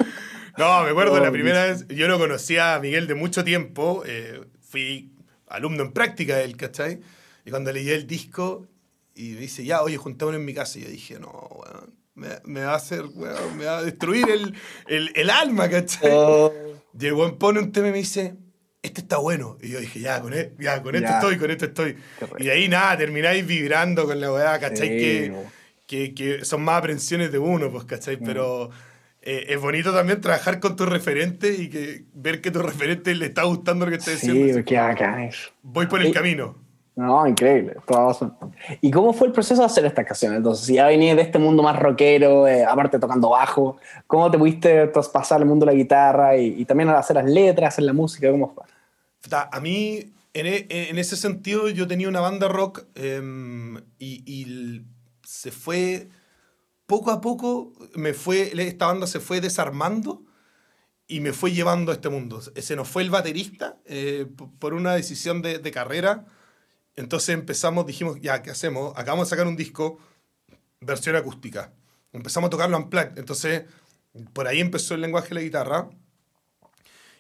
No, 0.58 0.82
me 0.84 0.90
acuerdo 0.90 1.14
Oh, 1.14 1.20
la 1.20 1.30
primera 1.30 1.64
vez, 1.64 1.86
yo 1.88 2.08
lo 2.08 2.18
conocía 2.18 2.74
a 2.74 2.80
Miguel 2.80 3.06
de 3.06 3.14
mucho 3.14 3.42
tiempo, 3.44 4.02
eh, 4.06 4.40
fui 4.60 5.12
alumno 5.48 5.82
en 5.82 5.92
práctica 5.92 6.36
de 6.36 6.44
él, 6.44 6.56
¿cachai? 6.56 7.00
Y 7.44 7.50
cuando 7.50 7.72
leí 7.72 7.88
el 7.90 8.06
disco 8.06 8.66
y 9.14 9.30
me 9.30 9.40
dice, 9.40 9.64
ya, 9.64 9.82
oye, 9.82 9.96
juntémonos 9.96 10.38
en 10.40 10.44
mi 10.46 10.54
casa, 10.54 10.78
y 10.78 10.82
yo 10.82 10.88
dije, 10.88 11.18
no, 11.18 11.28
weón, 11.30 11.94
me, 12.14 12.28
me 12.44 12.64
va 12.64 12.72
a 12.72 12.76
hacer, 12.76 13.04
weón, 13.14 13.56
me 13.56 13.64
va 13.66 13.78
a 13.78 13.82
destruir 13.82 14.28
el, 14.30 14.54
el, 14.88 15.10
el 15.14 15.30
alma, 15.30 15.68
¿cachai? 15.68 16.10
Oh, 16.14 16.52
Y 16.98 17.06
el 17.06 17.12
weón 17.14 17.38
pone 17.38 17.58
un 17.60 17.72
tema 17.72 17.88
y 17.88 17.92
me 17.92 17.98
dice, 17.98 18.34
este 18.82 19.00
está 19.02 19.18
bueno. 19.18 19.56
Y 19.62 19.68
yo 19.68 19.80
dije, 19.80 20.00
ya, 20.00 20.20
con, 20.20 20.32
e- 20.34 20.52
ya, 20.58 20.82
con 20.82 20.94
esto 20.94 21.08
Ya. 21.08 21.14
estoy, 21.18 21.36
con 21.38 21.50
esto 21.50 21.64
estoy. 21.66 21.96
Y 22.38 22.44
de 22.44 22.50
ahí 22.52 22.68
nada, 22.68 22.96
termináis 22.98 23.46
vibrando 23.46 24.06
con 24.06 24.20
la 24.20 24.32
weá, 24.32 24.58
¿cachai? 24.58 24.88
Sí, 24.88 24.98
que, 24.98 25.34
que, 25.86 26.14
que 26.14 26.44
son 26.44 26.62
más 26.62 26.78
aprensiones 26.78 27.30
de 27.32 27.38
uno, 27.38 27.70
pues, 27.70 27.84
¿cachai? 27.84 28.16
Mm. 28.16 28.24
Pero 28.24 28.70
eh, 29.22 29.46
es 29.48 29.60
bonito 29.60 29.92
también 29.94 30.20
trabajar 30.20 30.60
con 30.60 30.76
tu 30.76 30.84
referente 30.84 31.54
y 31.54 31.68
que 31.70 32.04
ver 32.14 32.40
que 32.40 32.50
tu 32.50 32.60
referente 32.60 33.14
le 33.14 33.26
está 33.26 33.44
gustando 33.44 33.84
lo 33.86 33.90
que 33.92 33.98
estás 33.98 34.18
sí, 34.18 34.30
diciendo. 34.30 34.62
qué 34.66 34.76
bacán 34.78 35.20
eso. 35.22 35.50
Voy 35.62 35.86
por 35.86 36.00
el 36.00 36.08
Sí. 36.08 36.12
camino. 36.12 36.56
No, 36.94 37.26
increíble. 37.26 37.76
toda 37.86 38.08
razón. 38.08 38.36
¿Y 38.82 38.90
cómo 38.90 39.14
fue 39.14 39.26
el 39.28 39.32
proceso 39.32 39.62
de 39.62 39.66
hacer 39.66 39.86
estas 39.86 40.04
canciones? 40.04 40.36
Entonces, 40.36 40.66
si 40.66 40.74
ya 40.74 40.86
venías 40.88 41.16
de 41.16 41.22
este 41.22 41.38
mundo 41.38 41.62
más 41.62 41.78
rockero, 41.78 42.46
eh, 42.46 42.64
aparte 42.66 42.98
tocando 42.98 43.30
bajo, 43.30 43.78
¿cómo 44.06 44.30
te 44.30 44.36
pudiste 44.36 44.88
traspasar 44.88 45.40
al 45.40 45.46
mundo 45.46 45.64
de 45.64 45.72
la 45.72 45.76
guitarra 45.78 46.36
y, 46.36 46.60
y 46.60 46.64
también 46.66 46.90
hacer 46.90 47.16
las 47.16 47.24
letras, 47.24 47.68
hacer 47.74 47.84
la 47.84 47.94
música? 47.94 48.30
¿Cómo 48.30 48.52
fue? 48.54 48.64
A 49.50 49.60
mí, 49.60 50.12
en, 50.34 50.46
e- 50.46 50.66
en 50.68 50.98
ese 50.98 51.16
sentido, 51.16 51.70
yo 51.70 51.86
tenía 51.86 52.08
una 52.10 52.20
banda 52.20 52.48
rock 52.48 52.84
em, 52.94 53.76
y, 53.98 54.22
y 54.26 54.82
se 55.24 55.50
fue, 55.50 56.08
poco 56.92 57.10
a 57.10 57.22
poco, 57.22 57.72
me 57.94 58.12
fue, 58.12 58.52
esta 58.68 58.84
banda 58.86 59.06
se 59.06 59.18
fue 59.18 59.40
desarmando 59.40 60.26
y 61.06 61.20
me 61.20 61.32
fue 61.32 61.50
llevando 61.50 61.90
a 61.90 61.94
este 61.94 62.10
mundo. 62.10 62.42
Se 62.42 62.76
nos 62.76 62.86
fue 62.86 63.02
el 63.02 63.08
baterista 63.08 63.78
eh, 63.86 64.26
por 64.58 64.74
una 64.74 64.92
decisión 64.94 65.40
de, 65.40 65.70
carrera. 65.70 66.26
Entonces 66.94 67.30
empezamos, 67.30 67.86
dijimos, 67.86 68.18
ya, 68.20 68.42
¿qué 68.42 68.50
hacemos? 68.50 68.92
Acabamos 68.94 69.26
de 69.26 69.30
sacar 69.30 69.46
un 69.46 69.56
disco, 69.56 70.00
versión 70.82 71.16
acústica. 71.16 71.72
Empezamos 72.12 72.48
a 72.48 72.50
tocarlo 72.50 72.76
en 72.76 72.90
plaque. 72.90 73.18
Entonces, 73.18 73.64
por 74.34 74.46
ahí 74.46 74.60
empezó 74.60 74.94
el 74.94 75.00
lenguaje 75.00 75.30
de 75.30 75.34
la 75.36 75.40
guitarra. 75.40 75.88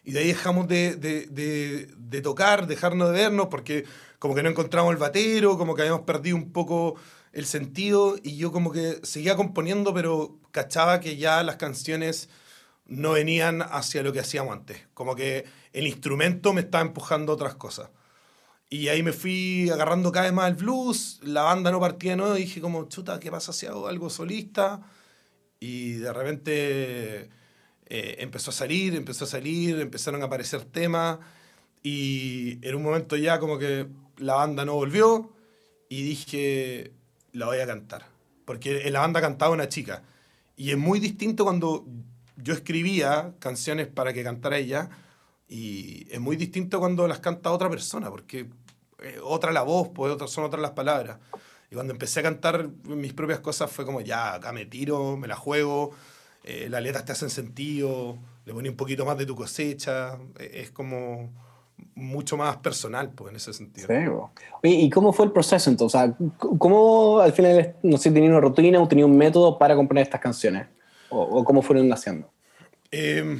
Y 0.04 0.12
de 0.12 0.18
ahí 0.18 0.26
dejamos 0.26 0.68
de, 0.68 0.96
de- 0.96 1.28
de- 1.28 1.88
de 1.96 2.20
tocar, 2.20 2.66
dejarnos 2.66 3.08
de 3.10 3.14
vernos, 3.14 3.46
porque 3.50 3.86
como 4.18 4.34
que 4.34 4.42
no 4.42 4.50
encontramos 4.50 4.92
el 4.92 4.98
batero, 4.98 5.56
como 5.56 5.74
que 5.74 5.80
habíamos 5.80 6.02
perdido 6.02 6.36
un 6.36 6.52
poco 6.52 6.96
el 7.32 7.46
sentido, 7.46 8.16
y 8.22 8.36
yo 8.36 8.52
como 8.52 8.72
que 8.72 9.00
seguía 9.02 9.36
componiendo, 9.36 9.94
pero 9.94 10.38
cachaba 10.50 11.00
que 11.00 11.16
ya 11.16 11.42
las 11.42 11.56
canciones 11.56 12.28
no 12.86 13.12
venían 13.12 13.62
hacia 13.62 14.02
lo 14.02 14.12
que 14.12 14.20
hacíamos 14.20 14.52
antes. 14.52 14.86
Como 14.94 15.16
que 15.16 15.46
el 15.72 15.86
instrumento 15.86 16.52
me 16.52 16.60
estaba 16.60 16.82
empujando 16.82 17.32
a 17.32 17.34
otras 17.34 17.54
cosas. 17.54 17.90
Y 18.68 18.88
ahí 18.88 19.02
me 19.02 19.12
fui 19.12 19.68
agarrando 19.70 20.12
cada 20.12 20.26
vez 20.26 20.32
más 20.34 20.46
al 20.46 20.54
blues, 20.54 21.20
la 21.22 21.42
banda 21.42 21.70
no 21.70 21.80
partía 21.80 22.12
de 22.12 22.16
nuevo, 22.16 22.34
dije 22.34 22.60
como, 22.60 22.88
chuta, 22.88 23.20
¿qué 23.20 23.30
pasa 23.30 23.52
si 23.52 23.66
hago 23.66 23.86
algo 23.86 24.08
solista? 24.08 24.82
Y 25.60 25.92
de 25.92 26.12
repente 26.12 27.30
eh, 27.86 28.16
empezó 28.18 28.50
a 28.50 28.54
salir, 28.54 28.94
empezó 28.94 29.24
a 29.24 29.28
salir, 29.28 29.78
empezaron 29.78 30.22
a 30.22 30.24
aparecer 30.24 30.64
temas, 30.64 31.18
y 31.82 32.66
en 32.66 32.74
un 32.74 32.82
momento 32.82 33.16
ya 33.16 33.38
como 33.38 33.58
que 33.58 33.88
la 34.16 34.36
banda 34.36 34.64
no 34.64 34.74
volvió, 34.74 35.34
y 35.90 36.02
dije, 36.02 36.94
la 37.32 37.46
voy 37.46 37.58
a 37.58 37.66
cantar. 37.66 38.06
Porque 38.44 38.86
en 38.86 38.92
la 38.92 39.00
banda 39.00 39.20
cantaba 39.20 39.52
una 39.52 39.68
chica. 39.68 40.02
Y 40.56 40.70
es 40.70 40.78
muy 40.78 41.00
distinto 41.00 41.44
cuando 41.44 41.86
yo 42.36 42.54
escribía 42.54 43.34
canciones 43.38 43.86
para 43.86 44.12
que 44.12 44.24
cantara 44.24 44.58
ella, 44.58 44.90
y 45.48 46.06
es 46.10 46.20
muy 46.20 46.36
distinto 46.36 46.80
cuando 46.80 47.06
las 47.06 47.20
canta 47.20 47.52
otra 47.52 47.68
persona, 47.68 48.10
porque 48.10 48.48
eh, 49.00 49.18
otra 49.22 49.52
la 49.52 49.62
voz, 49.62 49.88
pues 49.94 50.16
son 50.30 50.44
otras 50.44 50.62
las 50.62 50.70
palabras. 50.70 51.18
Y 51.70 51.74
cuando 51.74 51.92
empecé 51.92 52.20
a 52.20 52.22
cantar 52.22 52.68
mis 52.84 53.12
propias 53.12 53.40
cosas 53.40 53.70
fue 53.70 53.84
como, 53.84 54.00
ya, 54.00 54.34
acá 54.34 54.52
me 54.52 54.66
tiro, 54.66 55.16
me 55.16 55.28
la 55.28 55.36
juego, 55.36 55.92
eh, 56.44 56.68
las 56.70 56.82
letras 56.82 57.04
te 57.04 57.12
hacen 57.12 57.30
sentido, 57.30 58.18
le 58.44 58.52
pones 58.52 58.70
un 58.70 58.76
poquito 58.76 59.04
más 59.04 59.18
de 59.18 59.26
tu 59.26 59.36
cosecha, 59.36 60.18
eh, 60.38 60.50
es 60.54 60.70
como 60.70 61.32
mucho 61.94 62.36
más 62.36 62.56
personal, 62.58 63.10
pues, 63.10 63.30
en 63.30 63.36
ese 63.36 63.52
sentido. 63.52 63.88
Sí. 63.88 64.44
Oye, 64.62 64.74
¿y 64.74 64.90
cómo 64.90 65.12
fue 65.12 65.26
el 65.26 65.32
proceso 65.32 65.70
entonces? 65.70 66.00
O 66.00 66.04
sea, 66.04 66.08
c- 66.16 66.56
¿Cómo 66.58 67.20
al 67.20 67.32
final, 67.32 67.76
no 67.82 67.96
sé, 67.98 68.10
tenía 68.10 68.30
una 68.30 68.40
rutina 68.40 68.80
o 68.80 68.88
tenía 68.88 69.06
un 69.06 69.16
método 69.16 69.58
para 69.58 69.74
componer 69.74 70.02
estas 70.02 70.20
canciones? 70.20 70.66
¿O, 71.10 71.20
o 71.20 71.44
cómo 71.44 71.62
fueron 71.62 71.88
naciendo? 71.88 72.30
Eh, 72.90 73.38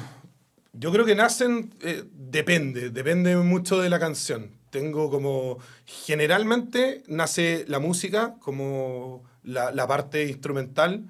yo 0.72 0.92
creo 0.92 1.04
que 1.04 1.14
nacen, 1.14 1.74
eh, 1.82 2.04
depende, 2.12 2.90
depende 2.90 3.36
mucho 3.36 3.80
de 3.80 3.90
la 3.90 3.98
canción. 3.98 4.50
Tengo 4.70 5.10
como, 5.10 5.58
generalmente 5.84 7.02
nace 7.06 7.64
la 7.68 7.78
música 7.78 8.36
como 8.40 9.22
la, 9.42 9.70
la 9.72 9.86
parte 9.86 10.26
instrumental 10.28 11.04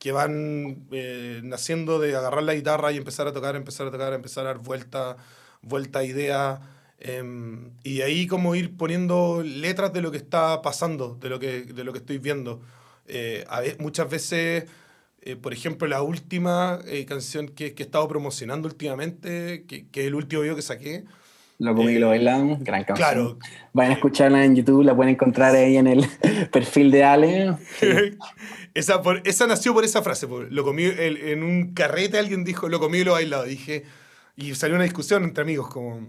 que 0.00 0.10
van 0.12 0.86
eh, 0.90 1.40
naciendo 1.44 1.98
de 1.98 2.14
agarrar 2.16 2.42
la 2.42 2.54
guitarra 2.54 2.92
y 2.92 2.96
empezar 2.96 3.26
a 3.28 3.32
tocar, 3.32 3.56
empezar 3.56 3.86
a 3.86 3.90
tocar, 3.90 4.12
empezar 4.12 4.44
a 4.44 4.48
dar 4.48 4.58
vuelta, 4.58 5.16
vuelta 5.66 6.00
a 6.00 6.04
ideas. 6.04 6.60
em, 7.00 7.70
y 7.82 8.00
ahí 8.00 8.26
como 8.26 8.54
ir 8.54 8.76
poniendo 8.78 9.42
letras 9.44 9.92
de 9.92 10.00
lo 10.00 10.10
que 10.10 10.16
está 10.16 10.62
pasando, 10.62 11.18
de 11.20 11.28
lo 11.28 11.38
que, 11.38 11.62
de 11.64 11.84
lo 11.84 11.92
que 11.92 11.98
estoy 11.98 12.16
viendo. 12.18 12.62
Eh, 13.08 13.44
a 13.50 13.60
muchas 13.78 14.08
veces, 14.08 14.64
eh, 15.20 15.36
por 15.36 15.52
ejemplo, 15.52 15.86
la 15.86 16.00
última 16.00 16.78
eh, 16.86 17.04
canción 17.04 17.48
que, 17.48 17.74
que 17.74 17.82
he 17.82 17.86
estado 17.86 18.08
promocionando 18.08 18.68
últimamente, 18.68 19.64
que, 19.68 19.86
que 19.88 20.00
es 20.02 20.06
el 20.06 20.14
último 20.14 20.40
video 20.42 20.56
que 20.56 20.62
saqué, 20.62 21.04
Lo 21.58 21.74
comí 21.74 21.92
y 21.92 21.98
lo 21.98 22.08
bailamos, 22.08 22.60
gran 22.64 22.84
canción. 22.84 22.96
claro. 23.10 23.38
Vayan 23.74 23.92
a 23.92 23.94
escucharla 23.96 24.44
en 24.44 24.56
YouTube, 24.56 24.82
la 24.84 24.96
pueden 24.96 25.12
encontrar 25.14 25.54
ahí 25.54 25.76
en 25.76 25.86
el 25.88 26.06
perfil 26.52 26.90
de 26.90 27.04
Ale. 27.04 27.56
Sí. 27.80 27.86
esa, 28.74 29.02
por- 29.02 29.20
esa 29.26 29.46
nació 29.46 29.74
por 29.74 29.84
esa 29.84 30.00
frase. 30.02 30.26
por- 30.26 30.50
lo 30.50 30.64
comí 30.64 30.84
el- 30.84 31.18
en 31.18 31.42
un 31.42 31.74
carrete, 31.74 32.18
alguien 32.18 32.44
dijo, 32.44 32.70
lo 32.70 32.80
comí 32.80 32.98
y 32.98 33.04
lo 33.04 33.12
bailado. 33.12 33.44
Dije, 33.44 33.84
y 34.36 34.54
salió 34.54 34.74
una 34.76 34.84
discusión 34.84 35.24
entre 35.24 35.42
amigos, 35.42 35.68
como, 35.68 36.08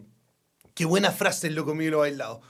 qué 0.74 0.86
buena 0.86 1.12
frase 1.12 1.50
lo 1.52 1.66
comido 1.66 1.88
y 1.88 1.92
lo 1.92 2.00
bailado. 2.00 2.42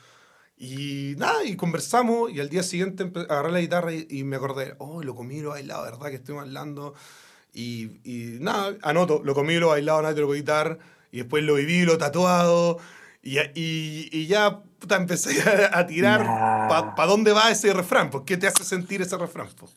Y 0.58 1.16
nada, 1.18 1.44
y 1.44 1.56
conversamos 1.58 2.32
y 2.32 2.40
al 2.40 2.50
día 2.50 2.64
siguiente 2.64 3.12
agarré 3.30 3.52
la 3.52 3.60
guitarra 3.60 3.94
y, 3.94 4.08
y 4.10 4.24
me 4.24 4.38
acordé, 4.38 4.76
oh, 4.78 5.04
lo 5.04 5.14
comí 5.16 5.38
y 5.38 5.42
lo 5.42 5.50
bailado, 5.50 5.84
¿verdad? 5.84 6.10
Que 6.10 6.16
estoy 6.16 6.36
bailando. 6.36 6.94
Y, 7.54 8.00
y 8.04 8.38
nada, 8.40 8.76
anoto, 8.82 9.22
lo 9.24 9.34
comí 9.36 9.54
y 9.56 9.60
lo 9.60 9.70
bailado, 9.70 10.02
nadie 10.02 10.16
te 10.16 10.22
lo 10.22 10.28
puede 10.28 10.42
quitar. 10.42 10.80
Y 11.12 11.20
después 11.20 11.44
lo 11.44 11.56
viví, 11.56 11.84
lo 11.86 11.98
tatuado. 11.98 12.80
Y, 13.22 13.40
y, 13.40 14.10
y 14.12 14.28
ya 14.28 14.62
puta, 14.80 14.96
empecé 14.98 15.42
a, 15.42 15.78
a 15.80 15.88
tirar 15.88 16.22
Nah. 16.22 16.96
para 16.96 17.08
dónde 17.08 17.32
va 17.34 17.52
ese 17.52 17.74
refrán. 17.74 18.10
¿Por 18.10 18.24
qué 18.26 18.38
te 18.38 18.48
hace 18.48 18.64
sentir 18.64 19.02
ese 19.02 19.18
refrán? 19.18 19.50
po? 19.58 19.70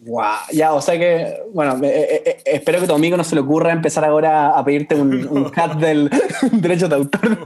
Guau, 0.00 0.38
ya, 0.52 0.72
o 0.74 0.80
sea 0.80 0.98
que, 0.98 1.42
bueno, 1.52 1.76
eh, 1.82 1.88
eh, 2.10 2.22
eh, 2.24 2.42
espero 2.44 2.80
que 2.80 2.86
tu 2.86 2.94
amigo 2.94 3.16
no 3.16 3.24
se 3.24 3.34
le 3.34 3.40
ocurra 3.40 3.72
empezar 3.72 4.04
ahora 4.04 4.50
a 4.56 4.64
pedirte 4.64 4.94
un, 4.94 5.26
un 5.30 5.44
cut 5.44 5.72
del 5.80 6.08
derecho 6.52 6.88
de 6.88 6.94
autor. 6.94 7.38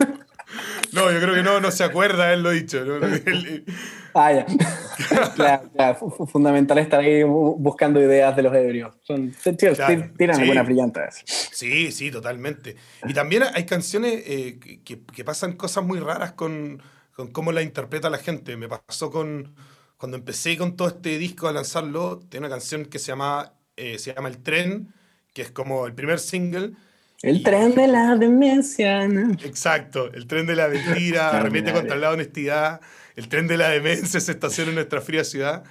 No, 0.93 1.11
yo 1.11 1.19
creo 1.21 1.35
que 1.35 1.43
no, 1.43 1.59
no 1.61 1.71
se 1.71 1.85
acuerda, 1.85 2.33
él 2.35 2.43
lo 2.43 2.51
ha 2.51 2.53
dicho. 2.53 2.85
¿no? 2.85 2.97
Él- 3.07 3.65
Ah, 4.15 4.31
ya. 4.31 4.45
claro, 5.35 5.63
claro, 5.75 5.95
fu- 5.99 6.11
fu- 6.11 6.27
fundamental 6.27 6.77
estar 6.77 7.01
ahí 7.01 7.23
bu- 7.23 7.57
buscando 7.59 7.99
ideas 7.99 8.37
de 8.37 8.43
los 8.43 8.55
ebrios. 8.55 8.95
Son, 9.03 9.33
tío, 9.57 9.73
Claro, 9.73 10.11
tiran 10.19 10.37
sí. 10.37 10.43
algunas 10.43 10.67
brillantes. 10.67 11.23
Sí, 11.25 11.91
sí, 11.93 12.11
totalmente. 12.11 12.77
Y 13.09 13.15
también 13.15 13.45
hay 13.55 13.65
canciones 13.65 14.23
eh, 14.27 14.59
que 14.85 15.25
pasan 15.25 15.55
cosas 15.55 15.83
muy 15.85 15.99
raras 15.99 16.33
con, 16.33 16.83
con 17.17 17.29
cómo 17.29 17.53
la 17.53 17.63
interpreta 17.63 18.11
la 18.11 18.19
gente. 18.19 18.59
Me 18.59 18.69
pasó 18.69 19.11
con 19.11 19.55
cuando 20.03 20.17
empecé 20.17 20.57
con 20.57 20.75
todo 20.75 20.89
este 20.89 21.17
disco 21.17 21.47
a 21.47 21.53
lanzarlo, 21.53 22.19
tiene 22.29 22.49
una 22.49 22.53
canción 22.57 22.87
que 22.87 22.99
se 22.99 23.13
llama, 23.13 23.53
eh, 23.77 24.01
se 24.01 24.13
llama 24.13 24.31
El 24.31 24.39
Tren, 24.43 24.93
que 25.33 25.43
es 25.43 25.53
como 25.53 25.87
el 25.87 25.95
primer 25.95 26.19
single. 26.19 26.73
El 27.23 27.37
Y- 27.37 27.43
tren 27.45 27.73
de 27.77 27.87
la 27.87 28.17
demencia. 28.17 29.07
¿no? 29.07 29.31
Exacto, 29.35 30.13
el 30.13 30.27
tren 30.27 30.47
de 30.47 30.57
la 30.57 30.67
mentira, 30.67 31.31
arremete 31.39 31.73
contra 31.73 31.95
la 31.95 32.11
honestidad, 32.11 32.81
el 33.15 33.29
tren 33.29 33.47
de 33.47 33.57
la 33.57 33.69
demencia 33.69 34.19
se 34.19 34.33
estaciona 34.33 34.71
en 34.71 34.75
nuestra 34.75 35.01
fría 35.03 35.23
ciudad. 35.23 35.63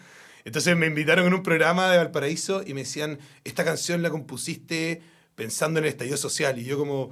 Entonces 0.45 0.77
me 0.77 0.85
invitaron 0.85 1.27
en 1.27 1.33
un 1.33 1.43
programa 1.43 1.91
de 1.91 1.97
Valparaíso 1.97 2.63
y 2.65 2.73
me 2.73 2.83
decían, 2.83 3.19
esta 3.43 3.65
canción 3.65 4.01
la 4.01 4.11
compusiste 4.11 5.01
pensando 5.35 5.79
en 5.79 5.83
el 5.87 5.89
estallido 5.89 6.15
social. 6.15 6.57
Y 6.57 6.63
yo 6.63 6.77
como, 6.77 7.09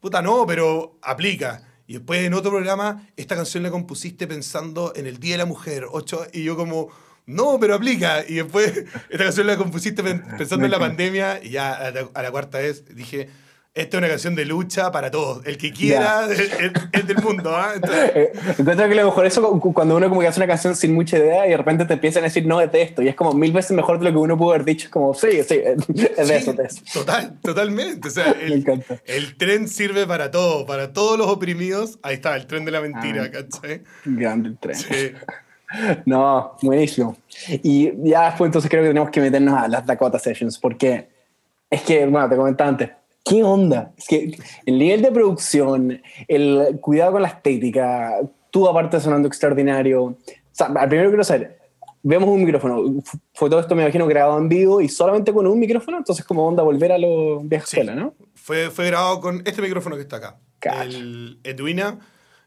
puta, 0.00 0.22
no, 0.22 0.46
pero 0.46 0.98
aplica. 1.02 1.60
Y 1.86 1.94
después 1.94 2.20
en 2.24 2.34
otro 2.34 2.50
programa, 2.50 3.06
esta 3.16 3.36
canción 3.36 3.62
la 3.62 3.70
compusiste 3.70 4.26
pensando 4.26 4.92
en 4.96 5.06
el 5.06 5.18
Día 5.18 5.32
de 5.34 5.38
la 5.38 5.46
Mujer. 5.46 5.84
Ocho, 5.90 6.26
y 6.32 6.42
yo 6.44 6.56
como, 6.56 6.88
no, 7.26 7.58
pero 7.60 7.74
aplica. 7.74 8.24
Y 8.26 8.34
después 8.36 8.72
esta 9.10 9.24
canción 9.24 9.46
la 9.46 9.56
compusiste 9.56 10.02
pen- 10.02 10.24
pensando 10.38 10.64
en 10.64 10.70
la 10.70 10.78
pandemia. 10.78 11.40
Y 11.42 11.50
ya 11.50 11.72
a 11.74 11.90
la, 11.90 12.08
a 12.14 12.22
la 12.22 12.30
cuarta 12.30 12.58
vez 12.58 12.84
dije, 12.94 13.28
esta 13.76 13.96
es 13.96 13.98
una 13.98 14.08
canción 14.08 14.34
de 14.36 14.44
lucha 14.44 14.92
para 14.92 15.10
todos. 15.10 15.44
El 15.46 15.58
que 15.58 15.72
quiera 15.72 16.26
es, 16.30 16.38
es- 16.38 16.72
es 16.92 17.06
del 17.08 17.18
mundo. 17.18 17.50
¿ah? 17.56 17.72
Entonces, 17.74 18.10
Eh, 18.14 18.32
encuentro 18.58 18.88
que 18.88 18.94
lo 18.94 19.04
mejor 19.06 19.26
eso 19.26 19.58
cu- 19.60 19.72
cuando 19.74 19.96
uno 19.96 20.08
como 20.08 20.20
que 20.20 20.28
hace 20.28 20.38
una 20.38 20.46
canción 20.46 20.76
sin 20.76 20.94
mucha 20.94 21.18
idea 21.18 21.46
y 21.46 21.50
de 21.50 21.56
repente 21.56 21.84
te 21.84 21.94
empiezan 21.94 22.22
a 22.22 22.26
decir 22.26 22.46
no 22.46 22.60
es 22.60 22.70
de 22.70 22.82
esto 22.82 23.02
y 23.02 23.08
es 23.08 23.16
como 23.16 23.32
mil 23.32 23.50
veces 23.52 23.72
mejor 23.72 23.98
de 23.98 24.04
lo 24.04 24.10
que 24.12 24.16
uno 24.18 24.38
pudo 24.38 24.50
haber 24.50 24.64
dicho. 24.64 24.86
Es 24.86 24.90
como, 24.92 25.12
sí, 25.14 25.42
sí, 25.42 25.60
es 25.64 25.86
de 25.88 26.24
sí, 26.24 26.32
eso, 26.32 26.52
de 26.52 26.64
eso. 26.64 26.82
Total, 26.92 27.38
totalmente. 27.42 28.06
O 28.06 28.10
sea, 28.10 28.32
Me 28.38 28.44
el, 28.44 28.52
encanta. 28.52 29.00
el 29.06 29.36
tren 29.36 29.66
sirve 29.66 30.06
para 30.06 30.30
todo, 30.30 30.64
para 30.66 30.92
todos 30.92 31.18
los 31.18 31.26
oprimidos. 31.26 31.98
Ahí 32.02 32.14
está, 32.14 32.36
el 32.36 32.46
tren 32.46 32.64
de 32.64 32.70
la 32.70 32.80
mentira, 32.80 33.24
Ah. 33.24 33.30
¿cachai? 33.30 33.82
Grande 34.04 34.50
el 34.50 34.58
tren. 34.58 34.76
Sí. 34.76 35.12
No, 36.06 36.56
buenísimo. 36.62 37.16
Y 37.48 37.90
ya 38.08 38.26
después 38.26 38.48
entonces 38.48 38.70
creo 38.70 38.82
que 38.84 38.90
tenemos 38.90 39.10
que 39.10 39.20
meternos 39.20 39.58
a 39.60 39.66
las 39.66 39.84
Dakota 39.84 40.18
Sessions, 40.20 40.58
porque 40.58 41.08
es 41.68 41.82
que, 41.82 42.06
bueno, 42.06 42.28
te 42.28 42.36
comentaba 42.36 42.70
antes, 42.70 42.90
¿qué 43.24 43.42
onda? 43.42 43.92
Es 43.96 44.06
que 44.06 44.36
el 44.66 44.78
nivel 44.78 45.02
de 45.02 45.10
producción, 45.10 46.02
el 46.28 46.78
cuidado 46.80 47.12
con 47.12 47.22
la 47.22 47.28
estética, 47.28 48.20
tú 48.50 48.68
aparte 48.68 49.00
sonando 49.00 49.26
extraordinario. 49.26 50.04
O 50.04 50.16
sea, 50.52 50.66
al 50.66 50.88
primero 50.88 51.10
quiero 51.10 51.24
saber, 51.24 51.58
vemos 52.02 52.28
un 52.28 52.44
micrófono, 52.44 53.02
fue 53.32 53.48
todo 53.48 53.60
esto 53.60 53.74
me 53.74 53.82
imagino 53.82 54.06
grabado 54.06 54.38
en 54.38 54.48
vivo 54.48 54.80
y 54.80 54.88
solamente 54.88 55.32
con 55.32 55.46
un 55.46 55.58
micrófono, 55.58 55.96
entonces 55.96 56.24
como 56.24 56.46
onda 56.46 56.62
volver 56.62 56.92
a 56.92 56.98
los 56.98 57.48
vieja 57.48 57.66
Sí. 57.66 57.80
¿no? 57.82 58.14
Fue, 58.34 58.70
fue 58.70 58.86
grabado 58.86 59.20
con 59.20 59.42
este 59.46 59.62
micrófono 59.62 59.96
que 59.96 60.02
está 60.02 60.16
acá. 60.16 60.38
Cacha. 60.60 60.84
El 60.84 61.40
Edwina. 61.42 61.98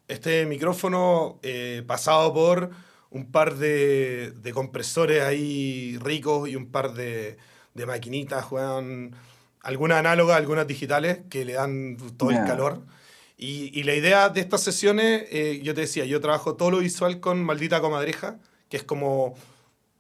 Este 0.08 0.46
micrófono 0.46 1.40
eh, 1.44 1.84
pasado 1.86 2.34
por 2.34 2.70
un 3.10 3.30
par 3.30 3.56
de, 3.56 4.32
de 4.32 4.54
compresores 4.54 5.22
ahí 5.22 5.98
ricos 6.02 6.48
y 6.48 6.56
un 6.56 6.72
par 6.72 6.94
de, 6.94 7.38
de 7.74 7.86
maquinitas, 7.86 8.46
juegan 8.46 9.12
algunas 9.68 9.98
análogas, 10.00 10.38
algunas 10.38 10.66
digitales 10.66 11.20
que 11.30 11.44
le 11.46 11.54
dan 11.54 11.98
todo 12.18 12.32
Ya. 12.32 12.42
el 12.42 12.48
calor. 12.48 12.82
Y, 13.38 13.78
y 13.78 13.84
la 13.84 13.94
idea 13.96 14.30
de 14.30 14.40
estas 14.42 14.62
sesiones, 14.64 15.26
eh, 15.30 15.60
yo 15.62 15.74
te 15.76 15.82
decía, 15.82 16.06
yo 16.06 16.20
trabajo 16.22 16.56
todo 16.56 16.72
lo 16.72 16.80
visual 16.80 17.20
con 17.20 17.44
Maldita 17.44 17.82
Comadreja, 17.82 18.40
que 18.70 18.78
es 18.78 18.84
como 18.84 19.36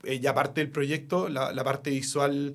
eh, 0.04 0.20
ya 0.20 0.34
parte 0.34 0.62
del 0.62 0.72
proyecto, 0.72 1.28
la, 1.30 1.52
la 1.52 1.64
parte 1.64 1.90
visual. 1.90 2.54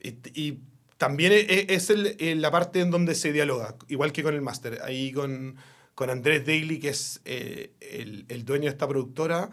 Y, 0.00 0.10
y 0.34 0.58
también 0.98 1.32
e- 1.32 1.40
e- 1.40 1.66
es 1.70 1.88
el- 1.90 2.14
eh, 2.18 2.34
la 2.36 2.50
parte 2.50 2.80
en 2.80 2.90
donde 2.90 3.14
se 3.14 3.32
dialoga, 3.32 3.74
igual 3.88 4.12
que 4.12 4.22
con 4.22 4.34
el 4.34 4.42
máster. 4.42 4.80
Ahí 4.84 5.12
con, 5.12 5.56
con 5.94 6.10
Andrés 6.10 6.44
Daly, 6.46 6.78
que 6.78 6.90
es 6.90 7.20
eh, 7.24 7.72
el, 7.80 8.26
el 8.28 8.44
dueño 8.44 8.64
de 8.64 8.70
esta 8.70 8.86
productora, 8.86 9.50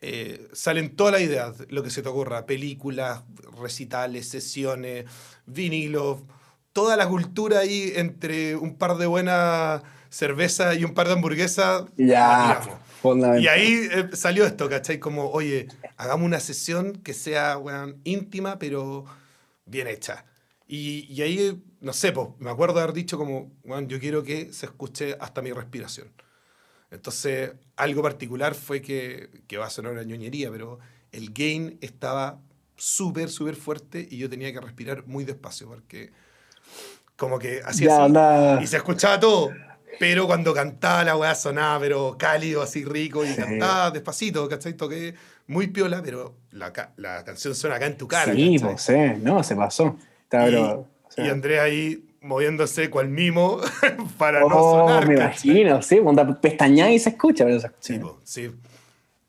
eh, 0.00 0.46
salen 0.52 0.94
todas 0.94 1.14
las 1.14 1.22
ideas, 1.22 1.54
lo 1.70 1.82
que 1.82 1.90
se 1.90 2.02
te 2.02 2.08
ocurra, 2.08 2.46
películas, 2.46 3.24
recitales, 3.60 4.28
sesiones, 4.28 5.06
vinilos, 5.48 6.20
toda 6.72 6.96
la 6.96 7.08
cultura 7.08 7.60
ahí 7.60 7.92
entre 7.96 8.56
un 8.56 8.76
par 8.76 8.96
de 8.96 9.06
buenas 9.06 9.82
cervezas 10.10 10.76
y 10.78 10.84
un 10.84 10.94
par 10.94 11.06
de 11.08 11.14
hamburguesas. 11.14 11.84
Ya. 11.96 12.60
Y 13.38 13.46
ahí 13.46 13.88
eh, 13.92 14.08
salió 14.12 14.44
esto, 14.44 14.68
¿cachai? 14.68 14.98
Como, 14.98 15.30
oye, 15.30 15.68
hagamos 15.96 16.26
una 16.26 16.40
sesión 16.40 16.94
que 16.94 17.14
sea, 17.14 17.56
weón, 17.58 18.00
íntima, 18.04 18.58
pero 18.58 19.04
bien 19.66 19.86
hecha. 19.86 20.24
Y, 20.66 21.06
y 21.12 21.22
ahí, 21.22 21.62
no 21.80 21.92
sé, 21.92 22.12
pues, 22.12 22.28
me 22.38 22.50
acuerdo 22.50 22.74
de 22.76 22.82
haber 22.82 22.94
dicho 22.94 23.16
como, 23.16 23.52
weón, 23.64 23.88
yo 23.88 24.00
quiero 24.00 24.22
que 24.22 24.52
se 24.52 24.66
escuche 24.66 25.16
hasta 25.20 25.42
mi 25.42 25.52
respiración. 25.52 26.12
Entonces, 26.90 27.52
algo 27.76 28.02
particular 28.02 28.54
fue 28.54 28.82
que, 28.82 29.30
que 29.46 29.58
va 29.58 29.66
a 29.66 29.70
sonar 29.70 29.92
una 29.92 30.02
ñoñería, 30.02 30.50
pero 30.50 30.78
el 31.12 31.32
gain 31.32 31.78
estaba 31.80 32.40
súper, 32.78 33.28
súper 33.28 33.56
fuerte 33.56 34.06
y 34.10 34.16
yo 34.18 34.30
tenía 34.30 34.52
que 34.52 34.60
respirar 34.60 35.06
muy 35.06 35.24
despacio 35.24 35.66
porque 35.68 36.10
como 37.16 37.38
que 37.38 37.60
hacía 37.64 37.88
Ya, 37.88 37.94
así 37.96 38.02
onda. 38.06 38.60
y 38.62 38.66
se 38.66 38.76
escuchaba 38.76 39.18
todo. 39.20 39.50
Pero 39.98 40.26
cuando 40.28 40.54
cantaba 40.54 41.02
la 41.02 41.16
weá 41.16 41.34
sonaba, 41.34 41.80
pero 41.80 42.16
cálido, 42.16 42.62
así 42.62 42.84
rico, 42.84 43.24
y 43.24 43.28
Sí. 43.28 43.36
cantaba 43.36 43.90
despacito, 43.90 44.48
¿cachai? 44.48 44.74
Toqué 44.74 45.14
muy 45.48 45.66
piola, 45.66 46.00
pero 46.04 46.36
la, 46.52 46.72
la 46.96 47.24
canción 47.24 47.54
suena 47.54 47.76
acá 47.76 47.86
en 47.86 47.96
tu 47.96 48.06
cara. 48.06 48.32
sí, 48.32 48.58
pues 48.60 48.80
sí, 48.82 48.94
no, 49.22 49.42
se 49.42 49.56
pasó. 49.56 49.96
Está, 50.22 50.42
y, 50.48 50.52
pero, 50.52 50.72
o 50.80 51.10
sea, 51.10 51.24
y 51.26 51.28
Andrés 51.30 51.58
ahí 51.60 52.04
moviéndose 52.20 52.90
cual 52.90 53.08
mimo 53.08 53.60
para 54.18 54.40
no 54.40 54.46
oh, 54.52 54.86
sonar. 54.86 55.08
me 55.08 55.16
¿cachai? 55.16 55.50
imagino, 55.50 55.82
sí, 55.82 55.98
onda 55.98 56.40
pestaña 56.40 56.90
y 56.92 57.00
se 57.00 57.10
escucha. 57.10 57.44
Pero 57.44 57.58
se 57.58 57.66
escucha. 57.66 57.82
Sí, 57.94 57.98
po, 57.98 58.20
sí. 58.22 58.50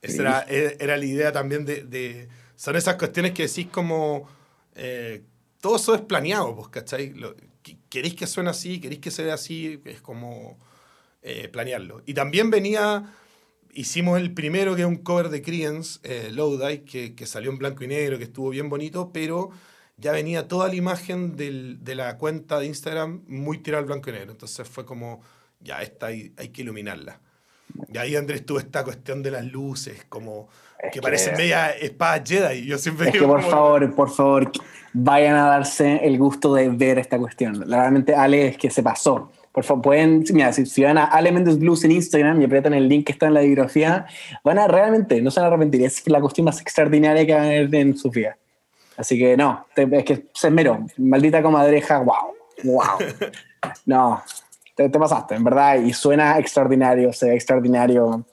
Esa 0.03 0.21
era, 0.21 0.75
era 0.79 0.97
la 0.97 1.05
idea 1.05 1.31
también 1.31 1.65
de, 1.65 1.83
de- 1.83 2.29
Son 2.59 2.75
esas 2.75 2.95
cuestiones 2.97 3.31
que 3.31 3.47
decís 3.47 3.67
como... 3.71 4.27
eh, 4.75 5.23
todo 5.61 5.77
eso 5.77 5.95
es 5.95 6.01
planeado, 6.01 6.53
pues, 6.57 6.67
¿cachai? 6.67 7.13
Lo- 7.13 7.33
que- 7.63 7.77
queréis 7.89 8.15
que 8.15 8.27
suene 8.27 8.49
así, 8.49 8.81
queréis 8.81 8.99
que 8.99 9.11
se 9.11 9.23
vea 9.23 9.35
así, 9.35 9.81
es 9.85 10.01
como 10.01 10.57
eh, 11.21 11.47
planearlo. 11.47 12.01
Y 12.05 12.13
también 12.13 12.49
venía... 12.49 13.15
Hicimos 13.71 14.19
el 14.19 14.33
primero, 14.33 14.75
que 14.75 14.81
es 14.81 14.87
un 14.87 14.97
cover 14.97 15.29
de 15.29 15.41
Creedence, 15.41 15.99
eh, 16.03 16.83
que, 16.85 17.15
que 17.15 17.25
salió 17.25 17.49
en 17.51 17.59
blanco 17.59 17.83
y 17.85 17.87
negro, 17.87 18.17
que 18.17 18.25
estuvo 18.25 18.49
bien 18.49 18.67
bonito, 18.67 19.11
pero 19.13 19.51
ya 19.95 20.11
venía 20.11 20.47
toda 20.49 20.67
la 20.67 20.75
imagen 20.75 21.37
del- 21.37 21.77
de 21.81 21.95
la 21.95 22.17
cuenta 22.17 22.59
de 22.59 22.65
Instagram 22.65 23.23
muy 23.27 23.59
tirada 23.59 23.79
al 23.81 23.85
blanco 23.85 24.09
y 24.09 24.13
negro. 24.13 24.31
Entonces 24.31 24.67
fue 24.67 24.85
como, 24.85 25.21
ya, 25.61 25.81
esta 25.81 26.07
hay, 26.07 26.33
hay 26.35 26.49
que 26.49 26.63
iluminarla. 26.63 27.21
Y 27.93 27.97
ahí, 27.99 28.15
Andrés, 28.17 28.45
tuvo 28.45 28.59
esta 28.59 28.83
cuestión 28.83 29.21
de 29.23 29.31
las 29.31 29.45
luces, 29.45 30.03
como 30.09 30.49
Es 30.79 30.91
que 30.91 30.99
que- 30.99 31.01
parecen 31.01 31.35
media 31.37 31.69
espadas 31.71 32.21
Jedi. 32.25 32.65
Yo 32.65 32.77
siempre 32.77 33.07
Es 33.07 33.11
que 33.13 33.19
digo 33.19 33.31
por 33.31 33.41
como- 33.41 33.51
favor, 33.51 33.95
por 33.95 34.09
favor, 34.11 34.51
vayan 34.93 35.35
a 35.35 35.45
darse 35.47 35.97
el 36.05 36.17
gusto 36.17 36.53
de 36.53 36.69
ver 36.69 36.97
esta 36.99 37.17
cuestión. 37.17 37.69
Realmente, 37.69 38.15
Ale, 38.15 38.47
es 38.47 38.57
que 38.57 38.69
se 38.69 38.81
pasó. 38.81 39.31
Por 39.51 39.63
favor, 39.63 39.81
pueden, 39.83 40.23
mira, 40.31 40.53
si, 40.53 40.65
si 40.65 40.83
van 40.83 40.97
a 40.97 41.05
Ale 41.05 41.31
Méndez 41.31 41.57
Blues 41.59 41.83
en 41.83 41.91
Instagram 41.91 42.39
y 42.41 42.45
aprietan 42.45 42.73
el 42.73 42.87
link 42.87 43.07
que 43.07 43.11
está 43.11 43.27
en 43.27 43.33
la 43.33 43.41
biografía, 43.41 44.05
van 44.43 44.59
a 44.59 44.67
realmente, 44.67 45.21
no 45.21 45.31
se 45.31 45.39
van 45.39 45.45
a 45.45 45.53
arrepentir. 45.53 45.83
Es 45.83 46.07
la 46.07 46.21
cuestión 46.21 46.45
más 46.45 46.61
extraordinaria 46.61 47.25
que 47.25 47.33
van 47.33 47.43
a 47.45 47.47
ver 47.49 47.75
en 47.75 47.97
su 47.97 48.09
vida. 48.09 48.37
Así 48.95 49.17
que 49.17 49.35
no, 49.35 49.65
te- 49.73 49.87
es 49.91 50.03
que 50.05 50.27
se 50.33 50.47
esmeró. 50.47 50.85
Maldita 50.97 51.41
comadreja, 51.41 51.97
wow, 51.99 52.33
wow. 52.63 52.83
No, 53.85 54.23
te, 54.75 54.87
te 54.87 54.99
pasaste, 54.99 55.35
en 55.35 55.43
verdad, 55.43 55.75
y 55.79 55.91
suena 55.93 56.37
extraordinario, 56.39 57.11
se 57.11 57.27
ve 57.29 57.35
extraordinario. 57.35 58.23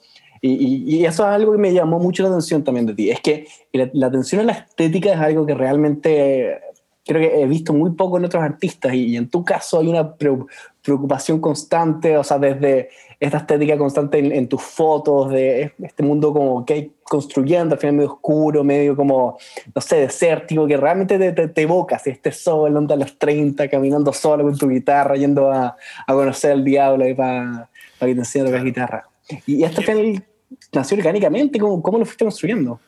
Y, 0.47 0.85
y- 0.95 0.97
y 0.97 1.05
eso 1.07 1.23
es 1.25 1.29
algo 1.35 1.53
que 1.53 1.59
me 1.59 1.73
llamó 1.73 1.99
mucho 1.99 2.23
la 2.23 2.29
atención 2.31 2.63
también 2.65 2.87
de 2.87 2.95
ti. 2.95 3.11
Es 3.11 3.21
que 3.21 3.47
la, 3.73 3.89
la 3.93 4.07
atención 4.07 4.41
a 4.43 4.45
la 4.45 4.53
estética 4.53 5.13
es 5.13 5.19
algo 5.19 5.45
que 5.47 5.55
realmente 5.55 6.61
creo 7.05 7.21
que 7.21 7.41
he 7.41 7.47
visto 7.47 7.73
muy 7.73 7.93
poco 7.93 8.19
en 8.19 8.25
otros 8.25 8.43
artistas 8.43 8.93
y, 8.93 9.07
y 9.13 9.17
en 9.17 9.29
tu 9.29 9.45
caso 9.45 9.79
hay 9.79 9.87
una 9.87 10.17
pre- 10.17 10.39
preocupación 10.83 11.41
constante, 11.41 12.17
o 12.19 12.25
sea, 12.25 12.37
desde 12.39 12.89
esta 13.21 13.39
estética 13.39 13.79
constante 13.79 14.19
en, 14.19 14.33
en 14.33 14.49
tus 14.49 14.61
fotos, 14.63 15.31
de 15.31 15.73
este 15.81 16.03
mundo 16.03 16.33
como 16.33 16.65
que 16.67 16.75
hay 16.75 16.93
construyendo, 17.05 17.75
al 17.77 17.81
final 17.81 17.95
medio 17.97 18.13
oscuro, 18.13 18.65
medio 18.65 18.97
como, 18.97 19.39
no 19.73 19.81
sé, 19.81 19.97
desértico, 20.01 20.67
que 20.67 20.77
realmente 20.77 21.17
te, 21.17 21.33
te, 21.33 21.47
te 21.49 21.63
evoca, 21.63 22.01
este 22.05 22.33
sol, 22.33 22.77
onda 22.77 22.97
a 22.97 22.99
los 22.99 23.17
30, 23.17 23.69
caminando 23.69 24.13
solo 24.13 24.43
con 24.43 24.59
tu 24.59 24.69
guitarra, 24.69 25.15
yendo 25.17 25.51
a, 25.51 25.77
a 26.07 26.13
conocer 26.13 26.53
al 26.53 26.65
diablo 26.65 27.05
para 27.17 27.69
que 28.01 28.07
te 28.07 28.11
enseñe 28.21 28.43
a 28.43 28.47
tocar 28.47 28.65
guitarra. 28.65 29.09
Y 29.47 29.63
esto 29.63 29.81
al 29.81 29.87
final 29.87 30.25
nació 30.73 30.97
orgánicamente, 30.97 31.59
¿cómo, 31.59 31.83
cómo 31.83 31.99
lo 31.99 32.05
fuiste 32.05 32.25
construyendo? 32.25 32.81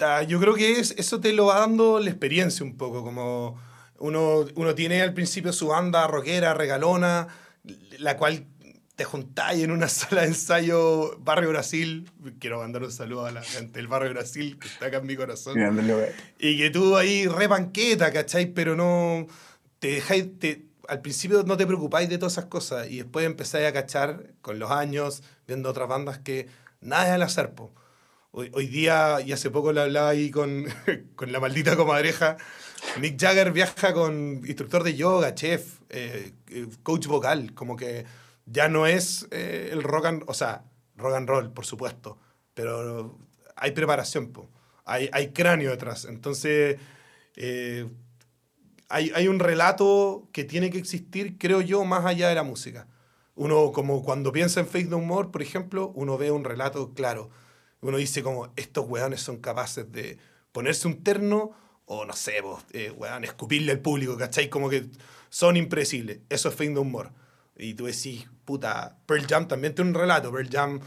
Ah, 0.00 0.22
Yo 0.22 0.38
creo 0.40 0.54
que 0.54 0.78
es, 0.80 0.94
eso 0.96 1.20
te 1.20 1.32
lo 1.32 1.46
va 1.46 1.60
dando 1.60 1.98
la 1.98 2.10
experiencia 2.10 2.64
un 2.64 2.76
poco, 2.76 3.02
como 3.02 3.58
uno, 3.98 4.44
uno 4.54 4.74
tiene 4.74 5.02
al 5.02 5.12
principio 5.12 5.52
su 5.52 5.68
banda 5.68 6.06
rockera, 6.06 6.54
regalona, 6.54 7.28
la 7.98 8.16
cual 8.16 8.46
te 8.94 9.04
juntáis 9.04 9.62
en 9.62 9.70
una 9.70 9.88
sala 9.88 10.22
de 10.22 10.28
ensayo 10.28 11.16
Barrio 11.18 11.50
Brasil, 11.50 12.10
quiero 12.38 12.58
mandar 12.58 12.82
un 12.82 12.92
saludo 12.92 13.26
a 13.26 13.32
la 13.32 13.42
gente 13.42 13.78
del 13.78 13.88
Barrio 13.88 14.10
Brasil, 14.10 14.58
que 14.58 14.68
está 14.68 14.86
acá 14.86 14.98
en 14.98 15.06
mi 15.06 15.16
corazón, 15.16 15.56
y 16.38 16.58
que 16.58 16.70
tú 16.70 16.96
ahí 16.96 17.26
re 17.26 17.46
banqueta, 17.46 18.12
¿cachai? 18.12 18.46
Pero 18.46 18.76
no, 18.76 19.26
te 19.78 19.88
dejáis, 19.92 20.38
te, 20.38 20.67
al 20.88 21.02
principio 21.02 21.42
no 21.44 21.56
te 21.56 21.66
preocupáis 21.66 22.08
de 22.08 22.18
todas 22.18 22.32
esas 22.32 22.46
cosas, 22.46 22.88
y 22.90 22.98
después 22.98 23.26
empezáis 23.26 23.66
a 23.66 23.72
cachar 23.72 24.32
con 24.40 24.58
los 24.58 24.70
años, 24.70 25.22
viendo 25.46 25.68
otras 25.68 25.88
bandas 25.88 26.18
que 26.18 26.48
nada 26.80 27.06
es 27.06 27.12
al 27.12 27.22
azar, 27.22 27.54
po. 27.54 27.74
Hoy, 28.30 28.66
día, 28.68 29.20
y 29.24 29.32
hace 29.32 29.50
poco 29.50 29.72
le 29.72 29.80
hablaba 29.80 30.10
ahí 30.10 30.30
con, 30.30 30.66
con 31.16 31.32
la 31.32 31.40
maldita 31.40 31.76
comadreja, 31.76 32.36
Mick 33.00 33.20
Jagger 33.20 33.52
viaja 33.52 33.92
con 33.92 34.42
instructor 34.46 34.84
de 34.84 34.94
yoga, 34.94 35.34
chef, 35.34 35.80
eh, 35.88 36.32
eh, 36.50 36.66
coach 36.82 37.06
vocal, 37.06 37.52
como 37.54 37.76
que 37.76 38.04
ya 38.46 38.68
no 38.68 38.86
es 38.86 39.26
eh, 39.30 39.70
el 39.72 39.82
rock 39.82 40.06
and, 40.06 40.24
o 40.26 40.34
sea, 40.34 40.64
rock 40.96 41.14
and 41.14 41.28
roll, 41.28 41.52
por 41.52 41.66
supuesto, 41.66 42.18
pero 42.54 43.18
hay 43.56 43.72
preparación, 43.72 44.32
po. 44.32 44.48
Hay, 44.84 45.32
cráneo 45.32 45.70
detrás. 45.70 46.06
Entonces, 46.06 46.78
hay, 48.88 49.12
hay 49.14 49.28
un 49.28 49.38
relato 49.38 50.28
que 50.32 50.44
tiene 50.44 50.70
que 50.70 50.78
existir, 50.78 51.38
creo 51.38 51.60
yo, 51.60 51.84
más 51.84 52.04
allá 52.04 52.28
de 52.28 52.34
la 52.34 52.42
música. 52.42 52.88
Uno, 53.34 53.72
como 53.72 54.02
cuando 54.02 54.32
piensa 54.32 54.60
en 54.60 54.66
Faith 54.66 54.88
No 54.88 54.98
More, 54.98 55.28
por 55.28 55.42
ejemplo, 55.42 55.92
uno 55.94 56.18
ve 56.18 56.30
un 56.30 56.44
relato 56.44 56.92
claro. 56.94 57.30
Uno 57.80 57.96
dice 57.96 58.22
como, 58.22 58.52
estos 58.56 58.88
weones 58.88 59.20
son 59.20 59.38
capaces 59.38 59.90
de 59.92 60.18
ponerse 60.52 60.88
un 60.88 61.04
terno 61.04 61.52
o, 61.84 62.04
no 62.04 62.14
sé, 62.14 62.40
vos, 62.40 62.64
eh, 62.72 62.90
weón, 62.90 63.24
escupirle 63.24 63.72
al 63.72 63.80
público, 63.80 64.16
¿cachai? 64.16 64.48
Como 64.48 64.68
que 64.68 64.86
son 65.30 65.56
impredecibles. 65.56 66.20
Eso 66.28 66.48
es 66.48 66.54
Faith 66.54 66.70
No 66.72 66.84
More. 66.84 67.10
Y 67.56 67.74
tú 67.74 67.86
decís, 67.86 68.28
puta, 68.44 68.98
Pearl 69.06 69.26
Jam 69.26 69.48
también 69.48 69.74
tiene 69.74 69.90
un 69.90 69.94
relato. 69.94 70.32
Pearl 70.32 70.48
Jam 70.50 70.80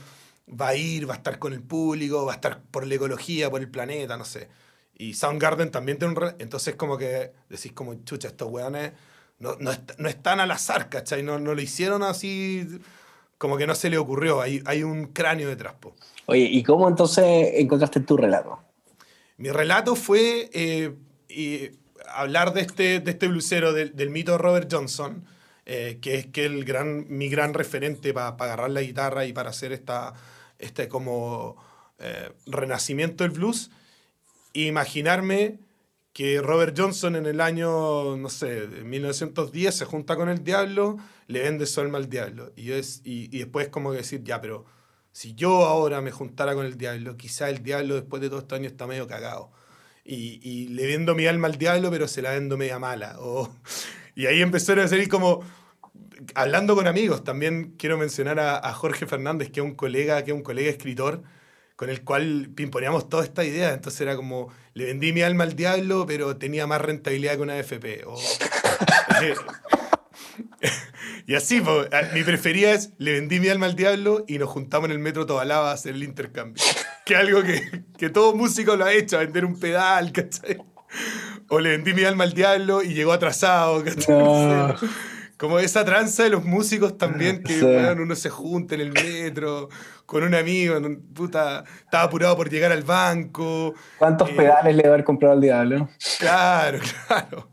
va 0.50 0.70
a 0.70 0.76
ir, 0.76 1.10
va 1.10 1.16
a 1.16 1.18
estar 1.18 1.40
con 1.40 1.54
el 1.54 1.62
público, 1.62 2.26
va 2.26 2.34
a 2.34 2.36
estar 2.36 2.62
por 2.64 2.86
la 2.86 2.96
ecología, 2.96 3.50
por 3.50 3.62
el 3.62 3.70
planeta, 3.70 4.18
no 4.18 4.26
sé. 4.26 4.50
Y 4.98 5.14
Soundgarden 5.14 5.72
también 5.72 5.98
tiene 5.98 6.14
un. 6.14 6.36
Entonces 6.40 6.76
como 6.76 6.98
que 6.98 7.32
decís 7.50 7.72
como, 7.74 7.96
chucha, 8.04 8.28
estos 8.28 8.50
weones 8.50 8.94
no, 9.40 9.56
no, 9.60 9.72
est- 9.72 9.94
no 9.98 10.08
están 10.08 10.40
al 10.40 10.52
azar, 10.52 10.90
¿cachai? 10.90 11.24
No, 11.24 11.40
no 11.40 11.56
lo 11.56 11.62
hicieron 11.62 12.04
así, 12.04 12.68
como 13.38 13.58
que 13.58 13.66
no 13.66 13.74
se 13.74 13.90
le 13.90 13.98
ocurrió. 13.98 14.42
Hay, 14.42 14.62
hay 14.66 14.84
un 14.84 15.08
cráneo 15.08 15.50
detrás, 15.50 15.74
po. 15.80 15.96
Oye, 16.28 16.44
¿y 16.44 16.62
cómo 16.64 16.88
entonces 16.88 17.52
encontraste 17.56 18.02
tu 18.02 18.16
relato? 18.16 18.60
Mi 19.38 19.50
relato 19.50 19.96
fue 19.96 20.50
eh, 20.54 20.94
y 21.28 21.72
hablar 22.14 22.54
de 22.54 22.62
este, 22.62 23.00
de 23.00 23.12
este 23.12 23.28
blusero, 23.28 23.74
del, 23.74 23.96
del 23.96 24.12
mito 24.12 24.38
Robert 24.38 24.72
Johnson, 24.72 25.26
eh, 25.66 25.98
que 26.02 26.16
es 26.16 26.28
que 26.28 26.46
el 26.46 26.64
gran, 26.64 27.06
mi 27.10 27.28
gran 27.30 27.56
referente 27.56 28.14
para 28.14 28.28
agarrar 28.28 28.70
la 28.70 28.82
guitarra 28.82 29.26
y 29.26 29.34
para 29.34 29.50
hacer 29.50 29.72
esta, 29.72 30.14
este 30.60 30.88
como 30.88 31.56
eh, 31.98 32.32
renacimiento 32.46 33.24
del 33.24 33.32
blues. 33.32 33.72
Imaginarme 34.54 35.60
que 36.14 36.42
Robert 36.42 36.78
Johnson 36.78 37.16
en 37.16 37.26
el 37.26 37.40
año, 37.40 38.18
no 38.18 38.30
sé, 38.30 38.68
de 38.68 38.84
1910 38.84 39.74
se 39.74 39.86
junta 39.86 40.16
con 40.16 40.30
el 40.30 40.44
diablo, 40.44 40.98
le 41.28 41.42
vende 41.42 41.66
su 41.66 41.80
alma 41.80 41.98
al 41.98 42.10
diablo. 42.10 42.52
Y, 42.56 42.72
es, 42.72 43.02
y, 43.06 43.36
y 43.36 43.40
después 43.40 43.70
como 43.70 43.92
que 43.92 43.98
decir, 43.98 44.24
ya, 44.24 44.42
pero 44.42 44.66
si 45.12 45.36
yo 45.36 45.66
ahora 45.66 46.02
me 46.02 46.12
juntara 46.12 46.54
con 46.54 46.66
el 46.66 46.78
diablo, 46.78 47.18
quizá 47.18 47.50
el 47.50 47.64
diablo 47.64 47.96
después 47.96 48.22
de 48.22 48.30
todos 48.30 48.44
estos 48.44 48.58
años 48.58 48.74
está 48.74 48.88
medio 48.88 49.08
cagado. 49.08 49.52
Y, 50.04 50.40
y 50.42 50.68
le 50.70 50.88
vendo 50.88 51.16
mi 51.16 51.28
alma 51.28 51.48
al 51.48 51.58
diablo, 51.58 51.92
pero 51.92 52.08
se 52.08 52.22
la 52.22 52.32
vendo 52.32 52.58
media 52.58 52.80
mala. 52.80 53.16
O, 53.20 53.54
y 54.16 54.26
ahí 54.26 54.42
empezaron 54.42 54.86
a 54.86 54.88
salir 54.88 55.10
como, 55.10 55.42
hablando 56.36 56.76
con 56.76 56.88
amigos, 56.88 57.24
también 57.24 57.76
quiero 57.78 57.98
mencionar 57.98 58.40
a, 58.40 58.58
a 58.58 58.74
Jorge 58.74 59.06
Fernández, 59.06 59.50
que 59.50 59.60
es 59.60 59.66
un 59.66 59.76
colega, 59.76 60.24
que 60.24 60.32
es 60.32 60.36
un 60.36 60.44
colega 60.44 60.70
escritor, 60.70 61.24
con 61.82 61.90
el 61.90 62.04
cual 62.04 62.52
pimponeamos 62.54 63.10
toda 63.10 63.24
esta 63.24 63.44
idea. 63.44 63.74
Entonces 63.74 64.00
era 64.02 64.16
como, 64.16 64.54
le 64.76 64.86
vendí 64.86 65.14
mi 65.14 65.24
alma 65.24 65.46
al 65.46 65.56
diablo, 65.56 66.06
pero 66.06 66.38
tenía 66.38 66.68
más 66.68 66.80
rentabilidad 66.80 67.38
que 67.38 67.42
una 67.42 67.58
FP. 67.58 68.04
O, 68.06 68.20
eh, 69.24 69.34
y 71.26 71.34
así, 71.34 71.60
mi 72.14 72.22
preferida 72.22 72.72
es, 72.72 72.92
le 73.00 73.14
vendí 73.14 73.40
mi 73.40 73.48
alma 73.48 73.66
al 73.66 73.76
diablo 73.76 74.24
y 74.28 74.38
nos 74.38 74.50
juntamos 74.50 74.90
en 74.90 74.92
el 74.92 75.00
metro 75.00 75.26
Tobalaba 75.26 75.72
a 75.72 75.74
hacer 75.74 75.96
el 75.96 76.04
intercambio. 76.04 76.64
Que 77.04 77.16
es 77.16 77.20
algo 77.20 77.42
que, 77.42 77.84
que 77.98 78.12
todo 78.12 78.36
músico 78.36 78.76
lo 78.76 78.86
ha 78.86 78.94
hecho, 78.94 79.18
a 79.18 79.22
vender 79.22 79.44
un 79.44 79.60
pedal, 79.60 80.12
¿cachai? 80.12 80.62
O 81.50 81.60
le 81.60 81.72
vendí 81.72 81.96
mi 81.96 82.04
alma 82.04 82.26
al 82.26 82.34
diablo 82.34 82.84
y 82.84 82.94
llegó 82.94 83.12
atrasado, 83.12 83.84
¿cachai? 83.84 84.16
No. 84.16 84.76
Como 85.42 85.58
esa 85.58 85.84
tranza 85.84 86.22
de 86.22 86.30
los 86.30 86.46
músicos 86.46 87.00
también, 87.00 87.42
que 87.42 87.54
Sí. 87.60 87.66
uno 88.00 88.16
se 88.16 88.30
junta 88.30 88.76
en 88.76 88.82
el 88.82 88.92
metro 88.92 89.70
con 90.06 90.22
un 90.22 90.36
amigo, 90.36 90.76
puta, 91.16 91.64
estaba 91.84 92.04
apurado 92.04 92.38
por 92.38 92.48
llegar 92.48 92.72
al 92.72 92.84
banco. 92.84 93.74
¿Cuántos 93.98 94.30
Eh, 94.30 94.34
pedales 94.38 94.76
le 94.76 94.84
debe 94.84 94.94
haber 94.94 95.04
comprado 95.04 95.34
al 95.34 95.42
diablo? 95.42 95.90
Claro, 96.20 96.78
claro. 97.08 97.50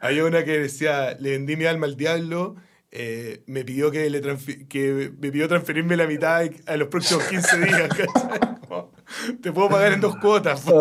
Había 0.00 0.24
una 0.24 0.42
que 0.44 0.58
decía, 0.58 1.16
le 1.20 1.30
vendí 1.30 1.54
mi 1.54 1.66
alma 1.66 1.86
al 1.86 1.96
diablo, 1.96 2.56
eh, 2.90 3.44
me 3.46 3.64
pidió 3.64 3.92
que, 3.92 4.10
le 4.10 4.20
que 4.68 5.12
me 5.16 5.30
pidió 5.30 5.46
transferirme 5.46 5.96
la 5.96 6.08
mitad 6.08 6.42
a 6.66 6.76
los 6.76 6.88
próximos 6.88 7.22
15 7.28 7.58
días, 7.60 7.88
¿cachai? 7.96 8.40
Como, 8.66 8.90
Te 9.40 9.52
puedo 9.52 9.68
pagar 9.68 9.92
en 9.92 10.00
dos 10.00 10.16
cuotas. 10.16 10.64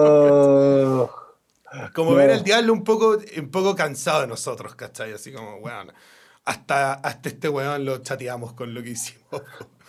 Oh, 1.72 1.92
Como 1.94 2.10
no. 2.12 2.18
ver 2.18 2.32
al 2.32 2.44
diablo 2.44 2.74
un 2.74 2.84
poco, 2.84 3.20
un 3.38 3.52
poco 3.52 3.76
cansado 3.76 4.22
de 4.22 4.28
nosotros, 4.28 4.74
¿cachai? 4.74 5.14
Así 5.14 5.32
como, 5.32 5.58
weón, 5.58 5.92
hasta, 6.50 6.94
hasta 6.94 7.30
este 7.30 7.50
weón 7.50 7.86
lo 7.86 8.00
chateamos 8.00 8.54
con 8.54 8.74
lo 8.74 8.82
que 8.84 8.92
hicimos. 8.92 9.28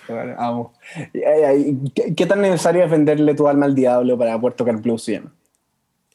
bueno, 0.09 0.35
amo. 0.39 0.73
Y, 1.15 1.23
ay, 1.25 1.43
ay, 1.43 1.79
¿Qué, 1.95 2.15
qué 2.15 2.27
tan 2.27 2.41
necesario 2.41 2.85
es 2.85 2.91
venderle 2.91 3.35
tu 3.35 3.49
alma 3.49 3.67
al 3.67 3.75
diablo 3.75 4.19
para 4.19 4.39
poder 4.41 4.57
tocar 4.57 4.77
blues 4.77 5.07
bien? 5.07 5.31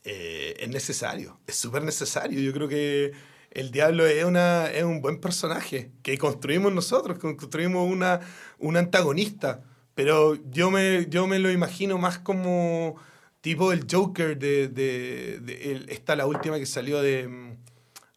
Eh, 0.04 0.56
es 0.60 0.70
necesario, 0.70 1.40
es 1.48 1.56
súper 1.56 1.84
necesario. 1.84 2.40
Yo 2.40 2.54
creo 2.54 2.68
que 2.68 3.12
el 3.52 3.72
diablo 3.72 4.06
es, 4.06 4.24
una, 4.24 4.68
es 4.72 4.84
un 4.84 5.02
buen 5.02 5.20
personaje 5.20 5.92
que 6.04 6.18
construimos 6.18 6.72
nosotros, 6.74 7.18
que 7.18 7.36
construimos 7.36 7.90
una, 7.90 8.20
un 8.60 8.78
antagonista. 8.78 9.64
Pero 9.96 10.36
yo 10.52 10.70
me, 10.70 11.08
yo 11.10 11.26
me 11.26 11.40
lo 11.40 11.50
imagino 11.52 11.98
más 11.98 12.20
como 12.20 12.98
tipo 13.42 13.72
el 13.72 13.86
Joker 13.90 14.38
de... 14.38 14.68
de, 14.68 15.40
de- 15.42 15.72
el- 15.72 15.90
esta 15.90 16.16
la 16.16 16.28
última 16.28 16.60
que 16.60 16.66
salió 16.68 17.02
de... 17.02 17.56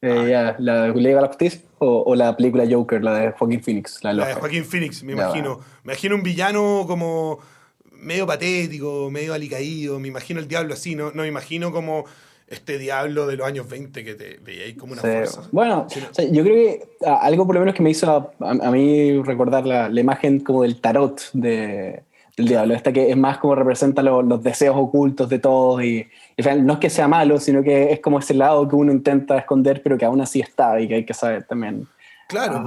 Eh, 0.01 0.29
ya, 0.31 0.55
¿La 0.59 0.89
Liga 0.89 1.17
de 1.17 1.23
la 1.23 1.27
Justicia 1.29 1.61
o, 1.79 2.05
o 2.07 2.15
la 2.15 2.37
película 2.37 2.65
Joker, 2.71 3.03
la 3.03 3.15
de 3.19 3.31
Joaquin 3.33 3.63
Phoenix? 3.63 4.03
La, 4.05 4.11
de 4.11 4.17
La 4.17 4.27
de? 4.29 4.35
Joaquín 4.35 4.65
Phoenix, 4.65 5.03
me 5.03 5.13
imagino. 5.13 5.59
Me 5.83 5.93
imagino 5.93 6.15
un 6.15 6.23
villano 6.23 6.85
como 6.87 7.39
medio 7.93 8.27
patético, 8.27 9.11
medio 9.11 9.35
alicaído. 9.35 9.99
Me 9.99 10.09
imagino 10.09 10.39
el 10.39 10.47
diablo 10.47 10.75
así, 10.75 10.95
no, 10.95 11.11
no 11.11 11.23
me 11.23 11.29
imagino 11.29 11.73
como 11.73 12.05
este 12.47 12.79
diablo 12.79 13.27
de 13.27 13.37
los 13.37 13.47
años 13.47 13.69
20 13.69 14.05
que 14.05 14.15
te 14.15 14.39
veíais 14.39 14.77
como 14.77 14.93
una 14.93 15.03
Sí. 15.03 15.09
fuerza. 15.09 15.43
Bueno, 15.53 15.87
Sí, 15.91 16.01
no. 16.01 16.07
o 16.11 16.15
sea, 16.15 16.25
yo 16.31 16.43
creo 16.45 16.55
que 16.55 16.89
ah, 17.05 17.19
algo 17.23 17.45
por 17.45 17.55
lo 17.57 17.61
menos 17.61 17.75
que 17.75 17.83
me 17.83 17.91
hizo 17.91 18.11
a, 18.11 18.51
a 18.51 18.71
mí 18.71 19.21
recordar 19.23 19.67
la, 19.67 19.89
la 19.89 20.01
imagen 20.01 20.41
como 20.41 20.63
del 20.63 20.81
tarot 20.81 21.21
de, 21.35 22.05
del 22.37 22.47
diablo, 22.49 22.75
esta 22.75 22.93
que 22.93 23.11
es 23.11 23.17
más 23.17 23.39
como 23.39 23.55
representa 23.57 24.03
lo- 24.03 24.23
los 24.23 24.43
deseos 24.43 24.77
ocultos 24.79 25.29
de 25.29 25.41
todos 25.41 25.83
y, 25.83 26.07
no 26.39 26.75
es 26.75 26.79
que 26.79 26.91
sea 26.91 27.09
malo, 27.09 27.41
sino 27.41 27.63
que 27.63 27.93
es 27.93 28.01
como 28.01 28.19
ese 28.19 28.35
lado 28.35 28.69
que 28.69 28.77
uno 28.77 28.93
intenta 28.93 29.37
esconder 29.39 29.83
pero 29.83 29.99
que 29.99 30.05
aún 30.05 30.21
así 30.21 30.41
está 30.41 30.81
y 30.81 30.89
que 30.89 30.95
hay 30.97 31.05
que 31.05 31.15
saber 31.15 31.45
también. 31.45 31.87
Claro, 32.29 32.65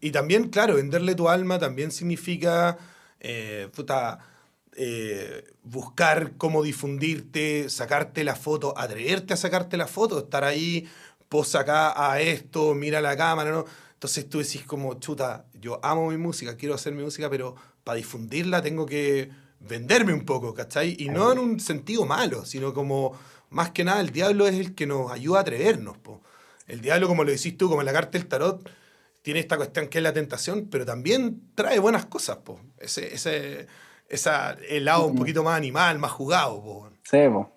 y 0.00 0.10
también, 0.10 0.48
claro, 0.48 0.76
venderle 0.76 1.14
tu 1.14 1.28
alma 1.28 1.58
también 1.58 1.90
significa 1.90 2.78
eh, 3.20 3.68
puta, 3.74 4.20
eh, 4.76 5.44
buscar 5.62 6.32
cómo 6.36 6.62
difundirte, 6.62 7.68
sacarte 7.70 8.22
la 8.24 8.36
foto, 8.36 8.78
atreverte 8.78 9.34
a 9.34 9.36
sacarte 9.36 9.76
la 9.76 9.86
foto, 9.86 10.18
estar 10.20 10.44
ahí, 10.44 10.86
posa 11.28 11.60
acá 11.60 12.12
a 12.12 12.20
esto, 12.20 12.74
mira 12.74 13.00
la 13.00 13.16
cámara, 13.16 13.50
¿no? 13.50 13.64
Entonces 13.94 14.28
tú 14.28 14.38
decís 14.38 14.64
como, 14.64 14.94
chuta, 15.00 15.46
yo 15.54 15.80
amo 15.82 16.10
mi 16.10 16.18
música, 16.18 16.56
quiero 16.56 16.74
hacer 16.74 16.92
mi 16.92 17.02
música, 17.02 17.30
pero 17.30 17.56
para 17.82 17.96
difundirla 17.96 18.62
tengo 18.62 18.86
que 18.86 19.30
venderme 19.60 20.12
un 20.12 20.24
poco, 20.24 20.54
¿cachai? 20.54 20.96
Y 20.98 21.08
no 21.08 21.32
en 21.32 21.38
un 21.38 21.60
sentido 21.60 22.06
malo, 22.06 22.44
sino 22.44 22.72
como 22.72 23.18
más 23.50 23.70
que 23.70 23.84
nada 23.84 24.00
el 24.00 24.10
diablo 24.10 24.46
es 24.46 24.54
el 24.54 24.74
que 24.74 24.86
nos 24.86 25.10
ayuda 25.10 25.38
a 25.38 25.42
atrevernos. 25.42 25.96
Po. 25.98 26.20
El 26.66 26.80
diablo, 26.80 27.08
como 27.08 27.24
lo 27.24 27.30
decís 27.30 27.56
tú, 27.56 27.68
como 27.68 27.82
en 27.82 27.86
la 27.86 27.92
carta 27.92 28.18
del 28.18 28.26
tarot, 28.26 28.68
tiene 29.22 29.40
esta 29.40 29.56
cuestión 29.56 29.88
que 29.88 29.98
es 29.98 30.04
la 30.04 30.12
tentación, 30.12 30.68
pero 30.70 30.84
también 30.84 31.40
trae 31.54 31.78
buenas 31.78 32.06
cosas. 32.06 32.38
Po. 32.38 32.60
Ese, 32.78 33.14
ese, 33.14 33.66
esa, 34.08 34.56
el 34.68 34.84
lado 34.84 35.06
un 35.06 35.16
poquito 35.16 35.42
más 35.42 35.56
animal, 35.56 35.98
más 35.98 36.12
jugado. 36.12 36.62
Po. 36.62 36.90
Sí, 37.02 37.18
po. 37.28 37.52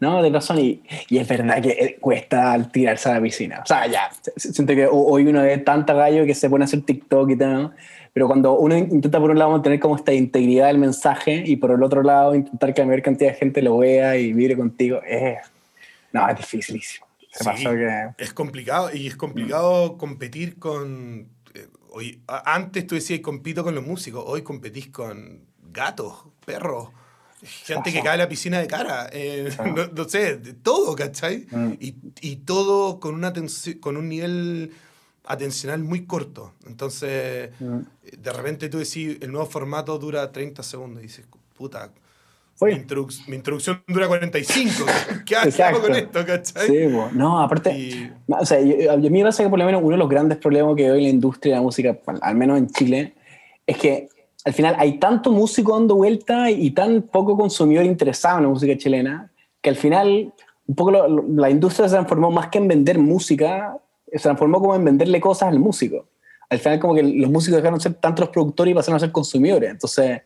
No, 0.00 0.22
de 0.22 0.30
razón, 0.30 0.58
y, 0.58 0.82
y, 1.08 1.18
es 1.18 1.28
verdad 1.28 1.62
que 1.62 1.70
eh, 1.70 1.98
cuesta 2.00 2.68
tirarse 2.70 3.08
a 3.08 3.14
la 3.14 3.22
piscina. 3.22 3.60
O 3.62 3.66
sea, 3.66 3.86
ya, 3.86 4.10
siento 4.36 4.74
que 4.74 4.88
hoy 4.90 5.26
uno 5.26 5.42
ve 5.42 5.58
tanta 5.58 5.94
gallo 5.94 6.26
que 6.26 6.34
se 6.34 6.50
pone 6.50 6.64
a 6.64 6.66
hacer 6.66 6.82
TikTok 6.82 7.30
y 7.30 7.36
tal, 7.36 7.74
pero 8.12 8.26
cuando 8.26 8.58
uno 8.58 8.76
intenta 8.76 9.18
por 9.18 9.30
un 9.30 9.38
lado 9.38 9.52
mantener 9.52 9.80
como 9.80 9.96
esta 9.96 10.12
integridad 10.12 10.66
del 10.66 10.78
mensaje 10.78 11.42
y 11.46 11.56
por 11.56 11.70
el 11.70 11.82
otro 11.82 12.02
lado 12.02 12.34
intentar 12.34 12.74
que 12.74 12.82
la 12.82 12.86
mayor 12.86 13.02
cantidad 13.02 13.30
de 13.30 13.36
gente 13.36 13.62
lo 13.62 13.78
vea 13.78 14.16
y 14.16 14.32
vibre 14.32 14.56
contigo, 14.56 15.00
es, 15.06 15.38
no, 16.12 16.28
es 16.28 16.36
dificilísimo. 16.36 17.06
Sí, 17.32 17.64
que... 17.64 18.08
Es 18.18 18.34
complicado 18.34 18.90
y 18.92 19.06
es 19.06 19.16
complicado 19.16 19.96
competir 19.96 20.58
con... 20.58 21.28
Eh, 21.54 21.66
hoy, 21.90 22.20
antes 22.26 22.86
tú 22.86 22.94
decías, 22.94 23.20
compito 23.20 23.64
con 23.64 23.74
los 23.74 23.86
músicos, 23.86 24.22
hoy 24.26 24.42
competís 24.42 24.88
con 24.88 25.40
gatos, 25.72 26.26
perros 26.44 26.90
gente 27.42 27.92
que 27.92 28.02
cae 28.02 28.14
a 28.14 28.16
la 28.16 28.28
piscina 28.28 28.60
de 28.60 28.66
cara, 28.66 29.08
eh, 29.12 29.50
no, 29.94 30.08
sé, 30.08 30.36
de 30.36 30.52
todo, 30.54 30.94
¿cachai? 30.94 31.46
Mm. 31.50 31.72
Y, 31.80 31.94
y, 32.20 32.36
todo 32.36 33.00
con, 33.00 33.14
una 33.14 33.32
con 33.80 33.96
un 33.96 34.08
nivel 34.08 34.72
atencional 35.24 35.82
muy 35.82 36.04
corto. 36.04 36.52
Entonces, 36.66 37.50
mm. 37.60 37.78
de 38.18 38.32
repente 38.32 38.68
tú 38.68 38.78
decís, 38.78 39.18
el 39.20 39.30
nuevo 39.30 39.46
formato 39.46 39.98
dura 39.98 40.30
30 40.30 40.62
segundos 40.62 41.02
y 41.02 41.06
dices, 41.06 41.26
puta, 41.56 41.90
mi, 42.60 42.68
mi, 43.28 43.36
introducción 43.36 43.82
dura 43.88 44.08
45. 44.08 44.84
¿Qué, 45.26 45.62
hago 45.62 45.80
con 45.80 45.94
esto, 45.94 46.24
cachai? 46.24 46.66
Sí, 46.66 46.86
no, 47.12 47.40
aparte, 47.40 48.12
o 48.28 48.46
sea, 48.46 48.60
yo, 48.60 48.92
a 48.92 48.96
mí 48.96 49.10
me 49.10 49.24
pasa 49.24 49.42
que 49.42 49.48
por 49.48 49.58
lo 49.58 49.64
menos 49.64 49.82
uno 49.82 49.92
de 49.92 49.98
los 49.98 50.08
grandes 50.08 50.38
problemas 50.38 50.76
que 50.76 50.90
hoy 50.90 51.02
la 51.02 51.08
industria 51.08 51.54
de 51.54 51.60
la 51.60 51.62
música, 51.62 51.98
al 52.20 52.36
menos 52.36 52.58
en 52.58 52.68
Chile, 52.68 53.14
es 53.66 53.76
que 53.78 54.08
al 54.44 54.52
final 54.52 54.76
hay 54.78 54.98
tanto 54.98 55.30
músico 55.32 55.78
dando 55.78 55.96
vuelta 55.96 56.50
y 56.50 56.70
tan 56.72 57.02
poco 57.02 57.36
consumidor 57.36 57.84
interesado 57.84 58.38
en 58.38 58.44
la 58.44 58.50
música 58.50 58.76
chilena 58.76 59.30
que 59.60 59.70
al 59.70 59.76
final 59.76 60.32
un 60.66 60.74
poco 60.74 60.90
la 60.90 61.50
industria 61.50 61.88
se 61.88 61.94
transformó 61.94 62.30
más 62.30 62.48
que 62.48 62.58
en 62.58 62.68
vender 62.68 62.98
música, 62.98 63.76
se 64.18 64.22
transformó 64.22 64.60
como 64.60 64.74
en 64.74 64.84
venderle 64.84 65.20
cosas 65.20 65.48
al 65.48 65.58
músico. 65.58 66.06
Al 66.50 66.58
final 66.58 66.80
como 66.80 66.94
que 66.94 67.02
los 67.02 67.30
músicos 67.30 67.56
dejaron 67.56 67.78
de 67.78 67.82
ser 67.82 67.94
tanto 67.94 68.22
los 68.22 68.30
productores 68.30 68.72
y 68.72 68.74
pasaron 68.74 68.96
a 68.96 69.00
ser 69.00 69.12
consumidores. 69.12 69.70
Entonces 69.70 70.22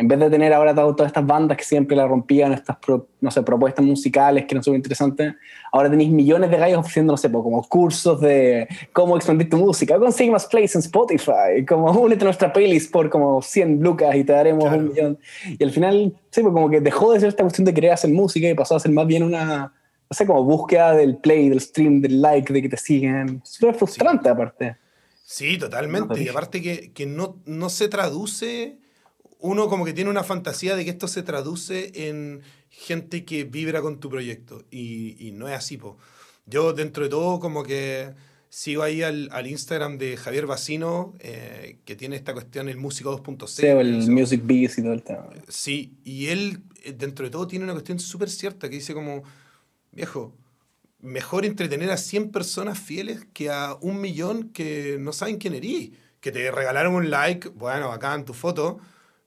en 0.00 0.08
vez 0.08 0.18
de 0.18 0.30
tener 0.30 0.50
ahora 0.54 0.74
todas 0.74 1.08
estas 1.08 1.26
bandas 1.26 1.58
que 1.58 1.64
siempre 1.64 1.94
la 1.94 2.08
rompían, 2.08 2.54
estas 2.54 2.78
no 3.20 3.30
sé, 3.30 3.42
propuestas 3.42 3.84
musicales 3.84 4.46
que 4.46 4.54
eran 4.54 4.64
súper 4.64 4.78
interesantes, 4.78 5.34
ahora 5.70 5.90
tenéis 5.90 6.08
millones 6.10 6.50
de 6.50 6.56
gallos 6.56 6.78
ofreciendo, 6.78 7.12
no 7.12 7.18
sé, 7.18 7.30
como 7.30 7.62
cursos 7.68 8.18
de 8.18 8.66
cómo 8.94 9.18
expandir 9.18 9.50
tu 9.50 9.58
música, 9.58 9.98
consigue 9.98 10.30
más 10.30 10.46
plays 10.46 10.74
en 10.74 10.80
Spotify, 10.80 11.66
como 11.68 11.90
únete 11.92 12.22
a 12.22 12.28
nuestra 12.28 12.50
playlist 12.50 12.90
por 12.90 13.10
como 13.10 13.42
100 13.42 13.82
lucas 13.82 14.14
y 14.14 14.24
te 14.24 14.32
daremos 14.32 14.72
un 14.72 14.88
millón. 14.88 15.18
Y 15.58 15.62
al 15.62 15.70
final, 15.70 16.14
sí, 16.30 16.40
pues 16.40 16.54
como 16.54 16.70
que 16.70 16.80
dejó 16.80 17.12
de 17.12 17.20
ser 17.20 17.28
esta 17.28 17.42
cuestión 17.42 17.66
de 17.66 17.74
querer 17.74 17.92
hacer 17.92 18.08
música 18.08 18.48
y 18.48 18.54
pasó 18.54 18.76
a 18.76 18.80
ser 18.80 18.92
más 18.92 19.06
bien 19.06 19.22
una, 19.22 19.74
no 20.10 20.16
sé, 20.16 20.26
como 20.26 20.42
búsqueda 20.42 20.92
del 20.94 21.18
play, 21.18 21.48
del 21.48 21.60
stream, 21.60 22.00
del 22.00 22.20
like, 22.20 22.52
de 22.52 22.62
que 22.62 22.68
te 22.68 22.76
siguen. 22.76 23.40
Súper 23.44 23.76
frustrante 23.76 24.28
aparte. 24.28 24.76
Sí, 25.24 25.56
totalmente. 25.56 26.20
y 26.20 26.28
aparte 26.28 26.60
que, 26.60 26.90
que 26.90 27.06
no, 27.06 27.40
no 27.46 27.70
se 27.70 27.88
traduce 27.88 28.78
uno 29.38 29.68
como 29.68 29.84
que 29.84 29.92
tiene 29.92 30.10
una 30.10 30.24
fantasía 30.24 30.74
de 30.74 30.84
que 30.84 30.90
esto 30.90 31.06
se 31.06 31.22
traduce 31.22 32.08
en 32.08 32.42
gente 32.68 33.24
que 33.24 33.44
vibra 33.44 33.80
con 33.80 34.00
tu 34.00 34.10
proyecto 34.10 34.64
y, 34.70 35.16
y 35.24 35.30
no 35.30 35.48
es 35.48 35.54
así, 35.54 35.76
po. 35.76 35.96
Yo 36.44 36.72
dentro 36.72 37.04
de 37.04 37.10
todo 37.10 37.38
como 37.38 37.62
que 37.62 38.12
sigo 38.48 38.82
ahí 38.82 39.02
al, 39.02 39.28
al 39.30 39.46
Instagram 39.46 39.96
de 39.96 40.16
Javier 40.16 40.46
Bacino, 40.46 41.14
eh, 41.20 41.78
que 41.84 41.94
tiene 41.94 42.16
esta 42.16 42.32
cuestión, 42.32 42.68
el 42.68 42.76
músico 42.76 43.16
2.0. 43.22 43.46
Sí, 43.46 43.66
el 43.66 44.10
Music 44.10 44.42
Beats 44.44 44.78
y 44.78 44.82
todo 44.82 44.92
el 44.92 45.02
tema. 45.04 45.28
Sí, 45.48 45.94
y 46.04 46.26
él 46.26 46.64
eh, 46.82 46.92
dentro 46.92 47.24
de 47.24 47.30
todo 47.30 47.46
tiene 47.46 47.64
una 47.64 47.74
cuestión 47.74 48.00
súper 48.00 48.28
cierta 48.28 48.68
que 48.68 48.76
dice 48.76 48.92
como, 48.92 49.22
viejo, 49.92 50.34
mejor 51.00 51.44
entretener 51.44 51.90
a 51.90 51.96
100 51.96 52.30
personas 52.30 52.78
fieles 52.78 53.26
que 53.32 53.50
a 53.50 53.76
un 53.80 54.00
millón 54.00 54.50
que 54.50 54.96
no 55.00 55.12
saben 55.12 55.38
quién 55.38 55.54
eres, 55.54 55.90
que 56.20 56.32
te 56.32 56.50
regalaron 56.50 56.94
un 56.94 57.10
like, 57.10 57.48
bueno, 57.48 57.92
acá 57.92 58.14
en 58.14 58.24
tu 58.24 58.34
foto, 58.34 58.78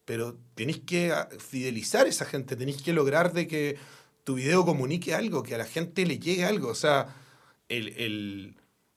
pero 0.05 0.37
tenéis 0.55 0.81
que 0.85 1.13
fidelizar 1.39 2.05
a 2.05 2.09
esa 2.09 2.25
gente, 2.25 2.55
tenéis 2.55 2.81
que 2.81 2.93
lograr 2.93 3.33
de 3.33 3.47
que 3.47 3.77
tu 4.23 4.35
video 4.35 4.65
comunique 4.65 5.13
algo, 5.13 5.43
que 5.43 5.55
a 5.55 5.57
la 5.57 5.65
gente 5.65 6.05
le 6.05 6.19
llegue 6.19 6.45
algo. 6.45 6.69
O 6.69 6.75
sea, 6.75 7.15
el, 7.69 8.55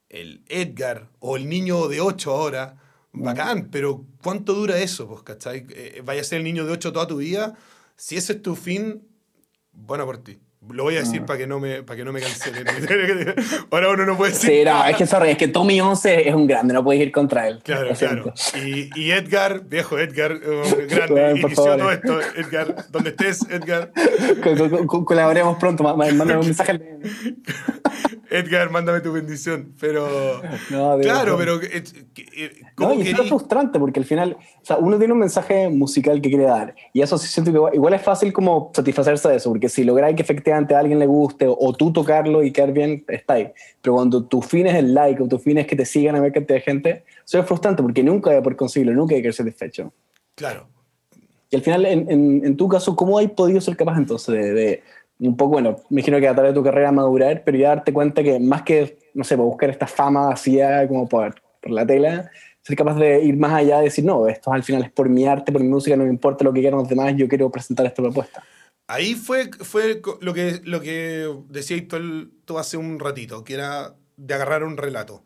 Edgar 0.09 1.09
o 1.19 1.37
el 1.37 1.49
niño 1.49 1.87
de 1.87 2.01
8 2.01 2.31
ahora, 2.31 2.77
bacán, 3.11 3.69
pero 3.71 4.05
¿cuánto 4.21 4.53
dura 4.53 4.77
eso? 4.79 5.07
Pues, 5.07 5.23
¿cachai? 5.23 5.65
Eh, 5.69 6.01
vaya 6.03 6.21
a 6.21 6.23
ser 6.23 6.39
el 6.39 6.43
niño 6.43 6.65
de 6.65 6.71
8 6.71 6.93
toda 6.93 7.07
tu 7.07 7.17
vida. 7.17 7.57
Si 7.95 8.15
ese 8.15 8.33
es 8.33 8.41
tu 8.41 8.55
fin, 8.55 9.07
bueno 9.71 10.05
por 10.05 10.19
ti. 10.19 10.39
Lo 10.71 10.83
voy 10.83 10.95
a 10.95 10.99
decir 10.99 11.21
ah. 11.23 11.25
para 11.25 11.39
que 11.39 11.47
no 11.47 11.59
me, 11.59 11.83
para 11.83 11.97
que 11.97 12.05
no 12.05 12.11
me 12.11 12.19
cancelen. 12.19 12.65
Ahora 13.71 13.89
uno 13.91 14.05
no 14.05 14.17
puede 14.17 14.33
decir. 14.33 14.49
Sí, 14.49 14.63
no, 14.65 14.85
es 14.85 14.95
que, 14.95 15.05
sorry, 15.05 15.29
es 15.29 15.37
que 15.37 15.47
Tommy 15.47 15.79
11 15.79 16.27
es 16.27 16.35
un 16.35 16.47
grande, 16.47 16.73
no 16.73 16.83
puedes 16.83 17.01
ir 17.01 17.11
contra 17.11 17.47
él. 17.47 17.59
Claro, 17.63 17.93
claro. 17.97 18.33
Y, 18.65 18.89
y, 18.99 19.11
Edgar, 19.11 19.61
viejo 19.65 19.97
Edgar, 19.97 20.33
un 20.33 20.87
grande, 20.87 21.31
inició 21.39 21.77
todo 21.77 21.91
esto. 21.91 22.19
Edgar, 22.35 22.85
donde 22.91 23.09
estés, 23.11 23.47
Edgar. 23.49 23.91
colaboremos 24.87 25.57
pronto, 25.57 25.83
mándame 25.83 26.37
un 26.37 26.45
mensaje. 26.45 26.79
Edgar, 28.29 28.69
mándame 28.69 28.99
tu 29.01 29.11
bendición. 29.11 29.73
Pero. 29.79 30.41
claro, 31.01 31.37
pero. 31.37 31.61
Eh, 31.61 31.83
eh, 32.35 32.51
no, 32.77 32.93
y 32.93 33.01
es 33.01 33.27
frustrante 33.27 33.79
porque 33.79 33.99
al 33.99 34.05
final, 34.05 34.37
o 34.39 34.65
sea, 34.65 34.77
uno 34.77 34.97
tiene 34.97 35.13
un 35.13 35.19
mensaje 35.19 35.69
musical 35.69 36.21
que 36.21 36.29
quiere 36.29 36.45
dar. 36.45 36.75
Y 36.93 37.01
eso 37.01 37.17
sí 37.17 37.27
siento 37.27 37.51
que 37.51 37.57
igual, 37.57 37.75
igual 37.75 37.93
es 37.93 38.01
fácil 38.01 38.33
como 38.33 38.71
satisfacerse 38.73 39.29
de 39.29 39.37
eso, 39.37 39.49
porque 39.49 39.69
si 39.69 39.83
lográis 39.83 40.15
que 40.15 40.21
efectivamente 40.21 40.56
a 40.57 40.79
alguien 40.79 40.99
le 40.99 41.05
guste 41.05 41.45
o, 41.47 41.73
tú 41.73 41.91
tocarlo 41.91 42.43
y 42.43 42.51
quedar 42.51 42.71
bien, 42.71 43.03
está 43.07 43.33
ahí. 43.33 43.51
Pero 43.81 43.95
cuando 43.95 44.23
tu 44.23 44.41
fin 44.41 44.67
es 44.67 44.75
el 44.75 44.93
like 44.93 45.21
o 45.21 45.27
tu 45.27 45.37
fin 45.37 45.57
es 45.57 45.67
que 45.67 45.75
te 45.75 45.85
sigan 45.85 46.15
a 46.15 46.19
ver 46.19 46.31
cantidad 46.31 46.57
de 46.57 46.61
gente, 46.61 47.03
eso 47.25 47.39
es 47.39 47.45
frustrante 47.45 47.83
porque 47.83 48.03
nunca 48.03 48.31
hay 48.31 48.41
por 48.41 48.55
conseguirlo, 48.55 48.93
nunca 48.93 49.15
hay 49.15 49.21
que 49.21 49.31
ser 49.31 49.45
satisfecho. 49.45 49.93
Claro. 50.35 50.67
Y 51.49 51.55
al 51.55 51.61
final, 51.61 51.85
en, 51.85 52.09
en, 52.43 52.57
tu 52.57 52.67
caso, 52.67 52.95
¿cómo 52.95 53.17
hay 53.17 53.27
podido 53.29 53.61
ser 53.61 53.77
capaz 53.77 53.97
entonces 53.97 54.53
de, 54.53 54.83
un 55.19 55.35
poco, 55.35 55.51
bueno, 55.51 55.77
me 55.89 56.01
imagino 56.01 56.19
que 56.19 56.27
a 56.27 56.33
través 56.33 56.51
de 56.51 56.59
tu 56.59 56.63
carrera 56.63 56.91
madurar, 56.91 57.43
pero 57.43 57.57
ya 57.57 57.69
darte 57.69 57.93
cuenta 57.93 58.21
que 58.21 58.39
más 58.39 58.61
que, 58.63 58.99
no 59.13 59.23
sé, 59.23 59.35
buscar 59.35 59.69
esta 59.69 59.87
fama 59.87 60.31
así 60.31 60.59
como 60.87 61.07
por, 61.07 61.35
por 61.61 61.71
la 61.71 61.85
tela, 61.85 62.29
ser 62.61 62.75
capaz 62.75 62.95
de 62.95 63.23
ir 63.23 63.37
más 63.37 63.53
allá 63.53 63.81
y 63.81 63.85
decir, 63.85 64.05
no, 64.05 64.27
esto 64.27 64.51
al 64.51 64.63
final 64.63 64.83
es 64.83 64.91
por 64.91 65.09
mi 65.09 65.25
arte, 65.25 65.51
por 65.51 65.61
mi 65.61 65.69
música, 65.69 65.95
no 65.95 66.03
me 66.03 66.09
importa 66.09 66.43
lo 66.43 66.53
que 66.53 66.59
quieran 66.59 66.79
los 66.79 66.89
demás, 66.89 67.13
yo 67.15 67.27
quiero 67.27 67.49
presentar 67.49 67.85
esta 67.85 68.01
propuesta. 68.01 68.43
Ahí 68.87 69.15
fue, 69.15 69.51
fue 69.51 70.01
lo, 70.21 70.33
que, 70.33 70.61
lo 70.63 70.79
que 70.81 71.29
decías 71.49 71.83
tú, 72.45 72.57
hace 72.57 72.77
un 72.77 72.99
ratito, 72.99 73.43
que 73.43 73.53
era 73.55 73.95
de 74.15 74.33
agarrar 74.33 74.63
un 74.63 74.77
relato. 74.77 75.25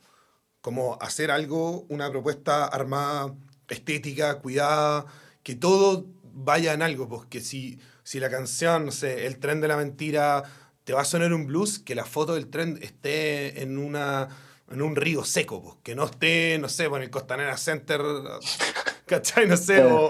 Como 0.62 0.98
hacer 1.02 1.32
algo, 1.32 1.86
una 1.90 2.10
propuesta 2.10 2.66
armada, 2.66 3.36
estética, 3.68 4.40
cuidada, 4.40 5.06
que 5.44 5.56
todo 5.56 6.08
vaya 6.34 6.74
en 6.74 6.82
algo. 6.82 7.08
Porque 7.08 7.40
si, 7.40 7.80
si 8.04 8.20
la 8.20 8.30
canción, 8.30 8.86
no 8.86 8.92
sé, 8.92 9.28
El 9.28 9.38
tren 9.40 9.62
de 9.62 9.68
la 9.68 9.78
mentira, 9.78 10.44
te 10.84 10.94
va 10.94 11.02
a 11.02 11.06
sonar 11.06 11.32
un 11.34 11.46
blues, 11.46 11.80
que 11.80 11.94
la 11.96 12.06
foto 12.06 12.34
del 12.34 12.48
tren 12.48 12.80
esté 12.82 13.62
en 13.62 13.78
una 13.78 14.30
en 14.72 14.82
un 14.82 14.96
río 14.96 15.24
seco, 15.24 15.62
pues, 15.62 15.76
que 15.84 15.96
no 15.96 16.06
esté, 16.06 16.58
no 16.60 16.70
sé, 16.70 16.86
en 16.86 16.96
el 16.96 17.10
Costanera 17.10 17.58
Center, 17.58 18.02
¿cachai? 19.06 19.48
No 19.48 19.58
sé, 19.58 19.84
o, 19.84 20.10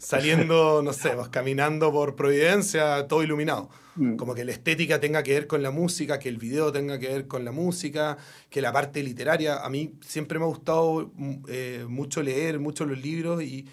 saliendo, 0.00 0.82
no 0.82 0.92
sé, 0.92 1.14
vas 1.14 1.28
caminando 1.28 1.92
por 1.92 2.16
Providencia, 2.16 3.06
todo 3.06 3.22
iluminado. 3.22 3.68
Mm. 3.96 4.16
Como 4.16 4.34
que 4.34 4.44
la 4.44 4.52
estética 4.52 4.98
tenga 4.98 5.22
que 5.22 5.34
ver 5.34 5.46
con 5.46 5.62
la 5.62 5.70
música, 5.70 6.18
que 6.18 6.28
el 6.28 6.38
video 6.38 6.72
tenga 6.72 6.98
que 6.98 7.08
ver 7.08 7.26
con 7.26 7.44
la 7.44 7.52
música, 7.52 8.16
que 8.48 8.62
la 8.62 8.72
parte 8.72 9.02
literaria. 9.02 9.58
A 9.58 9.68
mí 9.68 9.94
siempre 10.00 10.38
me 10.38 10.46
ha 10.46 10.48
gustado 10.48 11.12
mm, 11.14 11.34
eh, 11.48 11.84
mucho 11.88 12.22
leer, 12.22 12.58
mucho 12.58 12.86
los 12.86 12.98
libros 12.98 13.42
y, 13.42 13.66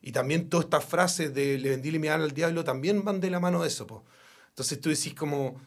y, 0.00 0.12
también 0.12 0.48
todas 0.48 0.64
estas 0.64 0.84
frases 0.84 1.34
de 1.34 1.58
le 1.58 1.70
vendí 1.70 1.96
mi 1.98 2.08
alma 2.08 2.24
al 2.24 2.32
diablo 2.32 2.64
también 2.64 3.04
van 3.04 3.20
de 3.20 3.30
la 3.30 3.40
mano 3.40 3.62
de 3.62 3.68
eso. 3.68 3.86
Po. 3.86 4.04
Entonces 4.48 4.80
tú 4.80 4.88
decís 4.88 5.14
como, 5.14 5.60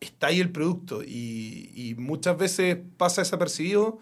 está 0.00 0.28
ahí 0.28 0.38
el 0.40 0.52
producto 0.52 1.02
y, 1.02 1.72
y 1.74 1.94
muchas 1.96 2.38
veces 2.38 2.78
pasa 2.96 3.22
desapercibido, 3.22 3.98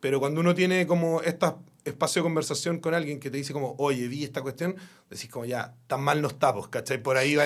pero 0.00 0.18
cuando 0.18 0.40
uno 0.40 0.54
tiene 0.56 0.86
como 0.88 1.20
estas 1.22 1.54
espacio 1.88 2.22
de 2.22 2.24
conversación 2.24 2.78
con 2.78 2.94
alguien 2.94 3.20
que 3.20 3.30
te 3.30 3.36
dice 3.36 3.52
como, 3.52 3.74
oye, 3.78 4.08
vi 4.08 4.24
esta 4.24 4.42
cuestión, 4.42 4.76
decís 5.10 5.28
como, 5.28 5.44
ya, 5.44 5.74
tan 5.86 6.00
mal 6.00 6.22
no 6.22 6.28
está, 6.28 6.54
pues, 6.54 6.68
¿cachai? 6.68 7.02
Por 7.02 7.16
ahí 7.16 7.36
va 7.36 7.44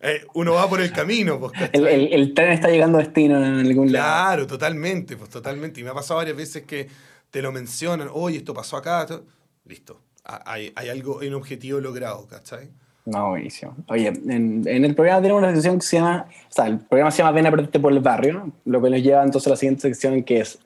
eh, 0.00 0.24
uno 0.34 0.54
va 0.54 0.68
por 0.68 0.80
el 0.80 0.92
camino, 0.92 1.40
pues, 1.40 1.52
el, 1.72 1.86
el, 1.86 2.34
tren 2.34 2.52
está 2.52 2.68
llegando 2.68 2.98
a 2.98 3.02
destino 3.02 3.36
en 3.38 3.66
algún 3.66 3.92
lado. 3.92 4.06
Claro, 4.06 4.46
totalmente, 4.46 5.16
pues, 5.16 5.28
totalmente. 5.28 5.80
Y 5.80 5.84
me 5.84 5.90
ha 5.90 5.94
pasado 5.94 6.18
varias 6.18 6.36
veces 6.36 6.62
que 6.64 6.88
te 7.30 7.42
lo 7.42 7.50
mencionan, 7.50 8.08
oye, 8.12 8.38
esto 8.38 8.54
pasó 8.54 8.76
acá, 8.76 9.06
listo. 9.64 10.00
Hay, 10.24 10.72
hay 10.76 10.88
algo, 10.88 11.20
hay 11.20 11.28
un 11.28 11.34
objetivo 11.34 11.80
logrado, 11.80 12.26
¿cachai? 12.26 12.68
No, 13.08 13.30
buenísimo. 13.30 13.74
Oye, 13.88 14.08
en, 14.08 14.62
en 14.66 14.84
el 14.84 14.94
programa 14.94 15.22
tenemos 15.22 15.42
una 15.42 15.52
sección 15.52 15.78
que 15.78 15.86
se 15.86 15.96
llama, 15.96 16.26
o 16.28 16.52
sea, 16.52 16.66
el 16.66 16.78
programa 16.78 17.10
se 17.10 17.18
llama 17.18 17.32
Ven 17.32 17.46
a 17.46 17.80
por 17.80 17.92
el 17.92 18.00
barrio, 18.00 18.52
lo 18.66 18.82
que 18.82 18.90
nos 18.90 19.02
lleva 19.02 19.24
entonces 19.24 19.46
a 19.46 19.50
la 19.50 19.56
siguiente 19.56 19.80
sección 19.82 20.22
que 20.22 20.40
es, 20.40 20.58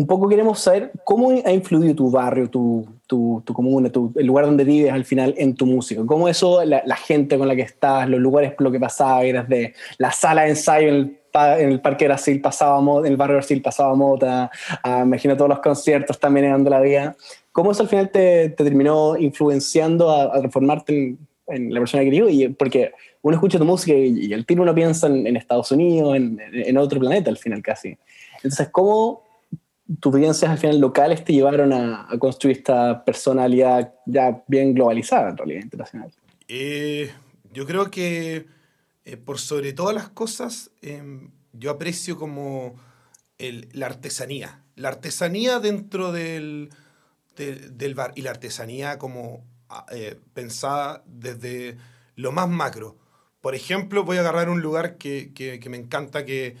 un 0.00 0.06
poco 0.06 0.28
queremos 0.28 0.58
saber 0.60 0.92
cómo 1.04 1.30
ha 1.30 1.52
influido 1.52 1.94
tu 1.94 2.10
barrio, 2.10 2.48
tu, 2.48 2.86
tu, 3.06 3.42
tu 3.44 3.52
comuna, 3.52 3.90
tu, 3.90 4.12
el 4.16 4.26
lugar 4.26 4.46
donde 4.46 4.64
vives 4.64 4.90
al 4.90 5.04
final 5.04 5.34
en 5.36 5.54
tu 5.54 5.66
música. 5.66 6.00
Cómo 6.06 6.26
eso, 6.26 6.64
la, 6.64 6.82
la 6.86 6.96
gente 6.96 7.36
con 7.36 7.46
la 7.46 7.54
que 7.54 7.62
estás, 7.62 8.08
los 8.08 8.18
lugares 8.18 8.52
por 8.52 8.62
lo 8.62 8.72
que 8.72 8.80
pasaba, 8.80 9.22
eras 9.24 9.46
de 9.46 9.74
la 9.98 10.10
sala 10.10 10.44
de 10.44 10.50
ensayo 10.50 10.88
en 10.88 10.94
el, 10.94 11.18
en 11.34 11.68
el 11.68 11.80
Parque 11.82 12.06
Brasil 12.06 12.40
pasaba 12.40 12.80
Mota, 12.80 13.06
en 13.06 13.12
el 13.12 13.18
barrio 13.18 13.36
Brasil 13.36 13.60
pasaba 13.60 13.94
Mota, 13.94 14.50
ah, 14.82 15.00
me 15.00 15.08
imagino 15.08 15.36
todos 15.36 15.50
los 15.50 15.60
conciertos 15.60 16.18
también 16.18 16.46
en 16.46 16.64
la 16.64 16.80
Vida. 16.80 17.16
¿Cómo 17.52 17.72
eso 17.72 17.82
al 17.82 17.88
final 17.90 18.10
te, 18.10 18.48
te 18.48 18.64
terminó 18.64 19.18
influenciando 19.18 20.08
a, 20.10 20.34
a 20.34 20.38
transformarte 20.38 20.94
en, 20.94 21.18
en 21.48 21.74
la 21.74 21.80
persona 21.80 22.04
que? 22.04 22.10
Y 22.10 22.48
Porque 22.48 22.92
uno 23.20 23.34
escucha 23.36 23.58
tu 23.58 23.66
música 23.66 23.92
y, 23.92 24.26
y 24.26 24.32
al 24.32 24.46
tiro 24.46 24.62
uno 24.62 24.74
piensa 24.74 25.08
en, 25.08 25.26
en 25.26 25.36
Estados 25.36 25.70
Unidos, 25.72 26.16
en, 26.16 26.40
en 26.52 26.78
otro 26.78 26.98
planeta 27.00 27.28
al 27.28 27.36
final 27.36 27.60
casi. 27.60 27.98
Entonces, 28.36 28.70
¿cómo 28.70 29.29
tus 29.98 30.14
vivencias 30.14 30.50
al 30.50 30.58
final 30.58 30.78
locales 30.78 31.24
te 31.24 31.32
llevaron 31.32 31.72
a, 31.72 32.06
construir 32.18 32.58
esta 32.58 33.04
personalidad 33.04 33.92
ya 34.06 34.42
bien 34.46 34.74
globalizada 34.74 35.30
en 35.30 35.36
realidad 35.36 35.62
internacional? 35.62 36.12
Eh, 36.48 37.10
yo 37.52 37.66
creo 37.66 37.90
que 37.90 38.46
eh, 39.04 39.16
por 39.16 39.38
sobre 39.38 39.72
todas 39.72 39.94
las 39.94 40.08
cosas, 40.08 40.70
em, 40.82 41.30
yo 41.52 41.70
aprecio 41.70 42.16
como 42.16 42.74
la 43.38 43.86
artesanía. 43.86 44.62
La 44.76 44.88
artesanía 44.88 45.60
dentro 45.60 46.12
del, 46.12 46.68
del- 47.36 47.94
bar 47.94 48.12
y 48.14 48.22
la 48.22 48.30
artesanía 48.30 48.98
como 48.98 49.44
ah, 49.70 49.86
eh, 49.92 50.18
pensada 50.34 51.02
desde 51.06 51.78
lo 52.16 52.32
más 52.32 52.48
macro. 52.48 52.96
Por 53.40 53.54
ejemplo, 53.54 54.04
voy 54.04 54.18
a 54.18 54.20
agarrar 54.20 54.50
un 54.50 54.60
lugar 54.60 54.98
que, 54.98 55.32
que- 55.32 55.58
que 55.58 55.68
me 55.70 55.78
encanta, 55.78 56.26
que 56.26 56.56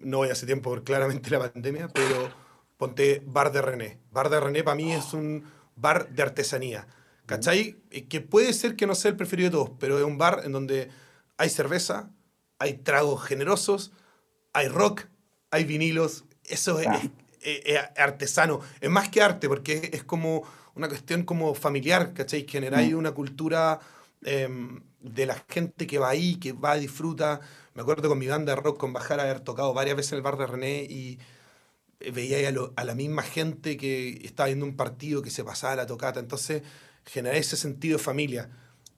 no 0.00 0.18
voy 0.18 0.28
hace 0.30 0.46
tiempo 0.46 0.70
por 0.70 0.84
claramente 0.84 1.30
la 1.30 1.50
pandemia, 1.50 1.88
pero 1.88 2.41
ponte 2.82 3.22
Bar 3.24 3.52
de 3.52 3.62
René. 3.62 3.98
Bar 4.10 4.28
de 4.28 4.40
René 4.40 4.64
para 4.64 4.74
mí 4.74 4.92
es 4.92 5.12
un 5.14 5.44
bar 5.76 6.08
de 6.08 6.20
artesanía. 6.22 6.86
¿Cachai? 7.26 7.76
Eh, 7.90 8.06
Que 8.08 8.20
puede 8.20 8.52
ser 8.52 8.74
que 8.74 8.86
no 8.88 8.94
sea 8.96 9.12
el 9.12 9.16
preferido 9.16 9.48
de 9.48 9.52
todos, 9.52 9.70
pero 9.78 9.98
es 9.98 10.04
un 10.04 10.18
bar 10.18 10.40
en 10.44 10.50
donde 10.50 10.88
hay 11.38 11.48
cerveza, 11.48 12.10
hay 12.58 12.74
tragos 12.74 13.22
generosos, 13.22 13.92
hay 14.52 14.66
rock, 14.68 15.02
hay 15.52 15.62
vinilos. 15.64 16.24
Eso 16.44 16.80
es, 16.80 16.88
es- 16.88 17.10
es- 17.42 17.62
es 17.64 17.78
artesano. 17.96 18.58
Es 18.80 18.90
más 18.90 19.08
que 19.08 19.22
arte, 19.22 19.48
porque 19.48 19.90
es, 19.92 20.02
como 20.02 20.42
una 20.74 20.88
cuestión 20.88 21.22
como 21.22 21.54
familiar, 21.54 22.12
¿cachai? 22.14 22.46
Generáis 22.48 22.92
Mm. 22.92 22.98
una 22.98 23.12
cultura 23.12 23.78
em, 24.24 24.80
de 25.00 25.26
la 25.26 25.36
gente 25.48 25.86
que 25.86 25.98
va 25.98 26.08
ahí, 26.10 26.36
que 26.36 26.52
va, 26.52 26.76
disfruta. 26.76 27.40
Me 27.74 27.82
acuerdo 27.82 28.08
con 28.08 28.18
mi 28.18 28.28
banda 28.28 28.54
de 28.54 28.60
rock, 28.60 28.78
con 28.78 28.92
Bajar, 28.92 29.18
haber 29.20 29.40
tocado 29.40 29.72
varias 29.74 29.96
veces 29.96 30.12
en 30.12 30.16
el 30.18 30.22
bar 30.22 30.36
de 30.38 30.46
René 30.46 30.82
y 30.84 31.18
veía 32.10 32.38
ahí 32.38 32.44
a, 32.46 32.50
lo- 32.50 32.72
a 32.76 32.84
la 32.84 32.94
misma 32.94 33.22
gente 33.22 33.76
que 33.76 34.20
estaba 34.24 34.46
viendo 34.48 34.64
un 34.66 34.76
partido 34.76 35.22
que 35.22 35.30
se 35.30 35.44
pasaba 35.44 35.76
la 35.76 35.86
tocata. 35.86 36.20
Entonces, 36.20 36.62
generé 37.06 37.38
ese 37.38 37.56
sentido 37.56 37.98
de 37.98 38.02
familia. 38.04 38.50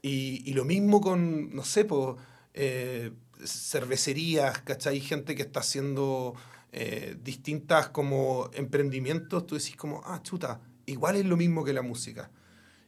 Y, 0.03 0.43
y 0.49 0.53
lo 0.55 0.65
mismo 0.65 1.01
con, 1.01 1.55
no 1.55 1.65
sé, 1.65 1.85
po, 1.85 2.17
eh, 2.55 3.11
cervecerías, 3.45 4.61
¿cachai? 4.63 5.01
Gente 5.01 5.35
que 5.35 5.43
está 5.43 5.61
haciendo 5.61 6.35
eh, 6.73 7.17
distintas 7.23 7.89
como 7.89 8.51
emprendimientos. 8.55 9.47
Tú 9.47 9.57
decís 9.57 9.77
como, 9.77 10.03
ah, 10.05 10.21
chuta, 10.23 10.61
igual 10.87 11.17
es 11.17 11.25
lo 11.25 11.37
mismo 11.37 11.65
que 11.65 11.73
la 11.73 11.83
música. 11.83 12.31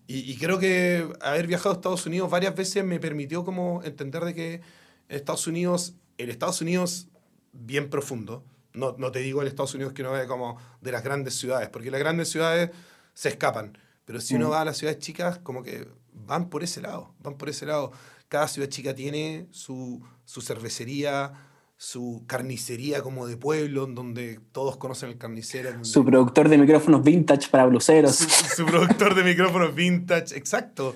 Y, 0.06 0.18
y 0.30 0.36
creo 0.36 0.58
que 0.58 1.08
haber 1.20 1.46
viajado 1.46 1.70
a 1.70 1.74
Estados 1.74 2.06
Unidos 2.06 2.30
varias 2.30 2.54
veces 2.54 2.84
me 2.84 3.00
permitió 3.00 3.44
como 3.44 3.82
entender 3.82 4.24
de 4.24 4.34
que 4.34 4.60
Estados 5.08 5.46
Unidos, 5.46 5.94
el 6.18 6.30
Estados 6.30 6.60
Unidos 6.60 7.08
bien 7.52 7.90
profundo, 7.90 8.44
no, 8.76 8.94
no 8.98 9.10
te 9.10 9.18
digo 9.20 9.42
el 9.42 9.48
Estados 9.48 9.74
Unidos 9.74 9.92
que 9.92 10.02
no 10.04 10.12
ve 10.12 10.26
como 10.26 10.58
de 10.80 10.92
las 10.92 11.02
grandes 11.02 11.34
ciudades, 11.34 11.68
porque 11.68 11.90
las 11.90 11.98
grandes 12.00 12.28
ciudades 12.30 12.70
se 13.14 13.28
escapan, 13.30 13.76
pero 14.04 14.20
si 14.20 14.34
uno 14.36 14.48
Mm. 14.48 14.50
va 14.52 14.60
a 14.60 14.64
las 14.64 14.76
ciudades 14.76 15.00
chicas, 15.00 15.38
como 15.42 15.62
que 15.62 15.88
van 16.12 16.48
por 16.48 16.62
ese 16.62 16.80
lado, 16.80 17.14
van 17.20 17.36
por 17.36 17.48
ese 17.48 17.66
lado. 17.66 17.90
Cada 18.28 18.46
ciudad 18.48 18.68
chica 18.68 18.94
tiene 18.94 19.46
su, 19.50 20.02
su 20.24 20.40
cervecería, 20.40 21.32
su 21.78 22.24
carnicería 22.26 23.02
como 23.02 23.26
de 23.26 23.36
pueblo, 23.36 23.84
en 23.84 23.94
donde 23.94 24.40
todos 24.52 24.76
conocen 24.78 25.10
el 25.10 25.18
carnicero. 25.18 25.68
en 25.68 25.74
donde- 25.76 25.88
Su 25.88 26.04
productor 26.04 26.48
de 26.48 26.58
micrófonos 26.58 27.02
vintage 27.04 27.48
para 27.50 27.66
bluseros. 27.66 28.16
su, 28.16 28.28
su 28.28 28.66
productor 28.66 29.14
de 29.14 29.24
micrófonos 29.24 29.74
vintage, 29.74 30.36
exacto. 30.36 30.94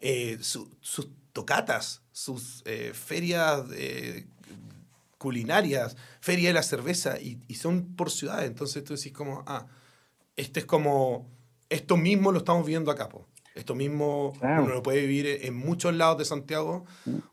Eh, 0.00 0.38
su- 0.40 0.68
sus 0.80 1.08
tocatas, 1.32 2.02
sus 2.12 2.62
eh, 2.66 2.92
ferias 2.94 3.62
eh, 3.74 4.26
culinarias, 5.22 5.96
feria 6.20 6.48
de 6.48 6.54
la 6.54 6.62
cerveza, 6.64 7.20
y, 7.20 7.38
y 7.48 7.54
son 7.54 7.94
por 7.96 8.10
ciudades. 8.10 8.46
Entonces 8.48 8.82
tú 8.82 8.94
decís 8.96 9.12
como, 9.12 9.44
ah, 9.46 9.66
este 10.36 10.60
es 10.60 10.66
como, 10.66 11.28
esto 11.70 11.96
mismo 11.96 12.32
lo 12.32 12.38
estamos 12.38 12.66
viendo 12.66 12.90
acá, 12.90 13.08
po. 13.08 13.28
Esto 13.54 13.74
mismo 13.74 14.32
Claro. 14.40 14.64
uno 14.64 14.74
lo 14.74 14.82
puede 14.82 15.00
vivir 15.06 15.26
en 15.42 15.54
muchos 15.54 15.94
lados 15.94 16.18
de 16.18 16.24
Santiago. 16.24 16.84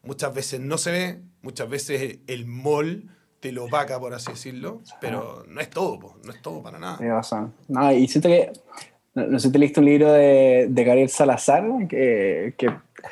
Muchas 0.04 0.34
veces 0.34 0.60
no 0.60 0.78
se 0.78 0.92
ve, 0.92 1.20
muchas 1.42 1.68
veces 1.70 2.20
el 2.28 2.46
mall 2.46 3.10
te 3.40 3.52
lo 3.54 3.70
vaca, 3.70 3.98
por 4.00 4.14
así 4.14 4.32
decirlo, 4.32 4.82
pero 5.02 5.46
no 5.48 5.62
es 5.62 5.70
todo, 5.70 5.98
po, 5.98 6.18
no 6.26 6.32
es 6.34 6.42
todo 6.42 6.62
para 6.62 6.78
nada. 6.78 6.98
Tienes 6.98 7.16
razón. 7.16 7.54
No, 7.70 7.92
y 7.94 8.06
siento 8.10 8.28
que, 8.28 8.52
no, 9.16 9.28
no 9.28 9.40
sé 9.40 9.48
si 9.48 9.52
te 9.54 9.60
leíste 9.60 9.80
un 9.80 9.86
libro 9.86 10.12
de, 10.12 10.68
de 10.70 10.84
Gabriel 10.84 11.10
Salazar 11.10 11.64
que, 11.88 12.54
que 12.58 12.70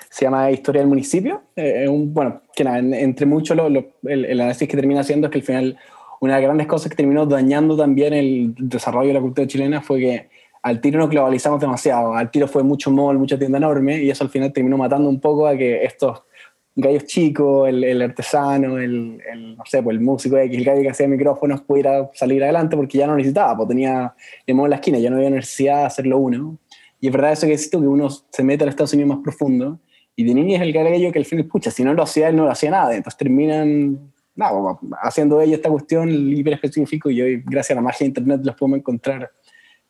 se 0.10 0.26
llama 0.26 0.52
Historia 0.52 0.82
del 0.82 0.90
Municipio. 0.90 1.44
Eh, 1.56 1.88
un, 1.88 2.14
bueno, 2.14 2.42
que 2.56 2.64
nada, 2.64 2.80
en- 2.80 2.94
entre 2.94 3.26
mucho 3.26 3.56
lo- 3.56 3.70
lo- 3.70 3.86
el, 4.04 4.26
el 4.26 4.40
análisis 4.42 4.68
que 4.68 4.78
termina 4.78 5.02
haciendo 5.02 5.28
es 5.28 5.32
que 5.32 5.40
al 5.40 5.44
final 5.46 5.78
una 6.20 6.34
de 6.36 6.40
las 6.42 6.48
grandes 6.48 6.68
cosas 6.68 6.90
que 6.90 6.96
terminó 6.96 7.26
dañando 7.26 7.78
también 7.78 8.14
el 8.14 8.56
desarrollo 8.58 9.10
de 9.10 9.14
la 9.14 9.22
cultura 9.22 9.48
chilena 9.48 9.82
fue 9.82 10.00
que 10.00 10.30
al 10.64 10.82
tiro 10.82 11.00
nos 11.00 11.10
globalizamos 11.10 11.62
demasiado, 11.62 12.14
al 12.14 12.32
tiro 12.32 12.48
fue 12.48 12.64
mucho 12.64 12.90
mall, 12.92 13.18
mucha 13.20 13.38
tienda 13.38 13.58
enorme 13.60 14.02
y 14.04 14.10
eso 14.10 14.24
al 14.24 14.30
final 14.30 14.52
terminó 14.52 14.78
matando 14.78 15.08
un 15.10 15.20
poco 15.22 15.48
a 15.48 15.56
que 15.56 15.84
estos 15.84 16.24
gallos 16.76 17.06
chicos, 17.06 17.70
el, 17.70 17.84
el 17.84 18.02
artesano, 18.02 18.78
el, 18.78 19.20
el, 19.32 19.58
no 19.58 19.64
sé, 19.66 19.82
pues 19.82 19.96
el 19.96 20.04
músico 20.04 20.38
X, 20.38 20.58
el 20.58 20.64
gallo 20.66 20.82
que 20.82 20.90
hacía 20.90 21.08
micrófonos 21.08 21.62
pudiera 21.62 22.10
salir 22.14 22.44
adelante 22.44 22.76
porque 22.76 22.98
ya 22.98 23.08
no 23.08 23.16
necesitaba, 23.16 23.56
pues 23.56 23.70
tenía 23.70 24.14
el 24.46 24.56
modo 24.56 24.66
en 24.68 24.70
la 24.72 24.76
esquina, 24.78 25.00
ya 25.00 25.10
no 25.10 25.18
había 25.18 25.30
necesidad 25.30 25.80
de 25.80 25.86
hacerlo 25.86 26.18
uno. 26.18 26.58
Y 27.00 27.08
es 27.08 27.14
verdad 27.14 27.32
eso 27.32 27.46
que 27.46 27.54
decís 27.54 27.70
tú, 27.70 27.82
que 27.82 27.88
uno 27.88 28.10
se 28.10 28.44
mete 28.44 28.64
al 28.64 28.70
Estados 28.70 28.94
Unidos 28.94 29.16
más 29.16 29.24
profundo 29.24 29.80
y 30.16 30.24
de 30.24 30.34
niño 30.34 30.56
es 30.56 30.62
el 30.62 30.74
gallo 30.74 31.12
que 31.12 31.20
al 31.20 31.26
fin, 31.26 31.48
pucha, 31.48 31.70
si 31.70 31.84
no 31.84 31.94
lo 31.94 32.02
hacía 32.02 32.30
él, 32.30 32.36
no 32.36 32.46
lo 32.46 32.52
hacía 32.52 32.72
nada. 32.72 32.96
Entonces 32.96 33.18
terminan 33.18 34.12
pues, 34.36 34.94
haciendo 35.02 35.40
ellos 35.42 35.58
esta 35.58 35.70
cuestión 35.70 36.10
hiper 36.10 36.54
específico 36.54 37.12
y 37.12 37.22
hoy, 37.22 37.44
gracias 37.46 37.72
a 37.72 37.76
la 37.76 37.84
magia 37.84 38.00
de 38.00 38.08
Internet, 38.08 38.42
los 38.44 38.56
podemos 38.56 38.80
encontrar. 38.80 39.32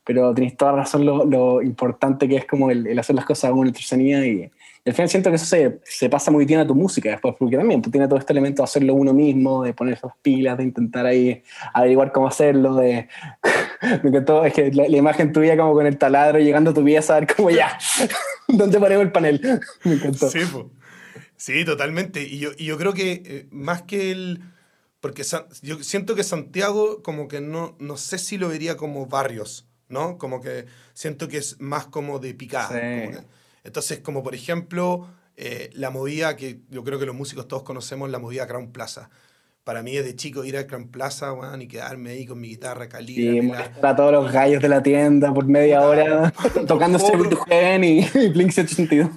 Pero 0.07 0.33
tenéis 0.33 0.55
toda 0.55 0.71
razón 0.71 1.05
lo, 1.05 1.25
lo 1.25 1.61
importante 1.61 2.27
que 2.29 2.37
es 2.37 2.45
como 2.45 2.71
el, 2.71 2.87
el 2.87 2.97
hacer 2.97 3.15
las 3.15 3.25
cosas 3.25 3.51
con 3.51 3.67
artesanía 3.67 4.25
y, 4.25 4.49
y 4.85 4.89
al 4.89 4.93
final 4.93 5.09
siento 5.09 5.29
que 5.29 5.35
eso 5.35 5.45
se, 5.45 5.79
se 5.83 6.09
pasa 6.09 6.31
muy 6.31 6.45
bien 6.45 6.61
a 6.61 6.65
tu 6.65 6.73
música 6.73 7.09
después, 7.09 7.35
porque 7.37 7.57
también 7.57 7.81
pues, 7.81 7.91
tiene 7.91 8.07
todo 8.07 8.17
este 8.17 8.31
elemento 8.31 8.61
de 8.61 8.63
hacerlo 8.63 8.93
uno 8.93 9.13
mismo, 9.13 9.63
de 9.63 9.73
poner 9.73 9.95
esas 9.95 10.13
pilas, 10.21 10.57
de 10.57 10.63
intentar 10.63 11.05
ahí 11.05 11.43
averiguar 11.73 12.13
cómo 12.13 12.29
hacerlo, 12.29 12.75
de... 12.75 13.09
Me 14.01 14.09
encantó, 14.09 14.45
es 14.45 14.53
que 14.53 14.71
la, 14.71 14.87
la 14.87 14.97
imagen 14.97 15.33
tuya 15.33 15.57
como 15.57 15.73
con 15.73 15.85
el 15.85 15.97
taladro 15.97 16.39
llegando 16.39 16.71
a 16.71 16.73
tu 16.73 16.83
pieza 16.85 17.17
a 17.17 17.19
ver 17.19 17.35
como 17.35 17.49
ya, 17.49 17.77
¿dónde 18.47 18.79
ponemos 18.79 19.03
el 19.03 19.11
panel? 19.11 19.41
Me 19.83 19.95
encantó. 19.95 20.29
Sí, 20.29 20.39
sí, 21.35 21.65
totalmente. 21.65 22.23
Y 22.23 22.39
yo, 22.39 22.51
y 22.57 22.63
yo 22.65 22.77
creo 22.77 22.93
que 22.93 23.21
eh, 23.25 23.47
más 23.51 23.81
que 23.81 24.11
el... 24.11 24.39
Porque 25.01 25.23
San- 25.23 25.45
yo 25.61 25.83
siento 25.83 26.15
que 26.15 26.23
Santiago 26.23 27.03
como 27.03 27.27
que 27.27 27.39
no, 27.41 27.75
no 27.79 27.97
sé 27.97 28.17
si 28.17 28.37
lo 28.37 28.47
vería 28.47 28.77
como 28.77 29.05
barrios, 29.05 29.66
¿no? 29.89 30.17
Como 30.17 30.41
que 30.41 30.65
siento 30.93 31.27
que 31.27 31.37
es 31.37 31.59
más 31.59 31.85
como 31.87 32.19
de 32.19 32.33
picada. 32.33 32.69
Sí. 32.69 33.05
como 33.05 33.19
que- 33.19 33.27
entonces, 33.63 33.99
como 33.99 34.23
por 34.23 34.33
ejemplo, 34.35 35.07
eh, 35.35 35.69
la 35.73 35.89
movida 35.89 36.35
que 36.35 36.59
yo 36.69 36.83
creo 36.83 36.99
que 36.99 37.05
los 37.05 37.15
músicos 37.15 37.47
todos 37.47 37.63
conocemos, 37.63 38.09
la 38.09 38.19
movida 38.19 38.47
Crown 38.47 38.71
Plaza. 38.71 39.09
Para 39.65 39.83
mí 39.83 39.93
desde 39.97 40.15
chico 40.15 40.45
ir 40.45 40.55
al 40.55 40.65
Crown 40.65 40.87
Plaza, 40.87 41.33
y 41.59 41.67
quedarme 41.67 42.11
ahí 42.11 42.25
con 42.25 42.39
mi 42.39 42.47
guitarra 42.47 42.85
Y 42.85 42.87
calibre. 42.87 43.41
molestar 43.41 43.85
a 43.85 43.95
todos 43.97 44.13
los 44.13 44.31
gallos 44.31 44.61
de 44.61 44.69
la 44.69 44.81
tienda 44.81 45.33
por 45.33 45.45
media 45.45 45.79
Puta. 45.81 45.89
hora 45.89 46.33
tocando 46.67 46.97
Heaven 47.49 47.83
y, 47.83 47.99
y 48.15 48.29
Blink 48.29 48.51
182. 48.51 49.09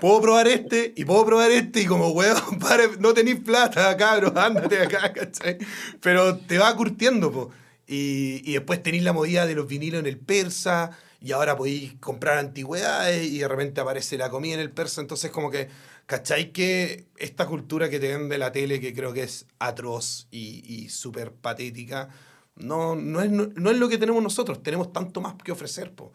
puedo 0.00 0.22
probar 0.22 0.48
este 0.48 0.94
y 0.96 1.04
puedo 1.04 1.26
probar 1.26 1.50
este 1.50 1.82
y 1.82 1.84
como, 1.86 2.08
weón, 2.08 2.40
pare, 2.60 2.84
no 2.98 3.12
tenéis 3.12 3.40
plata, 3.40 3.94
cabros, 3.98 4.32
ándate 4.34 4.80
acá, 4.80 5.12
¿cachai? 5.12 5.58
Pero 6.00 6.38
te 6.38 6.56
va 6.56 6.74
curtiendo, 6.74 7.30
po. 7.30 7.50
Y, 7.88 8.42
y 8.44 8.52
después 8.52 8.82
tenéis 8.82 9.02
la 9.02 9.12
movida 9.14 9.46
de 9.46 9.54
los 9.54 9.66
vinilos 9.66 9.98
en 10.00 10.06
el 10.06 10.18
persa 10.18 10.90
y 11.20 11.32
ahora 11.32 11.56
podéis 11.56 11.94
comprar 11.94 12.36
antigüedades 12.38 13.26
y 13.26 13.38
de 13.38 13.48
repente 13.48 13.80
aparece 13.80 14.18
la 14.18 14.28
comida 14.30 14.54
en 14.54 14.60
el 14.60 14.70
persa. 14.70 15.00
Entonces 15.00 15.30
como 15.30 15.50
que, 15.50 15.68
¿cachai? 16.06 16.52
Que 16.52 17.06
esta 17.16 17.46
cultura 17.46 17.88
que 17.88 17.98
te 17.98 18.14
vende 18.14 18.36
la 18.36 18.52
tele, 18.52 18.78
que 18.78 18.92
creo 18.94 19.12
que 19.14 19.22
es 19.22 19.46
atroz 19.58 20.28
y, 20.30 20.62
y 20.66 20.90
súper 20.90 21.32
patética, 21.32 22.10
no, 22.56 22.94
no, 22.94 23.22
es, 23.22 23.30
no, 23.30 23.48
no 23.54 23.70
es 23.70 23.78
lo 23.78 23.88
que 23.88 23.96
tenemos 23.98 24.22
nosotros. 24.22 24.62
Tenemos 24.62 24.92
tanto 24.92 25.20
más 25.22 25.34
que 25.42 25.50
ofrecer, 25.52 25.92
po. 25.92 26.12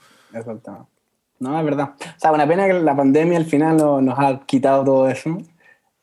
No, 1.39 1.57
es 1.59 1.65
verdad. 1.65 1.95
O 1.99 2.19
sea, 2.19 2.31
una 2.31 2.47
pena 2.47 2.67
que 2.67 2.73
la 2.73 2.95
pandemia 2.95 3.37
al 3.37 3.45
final 3.45 3.75
no- 3.77 3.99
nos 3.99 4.17
ha 4.19 4.45
quitado 4.45 4.83
todo 4.85 5.09
eso, 5.09 5.37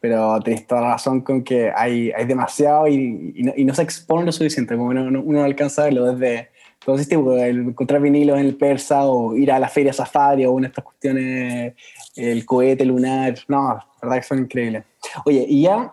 pero 0.00 0.40
tienes 0.40 0.66
toda 0.66 0.80
la 0.80 0.92
razón 0.92 1.20
con 1.20 1.42
que 1.44 1.70
hay, 1.74 2.10
hay 2.12 2.24
demasiado 2.24 2.88
y, 2.88 3.32
y 3.36 3.42
no, 3.42 3.52
y 3.56 3.64
no 3.64 3.74
se 3.74 3.82
expone 3.82 4.24
lo 4.24 4.32
suficiente, 4.32 4.76
como 4.76 4.92
no, 4.94 5.10
no- 5.10 5.20
uno 5.22 5.40
no 5.40 5.44
alcanza 5.44 5.82
a 5.82 5.84
verlo 5.86 6.12
desde 6.14 6.48
todo 6.84 6.96
ese 6.96 7.10
tipo, 7.10 7.36
el 7.36 7.58
encontrar 7.68 8.00
vinilos 8.00 8.38
en 8.38 8.46
el 8.46 8.56
persa 8.56 9.04
o 9.04 9.36
ir 9.36 9.52
a 9.52 9.58
la 9.58 9.68
feria 9.68 9.92
safari 9.92 10.46
o 10.46 10.52
una 10.52 10.68
de 10.68 10.68
estas 10.70 10.84
cuestiones, 10.84 11.74
el 12.16 12.46
cohete 12.46 12.84
lunar, 12.86 13.34
no, 13.48 13.74
la 13.74 13.84
verdad 14.02 14.16
que 14.16 14.22
son 14.22 14.38
increíbles. 14.38 14.84
Oye, 15.26 15.44
y 15.46 15.62
ya 15.62 15.92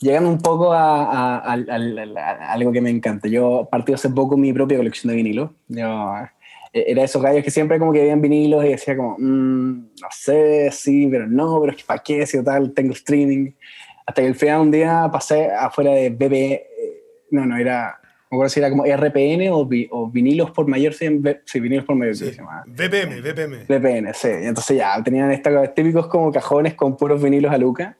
llegando 0.00 0.28
un 0.28 0.38
poco 0.38 0.72
a, 0.72 1.04
a- 1.38 1.38
al- 1.52 2.16
a 2.18 2.52
algo 2.52 2.72
que 2.72 2.80
me 2.80 2.90
encanta, 2.90 3.28
yo 3.28 3.68
partí 3.70 3.92
hace 3.92 4.10
poco 4.10 4.36
mi 4.36 4.52
propia 4.52 4.76
colección 4.78 5.10
de 5.12 5.16
vinilos, 5.16 5.50
yo 5.68 6.14
era 6.72 7.00
de 7.02 7.04
esos 7.06 7.22
gallos 7.22 7.44
que 7.44 7.50
siempre 7.50 7.78
como 7.78 7.92
que 7.92 8.00
veían 8.00 8.20
vinilos 8.20 8.64
y 8.64 8.68
decía 8.68 8.96
como, 8.96 9.16
"Mm, 9.18 9.90
no 10.00 10.08
sé, 10.10 10.70
sí, 10.70 11.06
pero 11.10 11.26
no, 11.26 11.60
pero 11.60 11.72
es 11.72 11.78
que 11.78 11.84
para 11.86 12.02
qué, 12.02 12.26
si 12.26 12.38
total 12.38 12.72
tengo 12.72 12.92
streaming. 12.92 13.50
Hasta 14.06 14.22
que 14.22 14.28
al 14.28 14.34
final 14.34 14.60
un 14.62 14.70
día 14.70 15.08
pasé 15.12 15.50
afuera 15.50 15.92
de 15.92 16.10
BP, 16.10 16.32
eh, 16.32 16.62
no, 17.30 17.46
no, 17.46 17.56
era, 17.56 17.98
no 18.30 18.36
acuerdo 18.36 18.48
si 18.48 18.60
era 18.60 18.70
como 18.70 18.84
RPN 18.84 19.50
o, 19.50 19.64
vi- 19.66 19.88
o 19.90 20.10
vinilos 20.10 20.50
por 20.50 20.66
mayor, 20.66 20.94
sí, 20.94 21.06
sí, 21.44 21.60
vinilos 21.60 21.84
por 21.84 21.94
mayor, 21.96 22.16
Sí. 22.16 22.26
se 22.30 22.32
llamaba. 22.36 22.64
VPM, 22.66 23.20
VPM. 23.20 23.56
VPN, 23.68 24.12
sí. 24.14 24.28
Y 24.28 24.46
entonces 24.46 24.76
ya, 24.78 25.00
tenían 25.04 25.30
estos 25.30 25.74
típicos 25.74 26.06
como 26.08 26.32
cajones 26.32 26.74
con 26.74 26.96
puros 26.96 27.22
vinilos 27.22 27.52
a 27.52 27.58
Luca. 27.58 27.96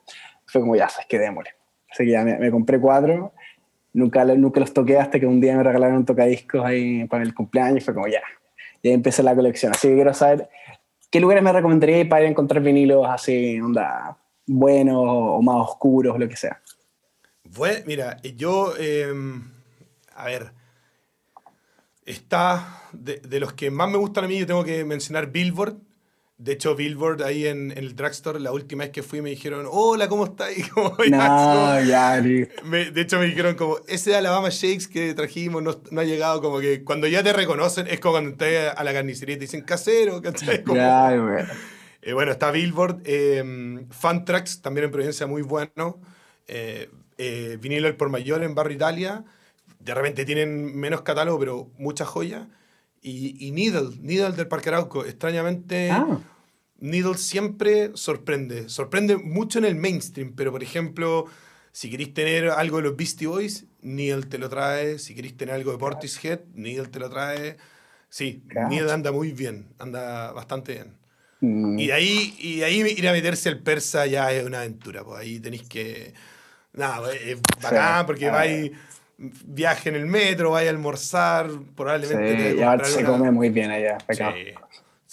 Fue 0.46 0.60
como, 0.60 0.74
ya, 0.76 0.88
sabes 0.88 1.06
que 1.08 1.18
démosle. 1.18 1.50
Así 1.90 2.04
que 2.04 2.10
ya 2.10 2.24
me, 2.24 2.38
me 2.38 2.50
compré 2.50 2.80
cuatro. 2.80 3.32
Nunca, 3.92 4.24
nunca 4.24 4.58
los 4.60 4.72
toqué 4.72 4.96
hasta 4.98 5.20
que 5.20 5.26
un 5.26 5.40
día 5.40 5.54
me 5.56 5.62
regalaron 5.62 5.98
un 5.98 6.04
tocadiscos 6.06 6.64
ahí 6.64 7.04
para 7.06 7.22
el 7.22 7.34
cumpleaños 7.34 7.78
y 7.78 7.80
fue 7.84 7.92
como, 7.94 8.08
ya. 8.08 8.22
Y 8.82 8.90
empecé 8.90 9.22
la 9.22 9.34
colección. 9.34 9.72
Así 9.72 9.88
que 9.88 9.94
quiero 9.94 10.12
saber 10.12 10.48
qué 11.10 11.20
lugares 11.20 11.42
me 11.42 11.52
recomendaría 11.52 12.08
para 12.08 12.26
encontrar 12.26 12.62
vinilos 12.62 13.06
así, 13.08 13.60
onda, 13.60 14.16
buenos 14.46 14.96
o 14.98 15.40
más 15.42 15.56
oscuros, 15.68 16.18
lo 16.18 16.28
que 16.28 16.36
sea. 16.36 16.60
Bueno, 17.44 17.84
mira, 17.86 18.16
yo, 18.22 18.74
eh, 18.78 19.12
a 20.16 20.24
ver, 20.26 20.52
está 22.04 22.82
de, 22.92 23.18
de 23.18 23.40
los 23.40 23.52
que 23.52 23.70
más 23.70 23.90
me 23.90 23.98
gustan 23.98 24.24
a 24.24 24.28
mí, 24.28 24.38
yo 24.38 24.46
tengo 24.46 24.64
que 24.64 24.84
mencionar 24.84 25.30
Billboard. 25.30 25.76
De 26.42 26.52
hecho, 26.54 26.74
Billboard 26.74 27.22
ahí 27.22 27.46
en, 27.46 27.70
en 27.70 27.78
el 27.78 27.94
drugstore, 27.94 28.40
la 28.40 28.50
última 28.50 28.82
vez 28.84 28.90
que 28.92 29.02
fui 29.04 29.22
me 29.22 29.30
dijeron, 29.30 29.66
hola, 29.70 30.08
¿cómo 30.08 30.24
estás? 30.24 30.48
Y 30.58 30.62
como, 30.64 30.96
ya, 31.04 31.28
No, 31.28 31.84
ya, 31.84 32.18
listo. 32.18 32.62
Me- 32.64 32.90
de 32.90 33.00
hecho, 33.00 33.18
me 33.20 33.26
dijeron 33.26 33.54
como, 33.54 33.76
ese 33.86 34.10
de 34.10 34.16
Alabama 34.16 34.48
Shakes 34.50 34.88
que 34.88 35.14
trajimos 35.14 35.62
no, 35.62 35.80
no 35.90 36.00
ha 36.00 36.04
llegado, 36.04 36.42
como 36.42 36.58
que 36.58 36.82
cuando 36.82 37.06
ya 37.06 37.22
te 37.22 37.32
reconocen, 37.32 37.86
es 37.86 38.00
como 38.00 38.14
cuando 38.14 38.30
entras 38.30 38.74
a 38.76 38.82
la 38.82 38.92
carnicería 38.92 39.36
y 39.36 39.38
te 39.38 39.42
dicen 39.44 39.62
casero, 39.62 40.20
¿cachai? 40.20 40.64
Como- 40.64 40.76
Ya, 40.76 41.14
eh, 42.04 42.12
bueno, 42.12 42.32
está 42.32 42.50
Billboard, 42.50 43.02
eh, 43.04 43.84
Fan 43.90 44.24
Tracks, 44.24 44.60
también 44.62 44.86
en 44.86 44.90
Providencia, 44.90 45.28
muy 45.28 45.42
bueno. 45.42 46.00
Eh, 46.48 46.90
eh, 47.18 47.56
vinilo 47.60 47.86
al 47.86 47.94
por 47.96 48.08
mayor 48.08 48.42
en 48.42 48.56
Barrio 48.56 48.74
Italia. 48.74 49.24
De 49.78 49.94
repente 49.94 50.24
tienen 50.24 50.74
menos 50.76 51.02
catálogo, 51.02 51.38
pero 51.38 51.70
mucha 51.78 52.04
joya. 52.04 52.48
Y, 53.00 53.36
y 53.46 53.50
Needle, 53.52 53.96
Needle 54.00 54.32
del 54.32 54.48
Parque 54.48 54.68
Arauco. 54.70 55.04
Extrañamente, 55.04 55.90
Ah, 55.92 56.18
Needle 56.82 57.16
siempre 57.16 57.92
sorprende. 57.94 58.68
Sorprende 58.68 59.16
mucho 59.16 59.58
en 59.60 59.64
el 59.64 59.76
mainstream, 59.76 60.32
pero 60.34 60.50
por 60.50 60.62
ejemplo, 60.64 61.26
si 61.70 61.88
queréis 61.90 62.12
tener 62.12 62.50
algo 62.50 62.78
de 62.78 62.82
los 62.82 62.96
Beastie 62.96 63.28
Boys, 63.28 63.66
Needle 63.82 64.24
te 64.26 64.36
lo 64.38 64.48
trae. 64.48 64.98
Si 64.98 65.14
queréis 65.14 65.36
tener 65.36 65.54
algo 65.54 65.70
de 65.72 65.78
Portishead, 65.78 66.40
Needle 66.54 66.88
te 66.88 66.98
lo 66.98 67.08
trae. 67.08 67.56
Sí, 68.08 68.42
Cacha. 68.48 68.68
Needle 68.68 68.90
anda 68.92 69.12
muy 69.12 69.30
bien, 69.32 69.68
anda 69.78 70.32
bastante 70.32 70.72
bien. 70.74 70.96
mm, 71.40 71.78
Y 71.78 71.86
de 71.86 71.92
ahí, 71.92 72.34
y 72.38 72.56
de 72.58 72.64
ahí 72.64 72.80
ir 72.98 73.08
a 73.08 73.12
meterse 73.12 73.48
al 73.48 73.60
persa 73.62 74.06
ya 74.06 74.32
es 74.32 74.44
una 74.44 74.58
aventura. 74.58 75.04
Pues 75.04 75.20
ahí 75.20 75.38
tenéis 75.40 75.62
que. 75.68 76.12
Nada, 76.72 77.12
es 77.14 77.38
bacán 77.62 78.00
Sí. 78.00 78.06
porque 78.06 78.26
Ah. 78.28 78.32
vais. 78.32 78.72
Viaje 79.18 79.88
en 79.90 79.94
el 79.94 80.06
metro, 80.06 80.50
vais 80.50 80.66
a 80.66 80.70
almorzar, 80.70 81.48
probablemente. 81.76 82.34
te 82.34 82.38
sí, 82.38 82.42
vais 82.42 82.54
a 82.54 82.56
y 82.56 82.62
ahora 82.62 82.82
comprar 82.82 82.90
se 82.90 83.04
come 83.04 83.30
muy 83.30 83.50
bien 83.50 83.70
allá. 83.70 83.98
acá. 84.08 84.34
Sí, 84.34 84.52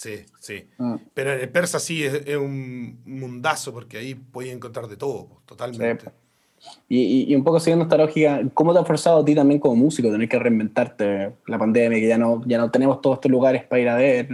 sí, 0.00 0.24
sí. 0.40 0.66
Mm. 0.78 0.94
Pero 1.12 1.32
el 1.34 1.48
persa 1.50 1.78
sí 1.78 2.02
es, 2.02 2.14
es 2.26 2.36
un 2.36 3.00
mundazo 3.04 3.72
porque 3.72 3.98
ahí 3.98 4.14
podéis 4.14 4.54
encontrar 4.54 4.86
de 4.88 4.96
todo, 4.96 5.42
totalmente. 5.44 6.06
Sí. 6.06 6.70
Y, 6.88 7.32
y- 7.32 7.36
un 7.36 7.44
poco 7.44 7.58
siguiendo 7.60 7.84
esta 7.84 7.96
lógica, 7.96 8.40
¿cómo 8.54 8.72
te 8.72 8.78
ha 8.80 8.84
forzado 8.84 9.20
a 9.20 9.24
ti 9.24 9.34
también 9.34 9.60
como 9.60 9.76
músico 9.76 10.10
tener 10.10 10.28
que 10.28 10.38
reinventarte 10.38 11.32
la 11.46 11.58
pandemia, 11.58 11.98
que 11.98 12.08
ya 12.08 12.18
no, 12.18 12.42
ya 12.46 12.58
no 12.58 12.70
tenemos 12.70 13.00
todos 13.00 13.16
estos 13.18 13.30
lugares 13.30 13.64
para 13.64 13.80
ir 13.82 13.88
a 13.88 13.96
ver, 13.96 14.28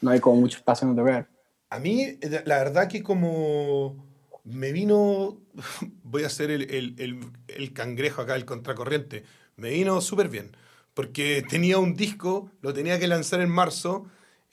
no 0.00 0.10
hay 0.10 0.20
como 0.20 0.40
mucho 0.40 0.58
espacio 0.58 0.86
donde 0.86 1.02
tocar? 1.02 1.28
A 1.70 1.78
mí, 1.78 2.16
la 2.44 2.58
verdad 2.58 2.88
que 2.88 3.02
como 3.02 3.96
me 4.44 4.72
vino, 4.72 5.38
voy 6.04 6.24
a 6.24 6.28
ser 6.28 6.50
el, 6.50 6.62
el- 6.70 6.94
el- 6.98 7.20
el 7.48 7.72
cangrejo 7.72 8.22
acá, 8.22 8.34
el 8.36 8.44
contracorriente, 8.44 9.24
me 9.56 9.70
vino 9.70 10.00
súper 10.00 10.28
bien, 10.28 10.52
porque 10.94 11.42
tenía 11.48 11.78
un 11.78 11.94
disco, 11.94 12.50
lo 12.62 12.72
tenía 12.72 12.98
que 12.98 13.06
lanzar 13.08 13.40
en 13.40 13.50
marzo, 13.50 14.06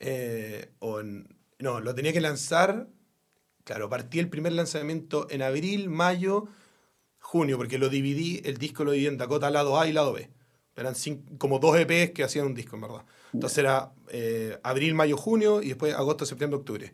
eh, 0.06 0.70
o 0.80 1.00
en- 1.00 1.28
no, 1.60 1.80
lo 1.80 1.96
tenía 1.96 2.14
que 2.14 2.22
lanzar, 2.22 2.88
claro, 3.64 3.90
partí 3.90 4.20
el 4.20 4.30
primer 4.30 4.54
lanzamiento 4.54 5.28
en 5.30 5.42
abril, 5.42 5.90
mayo, 5.90 6.46
junio, 7.20 7.58
porque 7.58 7.78
lo 7.80 7.90
dividí, 7.90 8.42
el 8.46 8.58
disco 8.58 8.84
lo 8.84 8.92
dividí 8.92 9.08
en 9.08 9.18
Dakota 9.18 9.50
lado 9.50 9.80
A 9.80 9.88
y 9.88 9.94
lado 9.94 10.14
B. 10.14 10.30
Eran 10.76 10.94
cin- 10.94 11.24
como 11.38 11.60
dos 11.60 11.78
EPs 11.80 12.12
que 12.12 12.24
hacían 12.24 12.46
un 12.46 12.54
disco, 12.54 12.76
en 12.76 12.82
verdad. 12.82 13.06
Entonces 13.34 13.58
era 13.60 13.92
eh, 14.10 14.60
abril, 14.64 14.94
mayo, 14.94 15.18
junio 15.18 15.62
y 15.64 15.70
después 15.70 15.94
agosto, 15.96 16.26
septiembre, 16.26 16.58
octubre. 16.60 16.94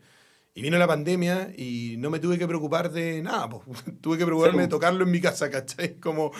Y 0.53 0.61
vino 0.61 0.77
la 0.77 0.87
pandemia 0.87 1.51
y 1.57 1.95
no 1.97 2.09
me 2.09 2.19
tuve 2.19 2.37
que 2.37 2.47
preocupar 2.47 2.91
de 2.91 3.21
nada. 3.23 3.49
tuve 4.01 4.17
que 4.17 4.25
preocuparme 4.25 4.61
de 4.63 4.67
tocarlo 4.67 5.03
en 5.05 5.11
mi 5.11 5.19
casa, 5.21 5.49
¿cachai? 5.49 5.95
Como 5.99 6.31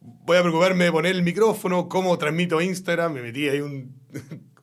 voy 0.00 0.36
a 0.38 0.40
preocuparme 0.42 0.84
de 0.84 0.92
poner 0.92 1.14
el 1.14 1.22
micrófono, 1.22 1.88
cómo 1.88 2.16
transmito 2.18 2.60
Instagram, 2.60 3.12
me 3.12 3.22
metí 3.22 3.48
ahí 3.48 3.60
un 3.60 3.94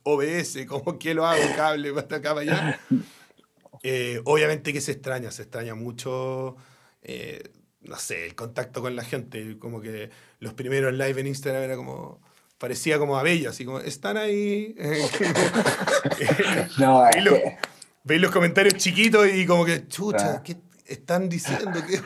OBS, 0.04 0.66
cómo 0.68 0.98
qué 1.00 1.14
lo 1.14 1.26
hago, 1.26 1.42
cable, 1.56 1.94
para 1.94 2.18
acá, 2.18 2.30
para 2.36 2.42
allá. 2.42 2.80
Eh, 3.84 4.22
obviamente 4.26 4.74
que 4.74 4.82
se 4.82 4.92
extraña, 4.92 5.32
se 5.32 5.42
extraña 5.44 5.74
mucho, 5.76 6.56
eh, 7.02 7.50
no 7.82 7.98
sé, 7.98 8.26
el 8.26 8.36
contacto 8.36 8.82
con 8.82 8.96
la 8.96 9.04
gente, 9.04 9.58
como 9.58 9.82
que 9.82 10.10
los 10.40 10.54
primeros 10.54 10.94
live 10.94 11.20
en 11.22 11.28
Instagram 11.28 11.64
era 11.64 11.76
como, 11.76 12.22
parecía 12.60 13.00
como 13.00 13.18
a 13.18 13.24
bello, 13.24 13.50
así 13.50 13.66
como, 13.66 13.80
están 13.80 14.18
ahí. 14.18 14.76
No, 16.78 17.08
es 17.08 17.16
Veis 17.16 17.26
los, 17.26 17.34
que- 17.40 17.58
veis 18.04 18.22
los 18.22 18.32
comentarios 18.32 18.76
chiquitos 18.76 19.28
y 19.34 19.46
como 19.46 19.66
que, 19.66 19.88
chucha. 19.88 20.42
¿qué 20.44 20.58
están 20.92 21.30
diciendo? 21.30 21.72
¿Qué? 21.88 22.00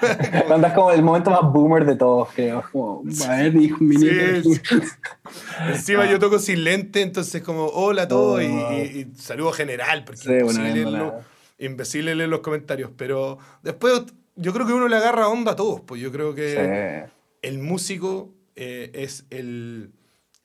cuando 0.47 0.67
es 0.67 0.73
como 0.73 0.91
el 0.91 1.01
momento 1.03 1.31
más 1.31 1.41
boomer 1.51 1.85
de 1.85 1.95
todos, 1.95 2.29
creo. 2.35 2.63
Como, 2.71 3.03
a 3.25 3.35
ver, 3.37 3.51
vinilo. 3.51 4.41
Sí, 4.43 4.61
Encima 5.67 6.05
yo 6.09 6.19
toco 6.19 6.39
sin 6.39 6.63
lente, 6.63 7.01
entonces 7.01 7.41
como, 7.41 7.65
hola 7.67 8.03
a 8.03 8.07
todos 8.07 8.41
y, 8.43 8.45
Oh. 8.47 8.73
y- 8.73 9.07
y 9.11 9.15
saludo 9.19 9.51
general, 9.51 10.03
porque 10.05 10.21
Sí, 10.21 10.27
bueno, 10.27 10.43
imposible, 10.45 10.73
viendo 10.73 10.91
leerlo- 10.91 11.21
imposible 11.59 12.15
leer 12.15 12.29
los 12.29 12.39
comentarios, 12.41 12.91
pero 12.95 13.37
después 13.63 14.03
yo 14.35 14.53
creo 14.53 14.67
que 14.67 14.73
uno 14.73 14.87
le 14.87 14.95
agarra 14.97 15.27
onda 15.29 15.53
a 15.53 15.55
todos, 15.55 15.81
pues 15.81 16.01
yo 16.01 16.11
creo 16.11 16.35
que 16.35 17.05
el 17.41 17.59
músico 17.59 18.33
eh, 18.55 18.91
es 18.93 19.25
el, 19.29 19.91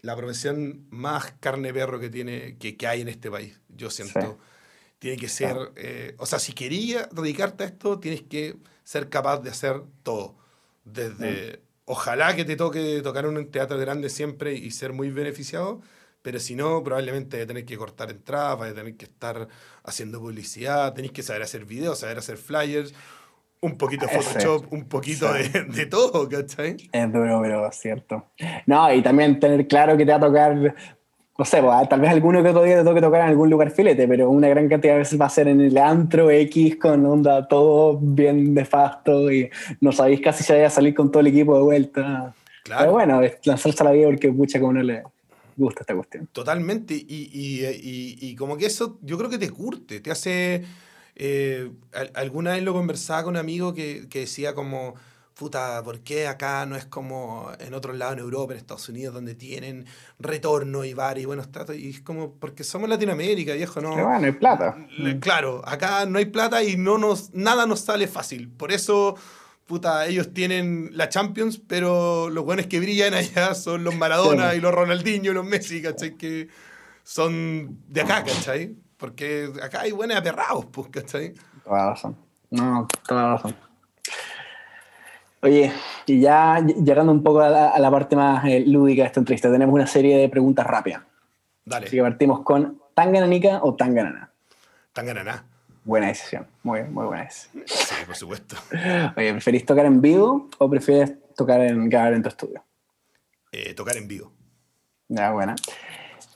la 0.01 0.17
profesión 0.17 0.87
más 0.91 1.33
carne 1.41 1.73
perro 1.73 1.99
que, 2.01 2.11
tiene, 2.11 2.57
que, 2.59 2.77
que 2.77 2.87
hay 2.87 3.01
en 3.03 3.09
este 3.09 3.31
país, 3.31 3.61
yo 3.69 3.91
siento. 3.91 4.39
Tiene 5.01 5.17
que 5.17 5.29
ser, 5.29 5.57
eh, 5.77 6.15
o 6.19 6.27
sea, 6.27 6.39
si 6.39 6.53
querías 6.53 7.09
dedicarte 7.11 7.65
a 7.65 7.67
esto, 7.67 7.99
tienes 7.99 8.23
que 8.23 8.57
ser 8.85 9.09
capaz 9.09 9.39
de 9.39 9.51
hacer 9.51 9.83
todo. 10.05 10.37
Desde, 10.85 11.61
ojalá 11.87 12.37
que 12.37 12.45
te 12.45 12.55
toque 12.55 13.01
tocar 13.03 13.25
en 13.25 13.37
un 13.37 13.51
teatro 13.51 13.79
grande 13.79 14.09
siempre 14.11 14.53
y 14.55 14.71
ser 14.71 14.93
muy 14.93 15.11
beneficiado, 15.11 15.81
pero 16.23 16.39
si 16.39 16.55
no, 16.55 16.83
probablemente 16.85 17.39
vas 17.39 17.45
a 17.45 17.47
tener 17.49 17.65
que 17.65 17.77
cortar 17.79 18.11
entradas, 18.11 18.59
vas 18.59 18.71
a 18.73 18.75
tener 18.75 18.95
que 18.97 19.07
estar 19.07 19.49
haciendo 19.85 20.21
publicidad, 20.21 20.93
tenés 20.93 21.13
que 21.13 21.23
saber 21.23 21.43
hacer 21.43 21.65
videos, 21.65 21.99
saber 22.01 22.19
hacer 22.19 22.37
flyers, 22.37 22.93
un 23.63 23.77
poquito 23.79 24.07
de 24.07 24.13
Ese. 24.17 24.23
Photoshop, 24.23 24.73
un 24.73 24.87
poquito 24.89 25.35
Sí. 25.35 25.49
de, 25.49 25.65
de 25.65 25.87
todo, 25.87 26.29
¿cachai? 26.29 26.77
Es 26.93 27.13
duro, 27.13 27.41
pero 27.43 27.67
es 27.69 27.77
cierto. 27.77 28.27
No, 28.67 28.93
y 28.93 29.03
también 29.03 29.41
tener 29.41 29.67
claro 29.67 29.97
que 29.97 30.05
te 30.05 30.11
va 30.13 30.19
a 30.19 30.21
tocar, 30.21 30.75
no 31.41 31.47
sé, 31.47 31.63
pues, 31.63 31.89
tal 31.89 32.03
vez 32.03 32.11
alguno 32.11 32.43
que 32.43 32.51
otro 32.51 32.63
día 32.65 32.77
te 32.77 32.85
toque 32.85 33.01
tocar 33.01 33.23
en 33.23 33.29
algún 33.29 33.49
lugar 33.49 33.71
filete, 33.71 34.07
pero 34.07 34.29
una 34.29 34.47
gran 34.47 34.69
cantidad 34.69 34.93
de 34.93 34.99
veces 34.99 35.19
va 35.19 35.25
a 35.25 35.31
ser 35.31 35.49
en 35.49 35.59
el 35.63 35.79
antro 35.79 36.31
X 36.31 36.77
con 36.77 37.07
onda 37.07 37.49
todo 37.49 37.99
bien 37.99 38.53
nefasto 38.53 39.33
y 39.33 39.49
no 39.81 39.91
sabéis 39.91 40.21
casi 40.21 40.45
si 40.45 40.53
vaya 40.53 40.67
a 40.67 40.71
salir 40.71 40.95
con 40.95 41.11
todo 41.11 41.21
el 41.21 41.29
equipo 41.29 41.57
de 41.57 41.63
vuelta. 41.63 42.35
Claro. 42.63 42.81
Pero 42.83 42.93
bueno, 42.93 43.23
lanzarse 43.45 43.83
a 43.83 43.85
la 43.85 43.93
vida 43.93 44.07
porque 44.09 44.31
pucha 44.31 44.59
a 44.59 44.65
uno 44.65 44.83
le 44.83 45.03
gusta 45.57 45.81
esta 45.81 45.95
cuestión. 45.95 46.29
Totalmente. 46.31 46.93
Y, 46.93 47.31
y- 47.33 47.65
y- 47.65 48.19
y 48.21 48.37
como 48.37 48.59
que 48.59 48.67
eso 48.67 48.99
yo 49.01 49.17
creo 49.17 49.31
que 49.31 49.39
te 49.39 49.49
curte, 49.49 50.01
te 50.01 50.11
hace... 50.11 50.63
eh, 51.17 51.71
al- 51.95 52.11
alguna 52.17 52.53
vez 52.53 52.63
lo 52.63 52.75
conversaba 52.75 53.25
con 53.25 53.31
un 53.33 53.39
amigo 53.39 53.73
que, 53.73 54.09
que 54.11 54.21
decía 54.21 54.55
como, 54.55 54.95
puta, 55.41 55.83
¿por 55.83 56.01
qué 56.01 56.27
acá 56.27 56.67
no 56.67 56.77
es 56.77 56.85
como 56.85 57.51
en 57.61 57.73
otros 57.73 57.97
lados 57.97 58.13
en 58.13 58.19
Europa, 58.19 58.53
en 58.53 58.59
Estados 58.59 58.87
Unidos, 58.91 59.15
donde 59.15 59.35
tienen 59.35 59.87
retorno 60.19 60.85
y 60.85 60.93
bar 60.93 61.17
y 61.17 61.25
buenos 61.25 61.51
tratos? 61.51 61.77
Y 61.77 61.89
es 61.89 62.03
como, 62.03 62.35
porque 62.35 62.63
somos 62.63 62.91
Latinoamérica, 62.91 63.55
viejo, 63.55 63.81
¿no? 63.81 63.93
Bueno, 63.93 64.27
hay 64.27 64.33
plata. 64.33 64.77
Claro, 65.19 65.63
acá 65.67 66.05
no 66.05 66.19
hay 66.19 66.27
plata 66.27 66.63
y 66.63 66.77
no 66.77 66.99
nos, 66.99 67.33
nada 67.33 67.65
nos 67.65 67.81
sale 67.81 68.07
fácil. 68.07 68.51
Por 68.51 68.71
eso, 68.71 69.17
puta, 69.65 70.07
ellos 70.07 70.35
tienen 70.35 70.91
la 70.93 71.09
Champions, 71.09 71.59
pero 71.67 72.29
los 72.29 72.45
buenos 72.45 72.67
que 72.67 72.79
brillan 72.79 73.15
allá 73.15 73.55
son 73.55 73.83
los 73.83 73.97
Maradona 73.97 74.51
Sí. 74.51 74.59
y 74.59 74.61
los 74.61 74.75
Ronaldinho 74.75 75.31
y 75.31 75.35
los 75.35 75.47
Messi, 75.47 75.81
¿cachai? 75.81 76.19
Que 76.19 76.49
son 77.03 77.79
de 77.89 78.03
acá, 78.03 78.25
¿cachai? 78.25 78.77
Porque 78.99 79.51
acá 79.63 79.81
hay 79.81 79.93
buenos 79.93 80.19
aperrados, 80.19 80.67
pues, 80.67 80.89
¿cachai? 80.91 81.33
Toda 81.65 81.89
razón. 81.93 82.15
No, 82.51 82.87
toda 83.09 83.37
razón. 83.37 83.70
Oye, 85.43 85.73
y 86.07 86.21
ya 86.21 86.59
ll- 86.59 86.85
llegando 86.85 87.13
un 87.13 87.23
poco 87.23 87.41
a 87.41 87.49
la, 87.49 87.69
a 87.71 87.79
la 87.79 87.91
parte 87.91 88.15
más 88.15 88.45
eh, 88.45 88.61
lúdica 88.67 89.03
de 89.03 89.07
esta 89.07 89.21
entrevista, 89.21 89.51
tenemos 89.51 89.75
una 89.75 89.87
serie 89.87 90.17
de 90.19 90.29
preguntas 90.29 90.67
rápidas. 90.67 91.03
Dale, 91.65 91.87
Así 91.87 91.97
que 91.97 92.03
partimos 92.03 92.41
con 92.43 92.81
¿Tangananica 92.95 93.61
o 93.63 93.75
Tanganana? 93.75 94.33
Tangananá. 94.93 95.45
Buena 95.85 96.09
decisión, 96.09 96.47
muy, 96.63 96.83
muy 96.85 97.07
buena 97.07 97.25
decisión. 97.25 97.63
Sí, 97.67 97.95
por 98.05 98.17
supuesto. 98.17 98.57
Oye, 99.17 99.33
¿preferís 99.33 99.65
tocar 99.65 99.87
en 99.87 100.01
vivo 100.03 100.51
o 100.59 100.69
prefieres 100.69 101.15
tocar 101.35 101.61
en, 101.63 101.89
grabar 101.89 102.13
en 102.13 102.23
tu 102.23 102.29
estudio? 102.29 102.63
Eh, 103.51 103.73
tocar 103.73 103.97
en 103.97 104.07
vivo. 104.07 104.31
Ya, 105.09 105.33
buena. 105.33 105.57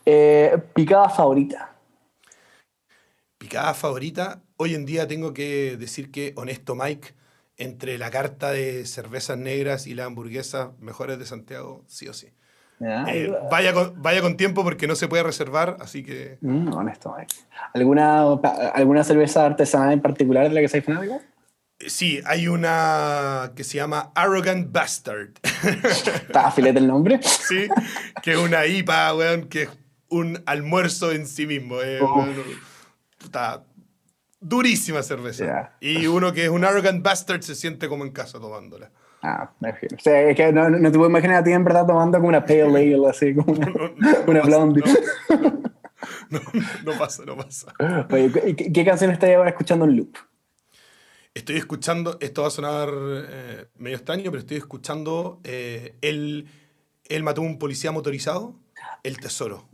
Eh, 0.06 0.56
¿Picada 0.74 1.10
favorita? 1.10 1.74
Picada 3.38 3.74
favorita. 3.74 4.40
Hoy 4.56 4.74
en 4.74 4.86
día 4.86 5.06
tengo 5.06 5.34
que 5.34 5.76
decir 5.76 6.10
que 6.10 6.32
Honesto 6.36 6.74
Mike, 6.74 7.12
entre 7.56 7.98
la 7.98 8.10
carta 8.10 8.50
de 8.50 8.84
cervezas 8.86 9.38
negras 9.38 9.86
y 9.86 9.94
las 9.94 10.06
hamburguesas 10.06 10.70
mejores 10.80 11.18
de 11.18 11.26
Santiago, 11.26 11.84
sí 11.86 12.08
o 12.08 12.12
sí. 12.12 12.28
Eh, 12.80 13.32
vaya, 13.50 13.72
con, 13.72 14.02
vaya 14.02 14.20
con 14.20 14.36
tiempo 14.36 14.62
porque 14.64 14.86
no 14.86 14.94
se 14.96 15.08
puede 15.08 15.22
reservar, 15.22 15.76
así 15.80 16.02
que 16.02 16.38
Mm, 16.40 16.72
honesto, 16.74 17.14
Mike. 17.16 17.34
¿Alguna, 17.72 18.22
¿Alguna 18.74 19.04
cerveza 19.04 19.46
artesanal 19.46 19.92
en 19.92 20.02
particular 20.02 20.48
de 20.48 20.54
la 20.54 20.60
que 20.60 20.68
seas 20.68 20.84
fanático? 20.84 21.22
eh, 21.78 21.88
sí, 21.88 22.20
hay 22.26 22.48
una 22.48 23.52
que 23.54 23.64
se 23.64 23.76
llama 23.76 24.10
Arrogant 24.14 24.70
Bastard, 24.72 25.30
¿Está 26.26 26.50
filete 26.50 26.78
el 26.80 26.86
nombre? 26.88 27.20
¿sí? 27.22 27.68
que 28.22 28.32
es 28.32 28.38
una 28.38 28.66
IPA, 28.66 29.14
weón, 29.14 29.48
que 29.48 29.62
es 29.62 29.68
un 30.08 30.42
almuerzo 30.46 31.12
en 31.12 31.26
sí 31.26 31.46
mismo. 31.46 31.80
eh, 31.80 32.02
Uf. 32.02 32.10
weón, 32.16 32.34
puta, 33.18 33.64
durísima 34.48 35.02
cerveza. 35.02 35.72
Y 35.80 36.06
uno 36.06 36.32
que 36.32 36.44
es 36.44 36.50
un 36.50 36.64
Arrogant 36.64 37.02
Bastard 37.02 37.42
se 37.42 37.54
siente 37.54 37.88
como 37.88 38.04
en 38.04 38.12
casa 38.12 38.38
tomándola. 38.38 38.90
Ah, 39.22 39.50
me 39.60 39.70
imagino. 39.70 39.96
O 39.98 40.00
sea, 40.02 40.20
es 40.28 40.36
que 40.36 40.52
no, 40.52 40.68
no 40.68 40.92
te 40.92 40.98
puedo 40.98 41.08
imaginar 41.10 41.36
a 41.36 41.44
ti 41.44 41.50
en 41.52 41.64
verdad 41.64 41.86
tomando 41.86 42.18
como 42.18 42.28
una 42.28 42.44
pale 42.44 42.62
ale, 42.62 43.08
así 43.08 43.34
como 43.34 43.52
una, 43.54 43.66
una 44.26 44.40
pasa, 44.42 44.46
blondie. 44.46 44.82
No, 46.28 46.40
no 46.84 46.98
pasa, 46.98 47.24
no 47.24 47.36
pasa. 47.36 47.72
Oye, 48.10 48.30
¿qué, 48.32 48.54
qué- 48.56 48.72
qué 48.72 48.84
canción 48.84 49.10
estás 49.10 49.30
ahora 49.34 49.50
escuchando 49.50 49.84
en 49.86 49.96
loop? 49.96 50.16
Estoy 51.32 51.56
escuchando, 51.56 52.16
esto 52.20 52.42
va 52.42 52.48
a 52.48 52.50
sonar 52.50 52.88
eh, 52.92 53.66
medio 53.78 53.96
extraño, 53.96 54.30
pero 54.30 54.38
estoy 54.40 54.58
escuchando 54.58 55.40
eh, 55.44 55.96
él, 56.02 56.46
él 57.08 57.22
mató 57.22 57.40
a 57.40 57.44
un 57.44 57.58
policía 57.58 57.90
motorizado, 57.92 58.54
El 59.02 59.18
Tesoro. 59.18 59.68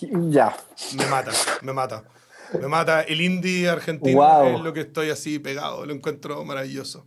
Ya. 0.00 0.56
Me 0.96 1.06
mata, 1.06 1.32
me 1.62 1.72
mata. 1.72 2.04
Me 2.60 2.68
mata 2.68 3.02
el 3.02 3.20
indie 3.20 3.68
argentino, 3.68 4.18
Wow. 4.18 4.56
es 4.56 4.60
lo 4.62 4.72
que 4.72 4.80
estoy 4.80 5.10
así 5.10 5.38
pegado, 5.38 5.84
lo 5.84 5.92
encuentro 5.92 6.44
maravilloso. 6.44 7.06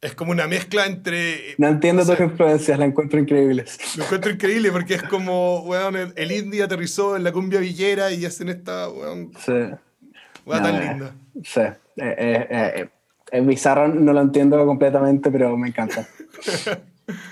Es 0.00 0.14
como 0.14 0.32
una 0.32 0.46
mezcla 0.46 0.84
entre... 0.84 1.54
No 1.56 1.66
entiendo 1.68 2.04
sé, 2.04 2.12
tus 2.16 2.26
influencias, 2.26 2.78
la 2.78 2.84
encuentro 2.84 3.18
increíbles. 3.18 3.78
Lo 3.96 4.04
encuentro 4.04 4.30
increíble 4.30 4.70
porque 4.70 4.94
es 4.94 5.02
como, 5.04 5.60
weón, 5.60 5.96
el, 5.96 6.12
el 6.16 6.30
indie 6.32 6.62
aterrizó 6.62 7.16
en 7.16 7.24
la 7.24 7.32
cumbia 7.32 7.58
villera 7.60 8.10
y 8.12 8.26
hacen 8.26 8.50
esta, 8.50 8.90
weón, 8.90 9.32
Sí. 9.42 9.52
weón 9.52 10.62
No, 10.62 10.62
tan 10.62 10.74
eh, 10.76 10.80
linda. 10.90 11.14
Sí. 11.42 11.60
Eh, 11.60 11.74
eh, 11.96 12.46
eh, 12.50 12.72
eh, 12.76 12.88
es 13.32 13.46
bizarro, 13.46 13.88
no 13.88 14.12
lo 14.12 14.20
entiendo 14.20 14.64
completamente, 14.66 15.30
pero 15.30 15.56
me 15.56 15.68
encanta. 15.68 16.06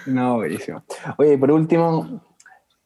No, 0.04 0.36
buenísimo. 0.36 0.84
Oye, 1.16 1.38
por 1.38 1.50
último, 1.50 2.22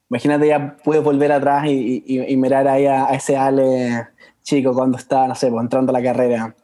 imagínate 0.09 0.47
ya 0.47 0.77
puedes 0.85 1.03
volver 1.03 1.33
atrás 1.33 1.67
y, 1.67 2.05
y- 2.07 2.33
y 2.33 2.37
mirar 2.37 2.69
ahí 2.69 2.87
a, 2.87 3.07
a 3.09 3.15
ese 3.15 3.37
Ale 3.37 4.07
chico 4.47 4.73
cuando 4.73 4.97
está, 4.97 5.27
no 5.27 5.35
sé, 5.35 5.51
pues, 5.51 5.61
entrando 5.61 5.91
a 5.91 6.01
la 6.01 6.03
carrera. 6.03 6.55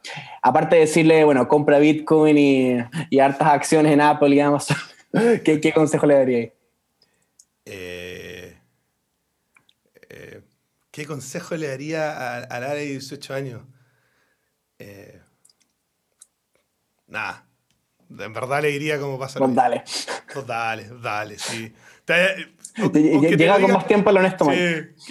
Aparte 0.40 0.76
de 0.76 0.82
decirle, 0.82 1.24
bueno, 1.24 1.48
compra 1.48 1.78
Bitcoin 1.80 2.38
y, 2.38 2.76
y 3.10 3.18
hartas 3.18 3.48
acciones 3.48 3.92
en 3.92 4.00
Apple 4.00 4.34
y 4.34 4.40
Amazon, 4.40 4.76
¿qué, 5.44 5.60
qué 5.60 5.72
consejo 5.72 6.06
le 6.06 6.14
daría 6.14 6.38
ahí? 6.38 6.52
Eh, 7.64 8.56
eh, 10.10 10.42
¿Qué 10.90 11.06
consejo 11.06 11.56
le 11.56 11.68
daría 11.68 12.12
a- 12.12 12.38
al 12.44 12.62
área 12.64 12.74
de 12.74 12.86
18 12.86 13.34
años? 13.34 13.62
Eh, 14.78 15.20
nada. 17.06 17.46
En 18.10 18.32
verdad 18.32 18.62
le 18.62 18.68
diría 18.68 19.00
como 19.00 19.18
pasa. 19.18 19.38
Pues 19.38 19.54
dale. 19.54 19.82
Pues 20.32 20.46
dale, 20.46 20.88
dale, 21.02 21.38
sí. 21.38 21.74
Te- 22.04 22.52
o- 22.82 22.86
o 22.86 22.90
Llega 22.92 23.56
que 23.56 23.62
con 23.62 23.72
más 23.72 23.86
tiempo 23.86 24.10
al 24.10 24.16
honesto. 24.16 24.46
Sí, 24.46 24.50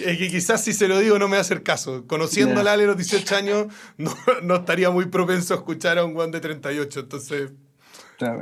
que, 0.04 0.18
que 0.18 0.28
quizás 0.28 0.62
si 0.64 0.72
se 0.72 0.88
lo 0.88 0.98
digo 0.98 1.18
no 1.18 1.26
me 1.28 1.32
va 1.32 1.38
a 1.38 1.40
hacer 1.42 1.62
caso. 1.62 2.06
Conociendo 2.06 2.54
Ya. 2.56 2.60
al 2.62 2.68
Ale 2.68 2.82
de 2.82 2.86
los 2.88 2.96
18 2.96 3.36
años, 3.36 3.66
no, 3.98 4.12
no 4.42 4.56
estaría 4.56 4.90
muy 4.90 5.06
propenso 5.06 5.54
a 5.54 5.58
escuchar 5.58 5.98
a 5.98 6.04
un 6.04 6.12
guan 6.14 6.30
de 6.32 6.40
38. 6.40 7.00
Entonces, 7.00 7.50
Ah, 8.20 8.36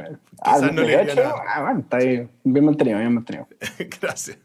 Quizás 0.56 0.60
no 0.74 0.82
le 0.82 0.82
diría 0.82 0.96
28, 0.98 1.22
nada. 1.22 1.42
ah, 1.54 1.62
bueno, 1.62 1.80
está 1.80 1.96
ahí, 1.96 2.28
bien 2.44 2.64
mantenido, 2.66 2.98
bien 2.98 3.14
mantenido. 3.14 3.48
gracias. 4.00 4.36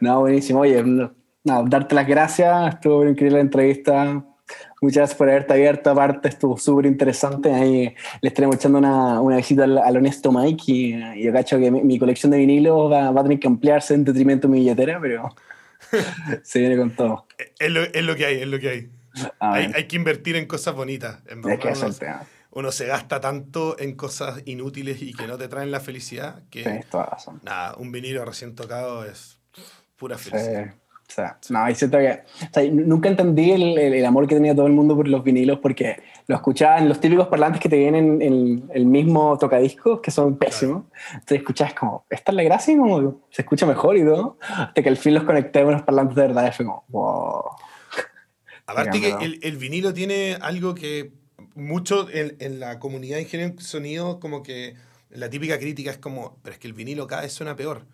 No, 0.00 0.20
buenísimo. 0.20 0.60
Oye, 0.60 0.82
no, 0.82 1.64
darte 1.66 1.94
las 1.94 2.06
gracias. 2.06 2.74
Estuvo 2.74 3.06
increíble 3.06 3.36
la 3.38 3.42
entrevista. 3.42 4.24
Muchas 4.82 4.96
gracias 4.96 5.16
por 5.16 5.30
haberte 5.30 5.52
abierto. 5.52 5.90
Aparte, 5.90 6.28
estuvo 6.28 6.58
súper 6.58 6.86
interesante. 6.86 7.54
Ahí 7.54 7.94
le 8.20 8.28
estaremos 8.28 8.56
echando 8.56 8.78
una, 8.78 9.20
una 9.20 9.36
visita 9.36 9.62
al, 9.64 9.78
al 9.78 9.96
honesto 9.96 10.32
Mike. 10.32 10.64
Y, 10.66 10.94
y 11.20 11.22
yo 11.22 11.32
cacho 11.32 11.58
que 11.58 11.70
mi, 11.70 11.82
mi 11.82 11.98
colección 11.98 12.32
de 12.32 12.38
vinilos 12.38 12.90
va, 12.90 13.12
va 13.12 13.20
a 13.20 13.22
tener 13.22 13.38
que 13.38 13.46
ampliarse 13.46 13.94
en 13.94 14.04
detrimento 14.04 14.48
de 14.48 14.52
mi 14.52 14.58
billetera, 14.58 15.00
pero 15.00 15.34
se 16.42 16.58
viene 16.58 16.76
con 16.76 16.90
todo. 16.90 17.26
Es 17.58 17.70
lo, 17.70 17.82
es 17.82 18.02
lo 18.04 18.16
que 18.16 18.26
hay, 18.26 18.40
es 18.42 18.48
lo 18.48 18.58
que 18.58 18.68
hay. 18.68 18.90
Hay, 19.38 19.70
hay 19.74 19.84
que 19.86 19.96
invertir 19.96 20.36
en 20.36 20.46
cosas 20.46 20.74
bonitas. 20.74 21.20
En 21.28 21.48
Es 21.48 21.58
que 21.60 21.68
uno, 21.68 21.86
es 21.86 22.00
uno 22.50 22.72
se 22.72 22.86
gasta 22.86 23.20
tanto 23.20 23.78
en 23.78 23.94
cosas 23.94 24.42
inútiles 24.46 25.00
y 25.00 25.12
que 25.14 25.26
no 25.26 25.38
te 25.38 25.48
traen 25.48 25.70
la 25.70 25.80
felicidad 25.80 26.42
que 26.50 26.62
Tienes 26.64 26.86
toda 26.86 27.06
razón. 27.06 27.40
nada, 27.44 27.76
un 27.76 27.92
vinilo 27.92 28.24
recién 28.24 28.54
tocado 28.54 29.04
es 29.04 29.38
pura 29.96 30.18
Sí, 30.18 30.30
felicidad. 30.30 30.74
O 31.12 31.14
sea, 31.14 31.38
no, 31.50 31.68
y 31.70 31.74
siento 31.74 31.98
que 31.98 32.10
o 32.10 32.52
sea, 32.52 32.62
nunca 32.72 33.08
entendí 33.08 33.50
el, 33.52 33.76
el- 33.78 33.94
el 33.94 34.04
amor 34.06 34.26
que 34.26 34.34
tenía 34.34 34.54
todo 34.54 34.66
el 34.66 34.72
mundo 34.72 34.96
por 34.96 35.06
los 35.08 35.22
vinilos 35.22 35.58
porque 35.60 36.02
lo 36.26 36.36
escuchaba 36.36 36.78
en 36.78 36.88
los 36.88 37.00
típicos 37.00 37.28
parlantes 37.28 37.60
que 37.60 37.68
te 37.68 37.76
vienen 37.76 38.22
en 38.22 38.32
el, 38.32 38.62
el 38.72 38.86
mismo 38.86 39.36
tocadiscos, 39.38 40.00
que 40.00 40.10
son 40.10 40.36
pésimos. 40.38 40.84
Entonces 41.12 41.38
escuchabas 41.38 41.74
como, 41.74 42.06
esta 42.08 42.32
es 42.32 42.36
la 42.36 42.42
gracia, 42.44 42.72
y 42.74 42.76
como 42.78 43.20
se 43.30 43.42
escucha 43.42 43.66
mejor 43.66 43.96
y 43.96 44.04
todo. 44.04 44.38
Hasta 44.40 44.82
que 44.82 44.88
al 44.88 44.96
fin 44.96 45.14
los 45.14 45.24
conecté 45.24 45.62
con 45.64 45.72
los 45.72 45.82
parlantes 45.82 46.16
de 46.16 46.22
verdad 46.22 46.48
y 46.48 46.52
fue 46.52 46.64
como, 46.64 46.84
wow. 46.88 47.42
Aparte 48.66 49.00
que 49.00 49.38
el, 49.42 49.56
vinilo 49.58 49.92
tiene 49.92 50.36
algo 50.40 50.74
que 50.74 51.12
mucho 51.54 52.08
en, 52.10 52.36
en 52.40 52.60
la 52.60 52.78
comunidad 52.78 53.16
de 53.16 53.22
ingenieros 53.22 53.62
sonido, 53.64 54.18
como 54.20 54.42
que 54.42 54.74
la 55.10 55.28
típica 55.28 55.58
crítica 55.58 55.90
es 55.90 55.98
como, 55.98 56.38
pero 56.42 56.54
es 56.54 56.58
que 56.58 56.68
el 56.68 56.72
vinilo 56.72 57.06
cada 57.06 57.22
vez 57.22 57.32
suena 57.32 57.54
peor. 57.56 57.86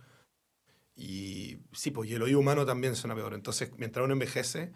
Y 1.01 1.59
sí, 1.73 1.93
pues 1.93 2.11
y 2.11 2.15
el 2.15 2.23
oído 2.23 2.41
humano 2.41 2.67
también 2.67 2.97
suena 2.97 3.15
peor. 3.15 3.33
Entonces, 3.33 3.71
mientras 3.77 4.03
uno 4.05 4.15
envejece, 4.15 4.73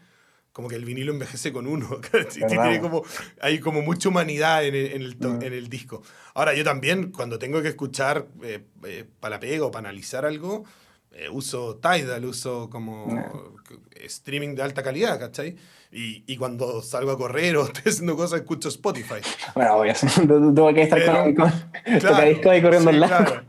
como 0.52 0.68
que 0.68 0.76
el 0.76 0.84
vinilo 0.84 1.12
envejece 1.12 1.52
con 1.52 1.66
uno. 1.66 1.98
Tiene 2.32 2.80
como, 2.80 3.02
hay 3.40 3.58
como 3.58 3.82
mucha 3.82 4.08
humanidad 4.08 4.64
en 4.64 4.74
el, 4.76 4.86
en 4.92 5.02
el, 5.02 5.16
Mm. 5.16 5.42
en 5.42 5.52
el 5.52 5.68
disco. 5.68 6.02
Ahora, 6.34 6.54
yo 6.54 6.62
también, 6.62 7.10
cuando 7.10 7.38
tengo 7.40 7.60
que 7.60 7.68
escuchar 7.68 8.28
eh, 8.44 8.64
eh, 8.84 9.04
para 9.18 9.36
la 9.36 9.40
pega 9.40 9.64
o 9.66 9.70
para 9.72 9.88
analizar 9.88 10.24
algo, 10.24 10.64
eh, 11.10 11.28
uso 11.28 11.76
Tidal, 11.76 12.24
uso 12.24 12.70
como 12.70 13.54
eh, 13.96 14.06
streaming 14.06 14.54
de 14.54 14.62
alta 14.62 14.82
calidad, 14.82 15.18
¿cachai? 15.18 15.56
Y, 15.90 16.22
y 16.32 16.36
cuando 16.36 16.82
salgo 16.82 17.10
a 17.10 17.18
correr 17.18 17.56
o 17.58 17.64
estoy 17.64 17.90
haciendo 17.90 18.14
cosas, 18.16 18.40
escucho 18.42 18.68
Spotify. 18.68 19.16
Bueno, 19.56 19.74
obvio, 19.76 19.92
tuve 20.54 20.72
que 20.74 20.82
estar 20.82 21.04
con, 21.04 21.34
con 21.34 21.50
Claro, 21.84 21.98
tocadiscos 22.00 22.46
ahí 22.46 22.62
corriendo 22.62 22.90
sí, 22.90 22.94
al 22.94 23.00
lado. 23.00 23.24
claro. 23.24 23.46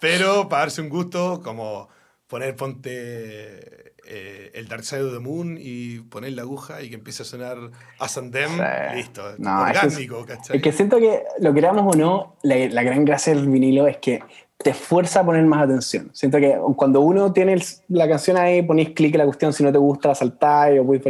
Pero 0.00 0.48
para 0.48 0.62
darse 0.62 0.80
un 0.80 0.88
gusto, 0.88 1.40
como 1.42 1.88
poner, 2.28 2.54
ponte 2.56 3.92
eh, 4.06 4.50
el 4.54 4.68
Dark 4.68 4.84
Side 4.84 5.02
of 5.02 5.12
the 5.12 5.18
Moon 5.18 5.56
y 5.60 5.98
poner 6.00 6.32
la 6.32 6.42
aguja 6.42 6.82
y 6.82 6.88
que 6.90 6.94
empiece 6.94 7.22
a 7.22 7.26
sonar 7.26 7.58
As 7.98 8.16
and 8.16 8.32
Them, 8.32 8.50
Sí. 8.50 8.96
listo. 8.96 9.22
No, 9.38 9.66
es 9.66 9.82
orgánico, 9.82 10.24
¿cachai? 10.26 10.56
Es 10.56 10.62
que 10.62 10.72
siento 10.72 10.98
que, 10.98 11.22
lo 11.40 11.52
queramos 11.52 11.94
o 11.94 11.98
no, 11.98 12.36
la, 12.42 12.56
la 12.68 12.82
gran 12.82 13.04
gracia 13.04 13.34
del 13.34 13.48
vinilo 13.48 13.86
es 13.86 13.96
que 13.98 14.20
te 14.56 14.74
fuerza 14.74 15.20
a 15.20 15.24
poner 15.24 15.44
más 15.44 15.64
atención. 15.64 16.10
Siento 16.12 16.38
que 16.38 16.56
cuando 16.76 17.00
uno 17.00 17.32
tiene 17.32 17.52
el- 17.54 17.62
la 17.88 18.08
canción 18.08 18.36
ahí, 18.36 18.62
ponéis 18.62 18.90
clic 18.90 19.14
en 19.14 19.18
la 19.18 19.24
cuestión, 19.24 19.52
si 19.52 19.62
no 19.62 19.70
te 19.72 19.78
gusta, 19.78 20.08
la 20.08 20.14
saltáis, 20.14 20.80
o 20.80 20.84
por- 20.86 21.00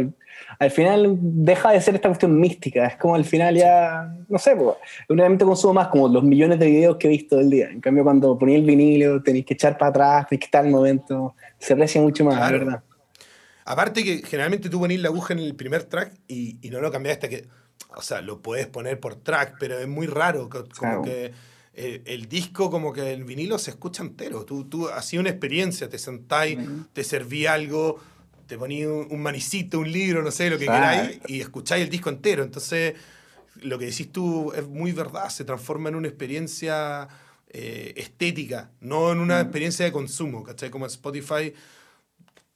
al 0.59 0.71
final 0.71 1.17
deja 1.19 1.71
de 1.71 1.81
ser 1.81 1.95
esta 1.95 2.09
cuestión 2.09 2.37
mística. 2.39 2.85
Es 2.85 2.97
como 2.97 3.15
al 3.15 3.23
final 3.25 3.55
ya, 3.55 4.13
no 4.27 4.37
sé, 4.37 4.55
pues, 4.55 4.75
de 5.07 5.37
consumo 5.45 5.73
más 5.75 5.87
como 5.87 6.07
los 6.09 6.23
millones 6.23 6.59
de 6.59 6.65
videos 6.67 6.97
que 6.97 7.07
he 7.07 7.09
visto 7.11 7.37
del 7.37 7.49
día. 7.49 7.69
En 7.69 7.79
cambio, 7.81 8.03
cuando 8.03 8.37
ponéis 8.37 8.59
el 8.59 8.65
vinilo, 8.65 9.23
tenéis 9.23 9.45
que 9.45 9.53
echar 9.53 9.77
para 9.77 9.89
atrás, 9.89 10.27
tenéis 10.27 10.41
que 10.41 10.45
estar 10.45 10.65
el 10.65 10.71
momento, 10.71 11.33
se 11.57 11.73
aprecia 11.73 12.01
mucho 12.01 12.25
más, 12.25 12.35
Claro. 12.35 12.59
¿verdad? 12.59 12.83
Aparte 13.65 14.03
que 14.03 14.17
generalmente 14.25 14.69
tú 14.69 14.79
ponís 14.79 14.99
la 14.99 15.09
aguja 15.09 15.33
en 15.33 15.39
el 15.39 15.55
primer 15.55 15.83
track 15.83 16.13
y, 16.27 16.57
y 16.61 16.69
no 16.71 16.81
lo 16.81 16.91
cambias 16.91 17.13
hasta 17.17 17.29
que... 17.29 17.45
O 17.95 18.01
sea, 18.01 18.21
lo 18.21 18.39
puedes 18.41 18.67
poner 18.67 18.99
por 18.99 19.15
track, 19.15 19.55
pero 19.59 19.79
es 19.79 19.87
muy 19.87 20.05
raro. 20.07 20.47
co- 20.49 20.63
Como 20.77 21.01
Claro. 21.01 21.01
que 21.03 21.31
eh, 21.73 22.01
el 22.05 22.27
disco, 22.27 22.69
como 22.69 22.93
que 22.93 23.13
el 23.13 23.23
vinilo 23.23 23.57
se 23.57 23.71
escucha 23.71 24.03
entero. 24.03 24.43
Tú, 24.45 24.65
tú 24.65 24.89
hacías 24.89 25.19
una 25.21 25.29
experiencia, 25.29 25.89
te 25.89 25.97
sentáis, 25.97 26.57
te 26.93 27.03
serví 27.03 27.45
algo, 27.47 27.99
te 28.49 28.57
poní 28.57 28.85
un, 28.85 29.07
un 29.09 29.21
manicito, 29.21 29.79
un 29.79 29.91
libro, 29.91 30.21
no 30.23 30.31
sé, 30.31 30.49
lo 30.49 30.57
que 30.59 30.65
queráis, 30.77 31.21
y 31.27 31.39
escucháis 31.41 31.83
el 31.85 31.89
disco 31.89 32.09
entero. 32.09 32.43
Entonces, 32.43 32.95
lo 33.61 33.79
que 33.79 33.85
decís 33.85 34.11
tú 34.11 34.51
es 34.53 34.67
muy 34.67 34.91
verdad, 34.91 35.29
se 35.29 35.45
transforma 35.45 35.89
en 35.89 35.95
una 35.95 36.07
experiencia 36.09 37.07
eh, 37.51 37.93
estética, 37.97 38.71
no 38.81 39.11
en 39.13 39.19
una 39.19 39.41
experiencia 39.41 39.85
de 39.85 39.91
consumo, 39.91 40.43
¿cachai? 40.43 40.69
Como 40.69 40.85
Spotify 40.87 41.53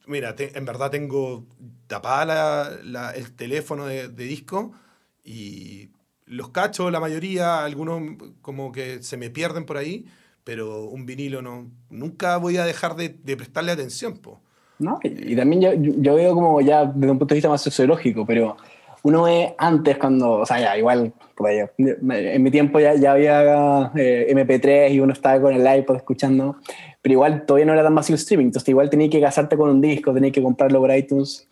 Mira, 0.05 0.35
te- 0.35 0.57
en 0.57 0.65
verdad 0.65 0.91
tengo 0.91 1.45
tapada 1.87 2.25
la- 2.25 2.79
la- 2.83 3.11
el 3.11 3.31
teléfono 3.33 3.85
de, 3.85 4.09
de 4.09 4.23
disco 4.25 4.73
y 5.23 5.89
los 6.25 6.49
cacho, 6.49 6.91
la 6.91 6.99
mayoría, 6.99 7.63
algunos 7.63 8.01
como 8.41 8.71
que 8.73 9.01
se 9.01 9.15
me 9.17 9.29
pierden 9.29 9.65
por 9.65 9.77
ahí, 9.77 10.05
pero 10.43 10.83
un 10.83 11.05
vinilo 11.05 11.41
no, 11.41 11.71
nunca 11.89 12.35
voy 12.37 12.57
a 12.57 12.65
dejar 12.65 12.95
de, 12.97 13.09
de 13.09 13.37
prestarle 13.37 13.71
atención, 13.71 14.17
po. 14.17 14.41
¿No? 14.79 14.99
Y, 15.03 15.35
también 15.35 15.61
yo, 15.61 15.71
yo 15.73 16.15
veo 16.15 16.33
como 16.33 16.61
ya 16.61 16.85
desde 16.85 17.11
un 17.11 17.19
punto 17.19 17.33
de 17.33 17.37
vista 17.37 17.49
más 17.49 17.61
sociológico, 17.61 18.25
pero 18.25 18.57
uno 19.03 19.23
ve 19.23 19.53
antes 19.57 19.97
cuando, 19.97 20.31
o 20.39 20.45
sea, 20.45 20.59
ya 20.59 20.77
igual, 20.77 21.13
yo- 21.37 21.67
en 21.77 22.43
mi 22.43 22.51
tiempo 22.51 22.79
ya, 22.79 22.95
ya 22.95 23.11
había 23.11 23.91
eh, 23.95 24.27
MP3 24.29 24.91
y 24.91 24.99
uno 24.99 25.13
estaba 25.13 25.41
con 25.41 25.53
el 25.53 25.79
iPod 25.79 25.97
escuchando, 25.97 26.55
pero 27.01 27.13
igual 27.13 27.45
todavía 27.45 27.65
no 27.65 27.73
era 27.73 27.83
tan 27.83 27.93
masivo 27.93 28.15
streaming, 28.15 28.45
entonces 28.45 28.69
igual 28.69 28.89
tenías 28.89 29.11
que 29.11 29.19
casarte 29.19 29.57
con 29.57 29.69
un 29.69 29.81
disco, 29.81 30.13
tenías 30.13 30.33
que 30.33 30.41
comprarlo 30.41 30.79
por 30.79 30.95
iTunes. 30.95 31.47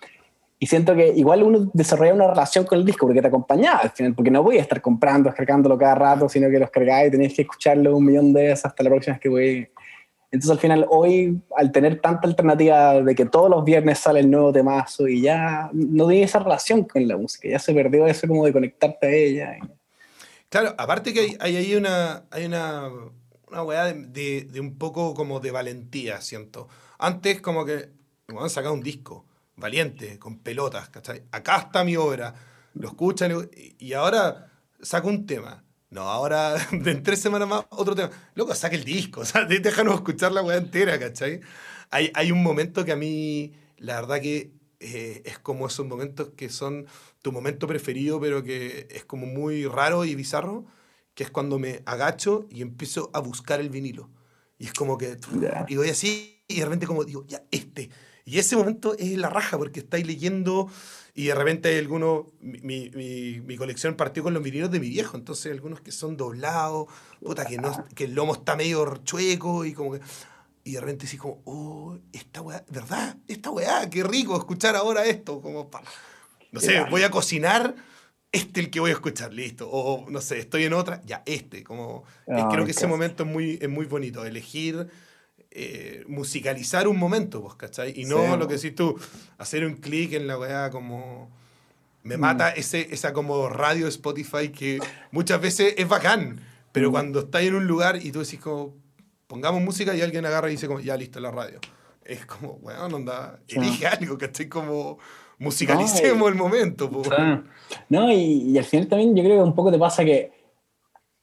Y 0.60 0.68
siento 0.68 0.94
que 0.96 1.08
igual 1.16 1.42
uno 1.42 1.72
desarrolla 1.74 2.14
una 2.14 2.28
relación 2.28 2.66
con 2.66 2.78
el 2.78 2.86
disco 2.86 3.08
porque 3.08 3.20
te 3.20 3.28
acompañaba 3.28 3.80
al 3.80 3.90
final, 3.90 4.14
porque 4.14 4.30
no 4.30 4.44
voy 4.44 4.60
a 4.60 4.62
estar 4.62 4.80
comprando, 4.80 5.28
descargándolo 5.28 5.76
cada 5.76 5.96
rato, 5.96 6.30
sino 6.30 6.52
que 6.52 6.60
los 6.60 6.70
cargáis 6.70 7.08
y 7.08 7.12
tenéis 7.12 7.34
que 7.34 7.42
escucharlo 7.42 7.98
un 7.98 8.06
millón 8.06 8.32
de 8.32 8.44
veces 8.44 8.66
hasta 8.66 8.84
la 8.84 8.92
próxima 8.92 9.16
vez 9.16 9.22
que 9.22 9.30
voy. 9.30 9.68
Entonces 10.32 10.52
al 10.52 10.60
final 10.60 10.86
hoy, 10.90 11.42
al 11.58 11.72
tener 11.72 12.00
tanta 12.00 12.28
alternativa 12.28 13.02
de 13.02 13.16
que 13.16 13.26
todos 13.26 13.50
los 13.50 13.66
viernes 13.66 14.00
sale 14.00 14.22
el 14.22 14.32
nuevo 14.32 14.54
temazo 14.54 15.08
y 15.08 15.22
ya 15.22 15.70
no 15.74 16.08
tiene 16.08 16.24
esa 16.24 16.40
relación 16.40 16.84
con 16.86 17.06
la 17.08 17.18
música, 17.18 17.50
ya 17.50 17.60
se 17.60 17.74
perdió 17.74 18.08
eso 18.08 18.28
como 18.28 18.46
de 18.46 18.54
conectarte 18.54 19.08
a 19.08 19.12
ella. 19.12 19.58
Claro, 20.50 20.74
aparte 20.78 21.14
que 21.14 21.20
hay, 21.20 21.38
hay 21.40 21.56
ahí 21.58 21.76
una, 21.76 22.24
hay 22.32 22.46
una, 22.46 22.90
una 23.50 23.64
weá 23.64 23.86
de, 23.86 23.94
de- 24.08 24.48
de 24.52 24.60
un 24.60 24.78
poco 24.78 25.14
como 25.14 25.40
de 25.40 25.52
valentía, 25.52 26.22
siento. 26.22 26.68
Antes 26.98 27.42
como 27.42 27.66
que 27.66 27.90
me 28.28 28.40
han 28.40 28.50
sacado 28.50 28.74
un 28.74 28.82
disco, 28.82 29.26
valiente, 29.58 30.18
con 30.18 30.40
pelotas, 30.40 30.90
¿cachai? 30.90 31.24
Acá 31.32 31.58
está 31.58 31.84
mi 31.84 31.96
obra, 31.98 32.34
lo 32.74 32.88
escuchan 32.88 33.32
y, 33.56 33.76
y 33.86 33.94
ahora 33.94 34.48
saco 34.82 35.08
un 35.10 35.26
tema. 35.26 35.64
No, 35.92 36.04
ahora 36.04 36.56
en 36.72 37.04
tres 37.04 37.20
semanas 37.20 37.48
más 37.48 37.66
otro 37.70 37.94
tema. 37.94 38.10
Loco, 38.34 38.56
saca 38.56 38.76
el 38.76 38.84
disco, 38.86 39.22
o 39.22 39.26
sea, 39.26 39.46
déjanos 39.46 39.96
escuchar 39.96 40.32
la 40.32 40.42
weá 40.42 40.58
entera, 40.58 40.98
¿cachai? 40.98 41.42
Hay, 41.92 42.10
hay 42.16 42.32
un 42.32 42.42
momento 42.42 42.84
que 42.86 42.94
a 42.94 42.96
mí, 42.96 43.54
la 43.78 43.96
verdad 44.00 44.22
que 44.22 44.54
eh, 44.80 45.22
es 45.26 45.38
como 45.38 45.68
esos 45.68 45.86
momentos 45.86 46.30
que 46.36 46.50
son 46.50 46.88
tu 47.22 47.32
momento 47.34 47.68
preferido, 47.68 48.20
pero 48.22 48.42
que 48.42 48.88
es 48.90 49.04
como 49.04 49.28
muy 49.28 49.68
raro 49.68 50.06
y 50.06 50.16
bizarro, 50.16 50.66
que 51.14 51.24
es 51.24 51.30
cuando 51.30 51.60
me 51.60 51.84
agacho 51.86 52.48
y 52.50 52.62
empiezo 52.62 53.12
a 53.14 53.20
buscar 53.20 53.60
el 53.60 53.70
vinilo. 53.70 54.10
Y 54.58 54.68
es 54.68 54.74
como 54.74 54.98
que, 54.98 55.18
y 55.68 55.76
voy 55.76 55.90
así, 55.90 56.44
y 56.48 56.60
de 56.60 56.66
repente 56.66 56.88
como 56.88 57.04
digo, 57.04 57.26
ya, 57.28 57.44
este. 57.52 57.90
Y 58.24 58.40
ese 58.40 58.56
momento 58.56 58.96
es 58.98 59.18
la 59.18 59.30
raja, 59.30 59.58
porque 59.58 59.82
estáis 59.82 60.08
leyendo 60.08 60.70
y 61.14 61.26
de 61.26 61.36
repente 61.36 61.70
hay 61.70 61.78
algunos, 61.78 62.26
mi, 62.40 62.90
mi, 62.90 63.42
mi- 63.42 63.58
colección 63.58 63.96
partió 63.96 64.24
con 64.24 64.34
los 64.34 64.42
vinilos 64.44 64.72
de 64.72 64.80
mi 64.80 64.90
viejo, 64.90 65.18
entonces 65.18 65.52
algunos 65.52 65.82
que 65.82 65.92
son 65.92 66.16
doblados, 66.18 66.88
puta, 67.22 67.46
que, 67.46 67.58
no, 67.58 67.86
que 67.96 68.06
el 68.06 68.14
lomo 68.14 68.34
está 68.34 68.56
medio 68.56 68.96
chueco 69.04 69.66
y 69.66 69.74
como 69.74 69.94
que... 69.94 70.02
Y 70.64 70.74
de 70.74 70.80
repente 70.80 71.08
sí 71.08 71.18
como, 71.18 71.42
oh, 71.46 71.98
esta 72.14 72.42
weá, 72.42 72.64
¿verdad? 72.70 73.18
Esta 73.28 73.50
weá, 73.50 73.90
qué 73.90 74.04
rico 74.04 74.38
escuchar 74.38 74.76
ahora 74.76 75.06
esto, 75.06 75.42
como 75.42 75.70
pa- 75.72 75.82
No 76.52 76.60
sé, 76.60 76.84
voy 76.92 77.02
a 77.04 77.10
cocinar, 77.10 77.76
este 78.32 78.60
el 78.62 78.70
que 78.70 78.80
voy 78.80 78.92
a 78.92 78.94
escuchar, 78.94 79.34
listo. 79.34 79.68
O 79.70 80.08
no 80.10 80.22
sé, 80.22 80.38
estoy 80.40 80.66
en 80.66 80.74
otra, 80.74 81.02
ya, 81.04 81.24
este. 81.26 81.64
Como, 81.64 82.04
Ah, 82.44 82.48
creo 82.52 82.64
que 82.66 82.72
ese 82.72 82.86
momento 82.88 83.24
es 83.24 83.30
muy, 83.30 83.58
es 83.62 83.70
muy 83.70 83.86
bonito, 83.88 84.24
elegir, 84.24 84.88
eh, 85.52 86.04
musicalizar 86.08 86.88
un 86.88 86.98
momento, 86.98 87.42
pues, 87.42 87.56
¿cachai? 87.56 87.94
Y 88.00 88.06
no 88.06 88.18
Sí. 88.34 88.40
lo 88.40 88.48
que 88.48 88.56
decís 88.56 88.74
tú, 88.74 88.98
hacer 89.38 89.66
un 89.66 89.76
clic 89.76 90.14
en 90.14 90.28
la 90.28 90.38
weá 90.40 90.70
como... 90.70 91.30
Me 92.04 92.18
Mm. 92.18 92.20
mata 92.22 92.50
ese, 92.50 92.88
esa 92.94 93.14
como 93.14 93.48
radio 93.50 93.88
Spotify 93.88 94.50
que 94.50 94.80
muchas 95.12 95.40
veces 95.40 95.76
es 95.78 95.88
bacán, 95.88 96.40
pero 96.72 96.90
Mm. 96.90 96.92
cuando 96.92 97.20
estás 97.20 97.44
en 97.44 97.54
un 97.56 97.68
lugar 97.68 97.98
y 98.02 98.12
tú 98.12 98.20
decís 98.22 98.40
como, 98.40 98.74
pongamos 99.28 99.62
música 99.62 99.94
y 99.96 100.02
alguien 100.02 100.26
agarra 100.26 100.48
y 100.48 100.52
dice 100.54 100.68
como, 100.68 100.80
ya 100.80 100.98
listo, 100.98 101.20
la 101.20 101.30
radio. 101.32 101.60
Es 102.04 102.26
como, 102.26 102.54
bueno, 102.60 102.86
onda, 102.86 103.40
Sí. 103.48 103.58
elige 103.60 103.86
algo, 103.88 104.18
¿cachai? 104.18 104.48
Como 104.50 104.98
musicalicemos 105.38 106.30
el 106.30 106.36
momento, 106.36 106.90
po. 106.90 107.04
No, 107.90 108.12
y, 108.12 108.16
y 108.52 108.58
al 108.58 108.66
final 108.66 108.88
también 108.88 109.16
yo 109.16 109.24
creo 109.24 109.38
que 109.38 109.44
un 109.44 109.54
poco 109.56 109.72
te 109.72 109.78
pasa 109.78 110.04
que 110.06 110.32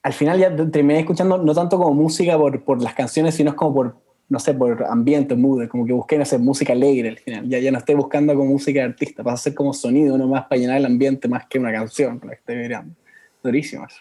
al 0.03 0.13
final 0.13 0.39
ya 0.39 0.55
te- 0.55 0.67
terminé 0.67 1.01
escuchando 1.01 1.39
no 1.39 1.55
tanto 1.55 1.77
como 1.79 1.93
música 1.95 2.37
por, 2.39 2.63
por 2.65 2.81
las 2.83 2.95
canciones, 2.95 3.35
sino 3.35 3.51
es 3.51 3.57
como 3.57 3.75
por, 3.75 3.97
no 4.29 4.39
sé, 4.39 4.55
por 4.55 4.85
ambiente, 4.85 5.35
mood, 5.35 5.67
como 5.69 5.87
que 5.87 5.93
busqué, 5.93 6.19
no 6.19 6.25
sé, 6.25 6.39
música 6.39 6.73
alegre 6.73 7.09
al 7.09 7.19
final. 7.19 7.49
Ya, 7.49 7.59
ya 7.59 7.71
no 7.71 7.79
estoy 7.79 7.95
buscando 7.95 8.35
como 8.35 8.51
música 8.51 8.81
de 8.81 8.87
artista, 8.87 9.23
pasa 9.25 9.35
a 9.35 9.39
ser 9.39 9.55
como 9.55 9.73
sonido 9.73 10.19
nomás 10.19 10.45
para 10.47 10.61
llenar 10.61 10.77
el 10.77 10.85
ambiente 10.87 11.29
más 11.29 11.47
que 11.47 11.59
una 11.59 11.73
canción 11.73 12.21
la 12.23 12.31
que 12.31 12.37
estoy 12.37 12.57
mirando. 12.57 12.95
Durísimo 13.43 13.87
eso. 13.87 14.01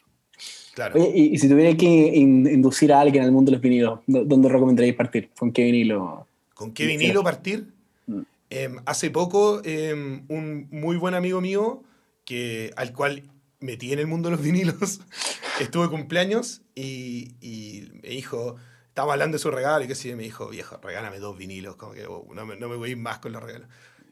Claro. 0.75 0.95
Oye, 0.95 1.11
y, 1.15 1.23
y 1.33 1.37
si 1.39 1.47
tuviera 1.49 1.75
que 1.75 1.85
in- 1.87 2.47
inducir 2.47 2.91
a 2.93 2.99
alguien 3.01 3.23
al 3.23 3.31
mundo 3.31 3.49
de 3.51 3.57
los 3.57 3.61
vinilos, 3.61 3.99
¿dó- 4.05 4.23
¿dónde 4.25 4.49
recomendaríais 4.49 4.95
partir? 4.95 5.29
¿Con 5.37 5.51
qué 5.51 5.63
vinilo? 5.63 6.27
¿Con 6.53 6.71
qué 6.73 6.85
vinilo 6.85 7.23
partir? 7.23 7.67
Mm. 8.05 8.21
Em, 8.49 8.75
hace 8.85 9.09
poco, 9.09 9.61
em, 9.63 10.23
un 10.29 10.67
muy 10.71 10.97
buen 10.97 11.13
amigo 11.15 11.41
mío, 11.41 11.83
que, 12.25 12.71
al 12.75 12.93
cual 12.93 13.23
metí 13.59 13.91
en 13.93 13.99
el 13.99 14.07
mundo 14.07 14.29
de 14.29 14.35
los 14.35 14.43
vinilos, 14.45 15.01
estuvo 15.61 15.83
de 15.83 15.89
cumpleaños 15.89 16.61
y, 16.75 17.31
y 17.41 17.89
me 18.03 18.09
dijo, 18.09 18.57
estábamos 18.97 19.13
hablando 19.13 19.35
de 19.35 19.39
su 19.43 19.51
regalo 19.51 19.85
y 19.85 19.87
qué 19.87 19.93
sé 19.93 20.09
yo, 20.09 20.17
me 20.17 20.23
dijo, 20.23 20.49
viejo, 20.49 20.79
regálame 20.81 21.19
dos 21.19 21.37
vinilos, 21.37 21.75
como 21.75 21.93
que 21.93 22.07
oh, 22.07 22.25
no, 22.33 22.47
me, 22.47 22.55
no 22.55 22.67
me 22.67 22.77
voy 22.77 22.89
a 22.89 22.91
ir 22.93 22.97
más 22.97 23.19
con 23.19 23.31
los 23.31 23.43
regalos. 23.43 23.67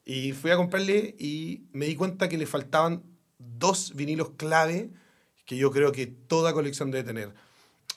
Y 0.06 0.34
fui 0.34 0.52
a 0.52 0.58
comprarle 0.58 1.16
y 1.18 1.64
me 1.72 1.88
di 1.88 1.96
cuenta 1.96 2.30
que 2.30 2.38
le 2.38 2.46
faltaban 2.46 3.02
dos 3.40 3.96
vinilos 3.96 4.34
clave 4.38 4.92
que 5.48 5.58
yo 5.58 5.72
creo 5.72 5.92
que 5.92 6.06
toda 6.06 6.54
colección 6.54 6.92
debe 6.92 7.04
tener. 7.04 7.34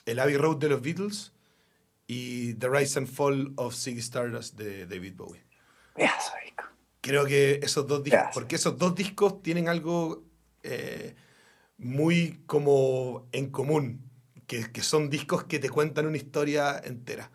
El 0.07 0.17
Abbey 0.17 0.35
Road 0.35 0.57
de 0.57 0.69
los 0.69 0.81
Beatles 0.81 1.31
y 2.07 2.55
The 2.55 2.69
Rise 2.69 2.97
and 2.97 3.07
Fall 3.07 3.53
of 3.57 3.75
Ziggy 3.75 3.99
Stardust 3.99 4.57
de 4.57 4.87
David 4.87 5.13
Bowie. 5.15 5.43
Disco. 5.95 6.63
Creo 7.01 7.23
que 7.27 7.59
esos 7.61 7.85
dos 7.85 8.03
discos, 8.03 8.17
Gracias. 8.17 8.33
porque 8.33 8.55
esos 8.55 8.75
dos 8.79 8.95
discos 8.95 9.43
tienen 9.43 9.69
algo 9.69 10.23
eh, 10.63 11.13
muy 11.77 12.41
como 12.47 13.27
en 13.31 13.51
común, 13.51 14.08
que, 14.49 14.71
que 14.71 14.81
son 14.81 15.09
discos 15.11 15.43
que 15.43 15.59
te 15.59 15.69
cuentan 15.69 16.07
una 16.07 16.17
historia 16.17 16.81
entera. 16.83 17.29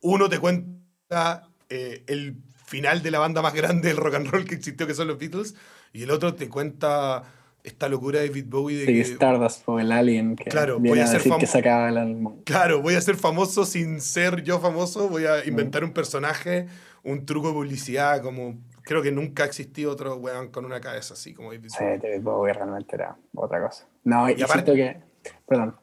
Uno 0.00 0.28
te 0.28 0.38
cuenta 0.38 1.48
eh, 1.68 2.04
el 2.06 2.36
final 2.64 3.02
de 3.02 3.10
la 3.10 3.18
banda 3.18 3.42
más 3.42 3.52
grande 3.52 3.88
del 3.88 3.96
rock 3.96 4.14
and 4.14 4.28
roll 4.28 4.44
que 4.44 4.54
existió, 4.54 4.86
que 4.86 4.94
son 4.94 5.08
los 5.08 5.18
Beatles, 5.18 5.56
y 5.92 6.04
el 6.04 6.10
otro 6.12 6.34
te 6.34 6.48
cuenta 6.48 7.24
esta 7.64 7.88
locura 7.88 8.20
de 8.20 8.28
David 8.28 8.44
Bowie 8.48 8.76
de 8.78 8.86
Sí, 8.86 8.92
que, 8.94 9.00
Stardust 9.00 9.62
o 9.68 9.80
el 9.80 9.90
Alien 9.90 10.36
que 10.36 10.44
Claro, 10.44 10.78
voy 10.78 11.00
a 11.00 11.06
ser 11.08 11.18
decir 11.18 11.32
que 11.40 11.46
sacaba 11.48 11.88
el 11.88 11.96
álbum. 11.98 12.42
Claro, 12.44 12.80
voy 12.80 12.94
a 12.94 13.00
ser 13.00 13.16
famoso 13.16 13.64
sin 13.66 14.00
ser 14.00 14.44
yo 14.44 14.60
famoso, 14.60 15.08
voy 15.08 15.24
Mm. 15.24 15.26
a 15.26 15.44
inventar 15.46 15.82
un 15.82 15.92
personaje, 15.92 16.66
un 17.02 17.26
truco 17.26 17.48
de 17.48 17.54
publicidad, 17.54 18.22
como 18.22 18.56
creo 18.82 19.02
que 19.02 19.10
nunca 19.10 19.42
ha 19.42 19.46
existido 19.46 19.90
otro 19.90 20.14
weón 20.14 20.48
con 20.52 20.64
una 20.64 20.80
cabeza 20.80 21.14
así 21.14 21.34
como 21.34 21.52
David 21.52 21.70
Sí, 21.70 21.78
Bowie. 21.82 21.98
David 21.98 22.22
Bowie 22.22 22.52
realmente 22.52 22.94
era 22.94 23.16
otra 23.34 23.60
cosa. 23.60 23.84
No, 24.04 24.30
y, 24.30 24.34
Y 24.34 24.42
aparte- 24.42 24.72
siento 24.72 24.74
que... 24.74 25.30
Perdón. 25.48 25.74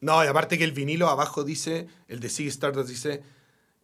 No, 0.00 0.24
y 0.24 0.28
aparte 0.28 0.58
que 0.58 0.64
el 0.64 0.72
vinilo 0.72 1.08
abajo 1.08 1.44
dice, 1.44 1.88
el 2.06 2.20
de 2.20 2.28
Ziggy 2.28 2.48
Stardust 2.48 2.88
dice, 2.88 3.22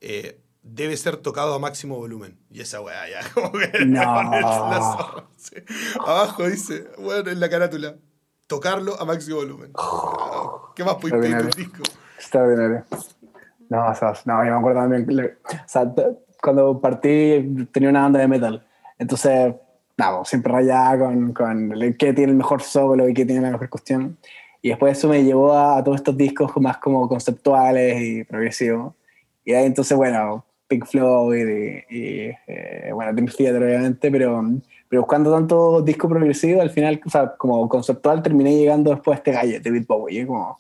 eh, 0.01 0.41
debe 0.63 0.97
ser 0.97 1.17
tocado 1.17 1.55
a 1.55 1.59
máximo 1.59 1.97
volumen. 1.97 2.39
Y 2.51 2.61
esa 2.61 2.81
weá 2.81 3.09
ya, 3.09 3.21
como 3.35 3.53
que 3.53 3.85
No. 3.85 4.01
la 4.23 5.25
sí. 5.37 5.57
Abajo 6.01 6.49
dice, 6.49 6.89
bueno, 6.99 7.31
en 7.31 7.41
la 7.41 7.49
carátula, 7.49 7.97
tocarlo 8.47 9.01
a 9.01 9.05
máximo 9.05 9.37
volumen. 9.37 9.73
¿Qué 10.77 10.85
más 10.85 10.97
puedes 10.97 11.19
pedir 11.21 11.37
de 11.37 11.43
un 11.45 11.51
disco? 11.51 11.83
Extraordinario. 12.17 12.85
No, 13.69 13.89
o 13.89 13.95
sea, 13.95 14.13
no, 14.25 14.45
yo 14.45 14.53
me 14.53 14.59
acuerdo 14.59 14.81
también. 14.81 15.37
O 15.51 15.69
sea, 15.69 15.93
cuando 16.41 16.81
partí 16.81 17.67
tenía 17.73 17.89
una 17.89 18.03
banda 18.03 18.21
de 18.21 18.29
metal. 18.29 18.67
Entonces, 18.99 19.55
nada, 19.97 20.25
siempre 20.25 20.53
rayaba 20.53 20.99
con, 20.99 21.33
con 21.33 21.73
el 21.73 21.97
que 21.97 22.13
tiene 22.13 22.33
el 22.33 22.39
mejor 22.39 22.63
solo 22.63 23.09
y 23.09 23.15
que 23.15 23.25
tiene 23.25 23.41
la 23.43 23.51
mejor 23.51 23.69
cuestión. 23.69 24.19
Y 24.65 24.71
después 24.71 24.97
eso 24.97 25.09
me 25.11 25.23
llevó 25.23 25.53
a, 25.53 25.77
a 25.77 25.85
todos 25.85 25.97
estos 25.99 26.17
discos 26.17 26.51
más 26.57 26.79
como 26.79 27.07
conceptuales 27.07 28.01
y 28.01 28.25
progresivos. 28.25 28.95
Y 29.45 29.53
ahí 29.53 29.67
entonces, 29.67 29.95
bueno, 29.95 30.43
Pink 30.67 30.87
Floyd 30.87 31.47
y, 31.47 31.95
y, 31.95 32.31
eh, 32.47 32.91
bueno, 32.95 33.13
Dream 33.13 33.29
Theater 33.29 33.63
obviamente, 33.63 34.11
pero, 34.11 34.43
pero 34.89 35.03
buscando 35.03 35.31
tanto 35.31 35.83
disco 35.83 36.09
progresivo, 36.09 36.63
al 36.63 36.71
final, 36.71 36.99
o 37.05 37.11
sea, 37.11 37.35
como 37.37 37.69
conceptual, 37.69 38.23
terminé 38.23 38.57
llegando 38.57 38.91
después 38.91 39.17
a 39.17 39.19
este 39.19 39.33
gallo, 39.33 39.61
David 39.63 39.85
Bowie, 39.87 40.23
y 40.23 40.27
como... 40.27 40.57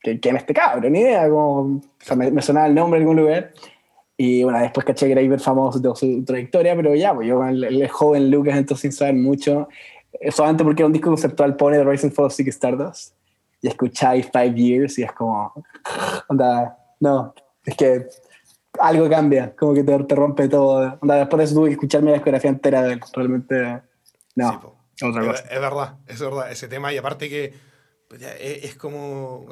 ¿Qué- 0.00 0.18
¿Quién 0.18 0.36
es 0.36 0.42
este 0.42 0.54
cabrón? 0.54 0.92
Ni 0.92 1.00
idea, 1.00 1.28
como, 1.28 1.60
o 1.76 1.80
sea, 1.98 2.16
me, 2.16 2.30
me 2.30 2.40
sonaba 2.40 2.66
el 2.68 2.74
nombre 2.74 3.00
en 3.00 3.02
algún 3.06 3.18
lugar. 3.22 3.52
Y 4.16 4.44
bueno, 4.44 4.60
después 4.60 4.86
caché 4.86 5.06
que 5.06 5.12
era 5.12 5.20
hiper 5.22 5.40
famoso 5.40 5.78
de 5.80 5.94
su 5.96 6.24
trayectoria, 6.24 6.76
pero 6.76 6.94
ya, 6.94 7.12
pues 7.14 7.26
yo 7.26 7.36
con 7.36 7.48
el, 7.48 7.64
el 7.64 7.88
joven 7.88 8.30
Lucas, 8.30 8.56
entonces 8.56 8.80
sin 8.82 8.92
saber 8.92 9.14
mucho, 9.14 9.62
eh, 9.62 9.72
solamente 10.30 10.64
porque 10.64 10.82
era 10.82 10.86
un 10.86 10.92
disco 10.92 11.10
conceptual, 11.10 11.56
pone 11.56 11.78
The 11.78 11.84
Rising 11.84 12.10
Fall 12.10 12.26
of 12.26 12.34
Ziggy 12.34 12.50
Stardust, 12.50 13.14
y 13.60 13.68
escucháis 13.68 14.26
Five 14.32 14.54
Years, 14.54 14.98
y 14.98 15.02
es 15.04 15.12
como, 15.12 15.52
onda, 16.28 16.76
no, 17.00 17.34
es 17.64 17.76
que 17.76 18.06
algo 18.80 19.08
cambia, 19.08 19.54
como 19.56 19.72
que 19.74 19.84
te, 19.84 19.98
te 20.04 20.14
rompe 20.14 20.48
todo. 20.48 20.98
Onda, 21.00 21.16
después 21.16 21.38
de 21.38 21.44
eso 21.44 21.54
tuve 21.54 21.68
que 21.68 21.74
escucharme 21.74 22.10
la 22.10 22.16
discografía 22.16 22.50
entera 22.50 22.82
de 22.82 22.94
él, 22.94 23.00
realmente, 23.12 23.80
no, 24.34 24.74
Sí, 24.96 25.06
otra 25.06 25.22
Es, 25.22 25.28
cosa. 25.28 25.42
es 25.54 25.60
verdad, 25.60 25.96
es 26.06 26.20
verdad, 26.20 26.52
ese 26.52 26.68
tema. 26.68 26.92
Y 26.92 26.96
aparte 26.98 27.28
que 27.28 27.52
pues, 28.08 28.20
ya, 28.20 28.30
es, 28.32 28.64
es 28.64 28.74
como 28.76 29.46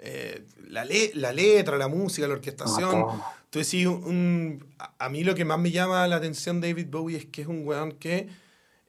eh, 0.00 0.44
la, 0.68 0.84
le- 0.84 1.12
la 1.14 1.32
letra, 1.32 1.76
la 1.78 1.86
música, 1.86 2.26
la 2.26 2.34
orquestación. 2.34 2.98
No, 3.00 3.24
Tú 3.50 3.58
decís, 3.60 3.86
un, 3.86 4.02
un- 4.04 4.74
a, 4.80 4.92
a 4.98 5.08
mí 5.08 5.22
lo 5.22 5.34
que 5.36 5.44
más 5.44 5.58
me 5.60 5.70
llama 5.70 6.06
la 6.08 6.16
atención 6.16 6.60
de 6.60 6.68
David 6.70 6.88
Bowie 6.90 7.16
es 7.18 7.26
que 7.26 7.42
es 7.42 7.48
un 7.48 7.64
weón 7.66 7.92
que 7.92 8.28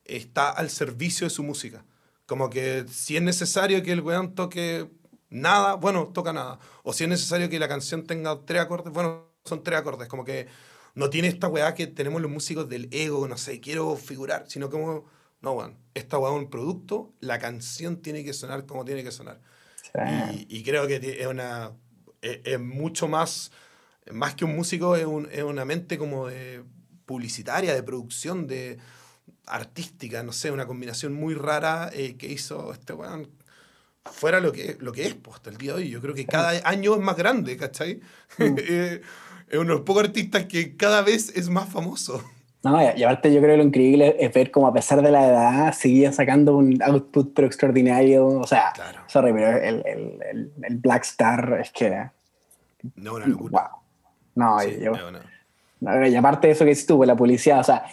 está 0.05 0.49
al 0.49 0.69
servicio 0.69 1.25
de 1.25 1.31
su 1.31 1.43
música. 1.43 1.85
Como 2.25 2.49
que 2.49 2.85
si 2.89 3.17
es 3.17 3.21
necesario 3.23 3.83
que 3.83 3.91
el 3.91 4.01
weón 4.01 4.35
toque 4.35 4.89
nada, 5.29 5.75
bueno, 5.75 6.07
toca 6.13 6.33
nada. 6.33 6.59
O 6.83 6.93
si 6.93 7.03
es 7.03 7.09
necesario 7.09 7.49
que 7.49 7.59
la 7.59 7.67
canción 7.67 8.05
tenga 8.05 8.39
tres 8.45 8.61
acordes, 8.61 8.93
bueno, 8.93 9.27
son 9.45 9.63
tres 9.63 9.79
acordes. 9.79 10.07
Como 10.07 10.23
que 10.23 10.47
no 10.95 11.09
tiene 11.09 11.27
esta 11.27 11.47
weá 11.47 11.73
que 11.73 11.87
tenemos 11.87 12.21
los 12.21 12.31
músicos 12.31 12.67
del 12.69 12.87
ego, 12.91 13.27
no 13.27 13.37
sé, 13.37 13.59
quiero 13.59 13.95
figurar, 13.95 14.45
sino 14.47 14.69
como, 14.69 15.05
no, 15.41 15.53
weón, 15.53 15.77
esta 15.93 16.17
weá 16.17 16.31
es 16.33 16.37
un 16.37 16.49
producto, 16.49 17.13
la 17.19 17.39
canción 17.39 18.01
tiene 18.01 18.23
que 18.23 18.33
sonar 18.33 18.65
como 18.65 18.85
tiene 18.85 19.03
que 19.03 19.11
sonar. 19.11 19.41
Sí. 19.81 20.47
Y, 20.49 20.57
y 20.59 20.63
creo 20.63 20.87
que 20.87 21.17
es 21.19 21.27
una 21.27 21.71
es, 22.21 22.39
es 22.43 22.59
mucho 22.59 23.07
más 23.07 23.51
más 24.11 24.35
que 24.35 24.45
un 24.45 24.55
músico 24.55 24.95
es, 24.95 25.05
un- 25.05 25.27
es 25.31 25.43
una 25.43 25.63
mente 25.65 25.97
como 25.97 26.27
de 26.27 26.63
publicitaria 27.05 27.73
de 27.73 27.83
producción 27.83 28.47
de 28.47 28.77
artística 29.51 30.23
no 30.23 30.31
sé 30.31 30.51
una 30.51 30.65
combinación 30.65 31.13
muy 31.13 31.33
rara 31.35 31.89
eh, 31.93 32.15
que 32.17 32.27
hizo 32.27 32.71
este 32.73 32.93
weón 32.93 33.27
fuera 34.05 34.39
lo 34.39 34.51
que 34.51 34.77
lo 34.79 34.91
que 34.91 35.05
es 35.07 35.15
hasta 35.33 35.49
el 35.49 35.57
día 35.57 35.73
de 35.73 35.77
hoy 35.83 35.89
yo 35.89 36.01
creo 36.01 36.13
que 36.15 36.25
cada 36.25 36.49
año 36.67 36.95
es 36.95 37.01
más 37.01 37.15
grande 37.17 37.57
¿cachai? 37.57 37.99
Eh, 38.39 39.01
es 39.49 39.57
uno 39.59 39.69
de 39.69 39.75
los 39.75 39.81
pocos 39.81 40.05
artistas 40.05 40.45
que 40.45 40.75
cada 40.77 41.01
vez 41.01 41.35
es 41.35 41.49
más 41.49 41.67
famoso 41.69 42.23
No, 42.63 42.79
y, 42.81 43.03
aparte 43.03 43.33
yo 43.33 43.41
creo 43.41 43.53
que 43.53 43.57
lo 43.57 43.63
increíble 43.63 44.15
es 44.19 44.31
ver 44.33 44.49
como 44.51 44.67
a 44.67 44.73
pesar 44.73 45.01
de 45.01 45.11
la 45.11 45.27
edad 45.27 45.73
seguía 45.73 46.11
sacando 46.13 46.55
un 46.55 46.81
output 46.83 47.33
pero 47.33 47.47
extraordinario. 47.47 48.25
O 48.27 48.45
sea, 48.47 48.71
Claro. 48.75 48.99
sorry, 49.07 49.33
pero 49.33 49.57
el, 49.57 49.83
el, 49.85 50.19
el, 50.31 50.51
el 50.63 50.77
Black 50.77 51.03
Star 51.03 51.57
es 51.59 51.71
que... 51.71 52.09
no 52.95 53.15
una 53.15 53.25
locura 53.27 53.51
Wow. 53.71 53.81
No, 54.35 54.59
Sí, 54.59 54.75
y, 54.79 54.83
yo- 54.85 54.91
una- 54.91 55.21
no, 55.81 56.07
y 56.07 56.15
aparte 56.15 56.47
de 56.47 56.53
eso 56.53 56.63
que 56.63 56.75
tú, 56.75 56.97
pues, 56.97 57.07
la 57.07 57.15
publicidad, 57.15 57.59
o 57.59 57.63
sea, 57.63 57.83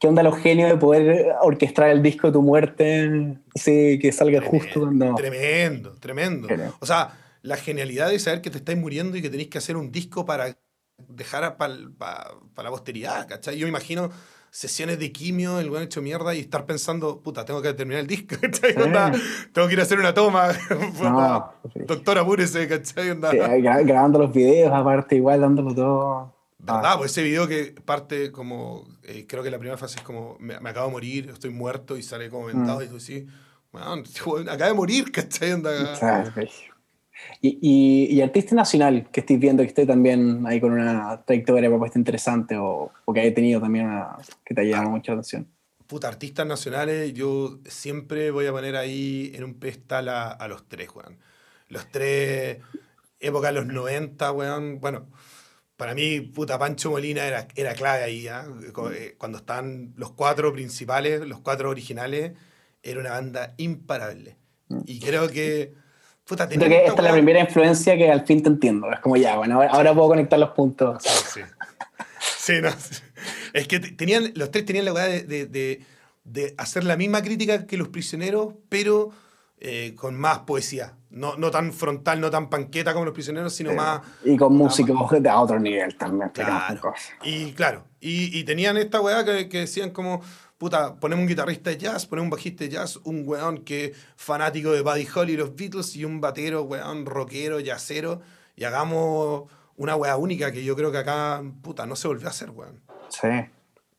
¿qué 0.00 0.08
onda 0.08 0.22
los 0.22 0.36
genios 0.38 0.70
de 0.70 0.76
poder 0.78 1.34
orquestar 1.42 1.90
el 1.90 2.02
disco 2.02 2.28
de 2.28 2.32
tu 2.32 2.42
muerte? 2.42 3.38
Sí, 3.54 3.98
que 4.00 4.10
salga 4.12 4.40
justo 4.40 4.80
cuando... 4.80 5.14
Tremendo, 5.14 5.92
tremendo. 6.00 6.48
O 6.80 6.86
sea, 6.86 7.10
la 7.42 7.56
genialidad 7.56 8.08
de 8.10 8.18
saber 8.18 8.40
que 8.40 8.50
te 8.50 8.58
estáis 8.58 8.78
muriendo 8.78 9.16
y 9.16 9.22
que 9.22 9.30
tenéis 9.30 9.48
que 9.50 9.58
hacer 9.58 9.76
un 9.76 9.92
disco 9.92 10.24
para 10.24 10.56
dejar 11.08 11.56
para 11.56 11.74
la 12.56 12.70
posteridad, 12.70 13.28
¿cachai? 13.28 13.56
Yo 13.56 13.66
me 13.66 13.70
imagino 13.70 14.10
sesiones 14.50 14.98
de 14.98 15.12
quimio, 15.12 15.60
el 15.60 15.70
buen 15.70 15.84
hecho 15.84 16.02
mierda 16.02 16.34
y 16.34 16.40
estar 16.40 16.66
pensando, 16.66 17.20
puta, 17.22 17.44
tengo 17.44 17.62
que 17.62 17.72
terminar 17.72 18.00
el 18.00 18.06
disco, 18.06 18.34
¿cachai? 18.40 18.74
Onda, 18.82 19.12
tengo 19.52 19.68
que 19.68 19.74
ir 19.74 19.80
a 19.80 19.84
hacer 19.84 19.98
una 19.98 20.12
toma. 20.14 20.48
Sí. 21.72 21.80
Doctor, 21.86 22.18
apúrese, 22.18 22.66
¿cachai? 22.66 23.10
Onda. 23.10 23.30
Sí, 23.30 23.36
gra- 23.38 23.86
grabando 23.86 24.18
los 24.18 24.32
videos, 24.32 24.72
aparte, 24.72 25.16
igual 25.16 25.40
dándolo 25.40 25.74
todo. 25.74 26.34
¿Verdad? 26.62 26.98
Pues 26.98 27.12
ese 27.12 27.22
video 27.22 27.48
que 27.48 27.74
parte 27.84 28.30
como, 28.30 28.86
eh, 29.02 29.24
creo 29.26 29.42
que 29.42 29.50
la 29.50 29.58
primera 29.58 29.78
fase 29.78 29.96
es 29.98 30.02
como, 30.02 30.36
me, 30.38 30.60
me 30.60 30.70
acabo 30.70 30.86
de 30.86 30.92
morir, 30.92 31.30
estoy 31.32 31.50
muerto 31.50 31.96
y 31.96 32.02
sale 32.02 32.28
como 32.28 32.46
vendado 32.46 32.80
Mm. 32.80 32.82
y 32.82 32.86
tú 32.88 33.00
sí, 33.00 33.26
bueno, 33.72 34.02
acaba 34.50 34.68
de 34.68 34.74
morir, 34.74 35.10
¿cachai? 35.10 35.52
Y, 37.42 37.58
y, 37.60 38.14
y 38.14 38.20
artista 38.22 38.54
nacional 38.54 39.08
que 39.12 39.20
estéis 39.20 39.38
viendo 39.40 39.62
que 39.62 39.68
esté 39.68 39.86
también 39.86 40.46
ahí 40.46 40.60
con 40.60 40.72
una 40.72 41.22
trayectoria 41.24 41.68
propuesta 41.68 41.98
interesante 41.98 42.56
o, 42.56 42.90
o 43.04 43.12
que 43.12 43.20
haya 43.20 43.34
tenido 43.34 43.60
también 43.60 43.86
una 43.86 44.16
que 44.44 44.54
te 44.54 44.62
haya 44.62 44.70
llamado 44.76 44.90
mucha 44.90 45.12
atención. 45.12 45.46
Puta, 45.86 46.08
artistas 46.08 46.46
nacionales, 46.46 47.12
yo 47.14 47.58
siempre 47.66 48.30
voy 48.30 48.46
a 48.46 48.52
poner 48.52 48.76
ahí 48.76 49.32
en 49.34 49.44
un 49.44 49.54
pedestal 49.54 50.08
a, 50.08 50.30
a 50.30 50.48
los 50.48 50.66
tres, 50.68 50.88
weón. 50.94 51.18
Los 51.68 51.90
tres, 51.90 52.58
época 53.18 53.48
de 53.48 53.52
los 53.54 53.66
90, 53.66 54.32
weón. 54.32 54.80
Bueno, 54.80 55.06
para 55.80 55.94
mí, 55.94 56.20
puta, 56.20 56.58
Pancho 56.58 56.90
Molina 56.90 57.24
era, 57.24 57.48
era 57.56 57.72
clave 57.74 58.04
ahí, 58.04 58.28
¿ah? 58.28 58.44
Co- 58.72 58.92
eh, 58.92 59.14
Cuando 59.16 59.38
estaban 59.38 59.94
los 59.96 60.12
cuatro 60.12 60.52
principales, 60.52 61.22
los 61.26 61.40
cuatro 61.40 61.70
originales, 61.70 62.32
era 62.82 63.00
una 63.00 63.10
banda 63.12 63.54
imparable. 63.56 64.36
Y 64.84 65.00
creo 65.00 65.28
que, 65.28 65.72
puta, 66.26 66.46
Creo 66.46 66.60
tenían 66.60 66.80
que 66.82 66.86
esta 66.86 67.00
es 67.02 67.08
la 67.08 67.12
primera 67.12 67.40
influencia 67.40 67.96
que 67.96 68.10
al 68.10 68.26
fin 68.26 68.42
te 68.42 68.50
entiendo. 68.50 68.92
Es 68.92 69.00
como 69.00 69.16
ya, 69.16 69.36
bueno, 69.38 69.54
ahora, 69.56 69.70
ahora 69.70 69.94
puedo 69.94 70.08
conectar 70.08 70.38
los 70.38 70.50
puntos. 70.50 71.02
Sí. 71.02 71.40
Sí, 72.38 72.52
no. 72.62 72.70
sí. 72.72 73.00
Es 73.54 73.66
que 73.66 73.80
te- 73.80 73.90
tenían, 73.92 74.32
los 74.36 74.50
tres 74.50 74.64
tenían 74.66 74.84
la 74.84 74.92
de, 74.92 75.22
de- 75.22 75.46
de- 75.46 75.80
de 76.24 76.54
hacer 76.58 76.84
la 76.84 76.96
misma 76.96 77.22
crítica 77.22 77.66
que 77.66 77.76
los 77.78 77.88
prisioneros, 77.88 78.54
pero 78.68 79.10
eh, 79.60 79.94
con 79.94 80.14
más 80.18 80.40
poesía. 80.40 80.94
No, 81.10 81.36
no 81.36 81.50
tan 81.50 81.72
frontal, 81.72 82.20
no 82.20 82.30
tan 82.30 82.48
panqueta 82.48 82.92
como 82.92 83.04
los 83.04 83.14
prisioneros, 83.14 83.52
sino 83.52 83.72
más. 83.74 84.00
Y 84.24 84.36
con 84.36 84.54
músicos 84.54 85.10
de 85.20 85.28
a 85.28 85.40
otro 85.40 85.58
nivel 85.58 85.96
también. 85.96 86.30
Claro. 86.30 86.80
cosas. 86.80 87.10
Y 87.24 87.52
claro, 87.52 87.84
y, 88.00 88.38
y 88.38 88.44
tenían 88.44 88.76
esta 88.76 89.00
weá 89.00 89.24
que, 89.24 89.48
que 89.48 89.58
decían 89.60 89.90
como, 89.90 90.22
puta, 90.56 90.94
ponemos 90.96 91.22
un 91.24 91.28
guitarrista 91.28 91.70
de 91.70 91.78
jazz, 91.78 92.06
ponemos 92.06 92.26
un 92.26 92.30
bajista 92.30 92.62
de 92.64 92.70
jazz, 92.70 92.96
un 93.04 93.24
weón 93.26 93.58
que 93.64 93.92
fanático 94.16 94.70
de 94.72 94.82
Buddy 94.82 95.08
Holly 95.14 95.32
y 95.32 95.36
los 95.36 95.56
Beatles 95.56 95.96
y 95.96 96.04
un 96.04 96.20
batero, 96.20 96.62
weón, 96.62 97.04
rockero, 97.06 97.58
jazzero, 97.58 98.20
y 98.54 98.62
hagamos 98.64 99.50
una 99.76 99.96
weá 99.96 100.16
única 100.16 100.52
que 100.52 100.62
yo 100.62 100.76
creo 100.76 100.92
que 100.92 100.98
acá, 100.98 101.42
puta, 101.62 101.86
no 101.86 101.96
se 101.96 102.06
volvió 102.06 102.28
a 102.28 102.30
hacer, 102.30 102.50
weón. 102.50 102.80
Sí. 103.08 103.28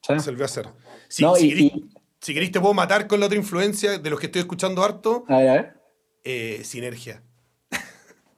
sí. 0.02 0.14
No 0.14 0.20
se 0.22 0.30
volvió 0.32 0.46
a 0.46 0.48
hacer. 0.48 0.70
Si, 1.10 1.24
No, 1.24 1.36
si, 1.36 1.48
y- 1.50 1.66
y- 1.66 1.90
si 2.22 2.34
querís 2.34 2.52
te 2.52 2.60
puedo 2.60 2.74
matar 2.74 3.08
con 3.08 3.20
la 3.20 3.26
otra 3.26 3.38
influencia 3.38 3.98
de 3.98 4.10
los 4.10 4.20
que 4.20 4.28
estoy 4.28 4.42
escuchando 4.42 4.84
harto, 4.84 5.26
A 5.28 5.38
ver, 5.38 5.50
a 5.50 5.54
ver. 5.54 5.74
eh, 6.24 6.62
Sinergia. 6.64 7.24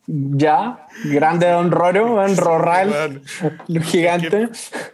Ya, 0.05 0.85
grande 1.05 1.47
Don 1.49 1.71
Roro, 1.71 2.15
Don 2.15 2.35
Rorral. 2.35 3.21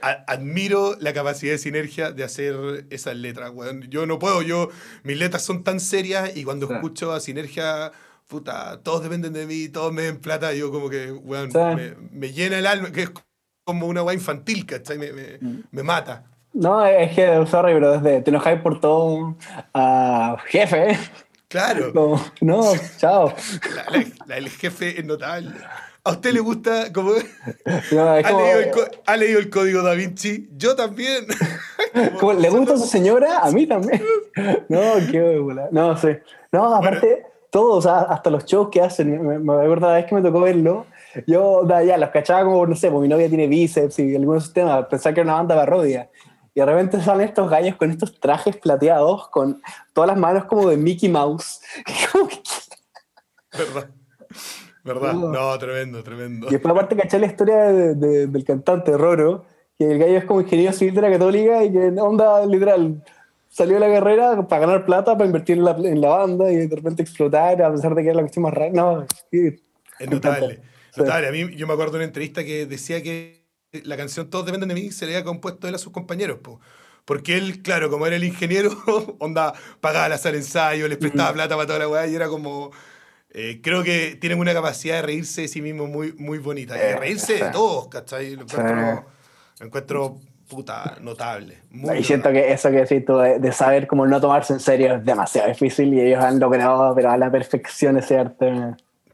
A- 0.01 0.23
admiro 0.27 0.95
la 0.99 1.13
capacidad 1.13 1.53
de 1.53 1.57
sinergia 1.57 2.11
de 2.11 2.23
hacer 2.23 2.85
esas 2.91 3.15
letras, 3.15 3.51
weón. 3.53 3.89
Yo 3.89 4.05
no 4.05 4.19
puedo, 4.19 4.41
yo, 4.43 4.69
mis 5.03 5.17
letras 5.17 5.43
son 5.43 5.63
tan 5.63 5.79
serias 5.79 6.35
y 6.37 6.43
cuando 6.43 6.67
Sí. 6.67 6.73
escucho 6.73 7.11
a 7.11 7.19
sinergia, 7.19 7.91
puta, 8.27 8.81
todos 8.83 9.01
dependen 9.01 9.33
de 9.33 9.47
mí, 9.47 9.67
todos 9.69 9.91
me 9.91 10.03
den 10.03 10.17
plata, 10.19 10.53
yo 10.53 10.71
como 10.71 10.89
que, 10.89 11.11
weón, 11.11 11.51
Sí. 11.51 11.57
me, 11.57 11.95
me 12.11 12.31
llena 12.31 12.59
el 12.59 12.67
alma, 12.67 12.91
que 12.91 13.03
es 13.03 13.11
como 13.63 13.87
una 13.87 14.03
weá 14.03 14.13
infantil, 14.13 14.65
¿cachai? 14.67 14.99
Me, 14.99 15.11
me, 15.11 15.37
Mm. 15.41 15.63
me 15.71 15.81
mata. 15.83 16.25
No, 16.53 16.85
es 16.85 17.13
que, 17.15 17.45
sorry, 17.47 17.73
pero 17.73 17.99
desde 17.99 18.21
te 18.21 18.29
enojáis 18.31 18.59
por 18.61 18.79
todo 18.79 19.35
a 19.73 20.37
jefe. 20.47 20.97
Claro. 21.47 21.91
Como, 21.93 22.21
no, 22.41 22.63
chao. 22.97 23.33
La, 23.75 23.97
la- 23.97 24.05
la 24.25 24.35
del 24.35 24.49
jefe 24.49 24.99
es 24.99 25.05
notable. 25.05 25.51
¿A 26.03 26.11
usted 26.11 26.31
le 26.31 26.39
gusta 26.39 26.91
como... 26.93 27.11
No, 27.91 28.15
es 28.15 28.25
¿Ha, 28.25 28.29
como- 28.31 28.41
leído 28.41 28.59
el, 28.61 28.71
ha 29.05 29.17
leído 29.17 29.39
el 29.39 29.49
código 29.49 29.83
Da 29.83 29.93
Vinci? 29.93 30.47
Yo 30.57 30.75
también. 30.75 31.25
como, 32.19 32.33
¿Le 32.33 32.49
gusta 32.49 32.73
a 32.73 32.77
su 32.77 32.85
señora? 32.87 33.39
A 33.39 33.51
mí 33.51 33.67
también. 33.67 34.01
No, 34.69 34.79
qué 35.11 35.37
bola. 35.37 35.67
No, 35.71 35.95
sí. 35.97 36.09
No, 36.51 36.73
aparte, 36.73 37.25
todo, 37.51 37.73
o 37.77 37.81
sea, 37.81 37.99
hasta 38.01 38.29
los 38.29 38.45
shows 38.45 38.69
que 38.71 38.81
hacen, 38.81 39.21
me, 39.25 39.37
me 39.39 39.53
acuerdo 39.53 39.87
la 39.87 39.95
vez 39.95 40.05
que 40.05 40.15
me 40.15 40.21
tocó 40.21 40.39
verlo, 40.41 40.85
yo 41.27 41.67
ya 41.67 41.97
los 41.97 42.09
cachaba 42.09 42.43
como, 42.43 42.65
no 42.65 42.75
sé, 42.75 42.89
pues 42.89 43.01
mi 43.01 43.07
novia 43.07 43.27
tiene 43.27 43.47
bíceps 43.47 43.99
y 43.99 44.15
algunos 44.15 44.45
sistemas, 44.45 44.85
pensaba 44.85 45.13
que 45.13 45.21
era 45.21 45.27
una 45.29 45.37
banda 45.37 45.55
parodia. 45.55 46.09
Y 46.53 46.59
de 46.59 46.65
repente 46.65 47.01
salen 47.01 47.27
estos 47.27 47.49
gallos 47.49 47.75
con 47.75 47.91
estos 47.91 48.19
trajes 48.19 48.57
plateados, 48.57 49.27
con 49.29 49.61
todas 49.93 50.09
las 50.09 50.17
manos 50.17 50.45
como 50.45 50.69
de 50.69 50.77
Mickey 50.77 51.09
Mouse. 51.09 51.61
¿Verdad? 53.57 53.89
¿Verdad? 54.83 55.13
No. 55.13 55.29
No, 55.31 55.57
tremendo, 55.59 56.03
tremendo. 56.03 56.47
Y 56.47 56.51
después 56.51 56.71
aparte 56.71 56.95
caché 56.95 57.19
la 57.19 57.27
historia 57.27 57.57
de- 57.71 57.95
de- 57.95 58.27
del 58.27 58.43
cantante 58.43 58.95
Roro, 58.97 59.45
que 59.77 59.91
el 59.91 59.99
gallo 59.99 60.17
es 60.17 60.25
como 60.25 60.41
ingeniero 60.41 60.73
civil 60.73 60.95
de 60.95 61.01
la 61.01 61.11
católica 61.11 61.63
y 61.63 61.71
que 61.71 61.87
onda 61.99 62.45
literal 62.45 63.03
salió 63.49 63.79
de 63.79 63.87
la 63.87 63.93
carrera 63.93 64.47
para 64.47 64.61
ganar 64.65 64.85
plata, 64.85 65.13
para 65.13 65.25
invertir 65.25 65.57
en 65.57 65.65
la, 65.65 65.71
en 65.71 66.01
la 66.01 66.09
banda 66.09 66.51
y 66.51 66.67
de 66.67 66.75
repente 66.75 67.01
explotar, 67.03 67.61
a 67.61 67.71
pesar 67.71 67.93
de 67.95 68.01
que 68.01 68.07
era 68.09 68.15
la 68.15 68.21
cuestión 68.23 68.43
más 68.43 68.53
rara. 68.53 68.71
No, 68.73 69.05
sí, 69.31 69.57
Es. 69.99 70.09
Sí. 70.93 71.01
Notable. 71.01 71.27
A 71.27 71.31
mí, 71.31 71.55
yo 71.55 71.67
me 71.67 71.73
acuerdo 71.73 71.93
de 71.93 71.97
una 71.99 72.05
entrevista 72.05 72.43
que 72.43 72.65
decía 72.65 73.01
que 73.03 73.38
la 73.71 73.97
canción 73.97 74.29
Todos 74.29 74.45
dependen 74.45 74.69
de 74.69 74.75
mí 74.75 74.91
se 74.91 75.05
le 75.05 75.15
había 75.15 75.25
compuesto 75.25 75.67
él 75.67 75.75
a 75.75 75.77
sus 75.77 75.91
compañeros. 75.93 76.39
po. 76.41 76.59
Porque 77.05 77.37
él, 77.37 77.61
claro, 77.61 77.89
como 77.89 78.05
era 78.07 78.15
el 78.15 78.23
ingeniero, 78.23 78.69
onda, 79.19 79.53
pagaba 79.81 80.09
la 80.09 80.17
sala 80.17 80.33
de 80.33 80.39
ensayo, 80.39 80.87
les 80.87 80.97
prestaba 80.97 81.33
plata 81.33 81.55
para 81.55 81.67
toda 81.67 81.79
la 81.79 81.87
weá 81.87 82.07
y 82.07 82.15
era 82.15 82.27
como. 82.27 82.71
eh, 83.31 83.59
creo 83.63 83.83
que 83.83 84.17
tienen 84.19 84.39
una 84.39 84.53
capacidad 84.53 84.95
de 84.97 85.01
reírse 85.03 85.41
de 85.41 85.47
sí 85.47 85.61
mismo 85.61 85.87
muy, 85.87 86.13
muy 86.13 86.39
bonita. 86.39 86.75
Y 86.75 86.79
de 86.79 86.91
Eh, 86.91 86.95
reírse 86.97 87.33
de 87.33 87.39
sí. 87.45 87.51
todos, 87.51 87.87
¿cachai? 87.89 88.35
Lo 88.35 88.47
Sí. 88.47 88.57
encuentro, 88.57 89.05
lo 89.59 89.65
encuentro 89.65 90.17
puta, 90.47 90.97
notable. 91.01 91.59
Muy 91.69 91.97
y 91.99 92.03
siento 92.03 92.31
que 92.31 92.51
eso 92.51 92.69
que 92.71 92.77
decís 92.77 93.05
tú 93.05 93.17
de, 93.17 93.39
de 93.39 93.51
saber 93.51 93.85
cómo 93.87 94.05
no 94.07 94.19
tomarse 94.19 94.53
en 94.53 94.59
serio 94.59 94.95
es 94.95 95.05
demasiado 95.05 95.47
difícil 95.47 95.93
y 95.93 96.01
ellos 96.01 96.23
han 96.23 96.39
logrado, 96.39 96.93
pero 96.95 97.11
a 97.11 97.17
la 97.17 97.31
perfección 97.31 97.97
ese 97.97 98.17
arte. 98.17 98.51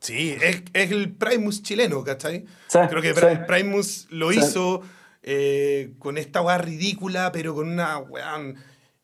Sí, 0.05 0.35
es, 0.41 0.61
es 0.73 0.91
el 0.91 1.11
Primus 1.13 1.63
chileno, 1.63 2.03
¿cachai? 2.03 2.45
Sí, 2.67 2.79
Creo 2.89 3.01
que 3.01 3.13
sí. 3.13 3.19
Pri- 3.19 3.45
Primus 3.47 4.07
lo 4.09 4.31
Sí. 4.31 4.39
hizo 4.39 4.81
eh, 5.23 5.93
con 5.99 6.17
esta 6.17 6.41
weá 6.41 6.57
ridícula, 6.59 7.31
pero 7.31 7.55
con 7.55 7.67
una 7.69 7.97
weá. 7.97 8.37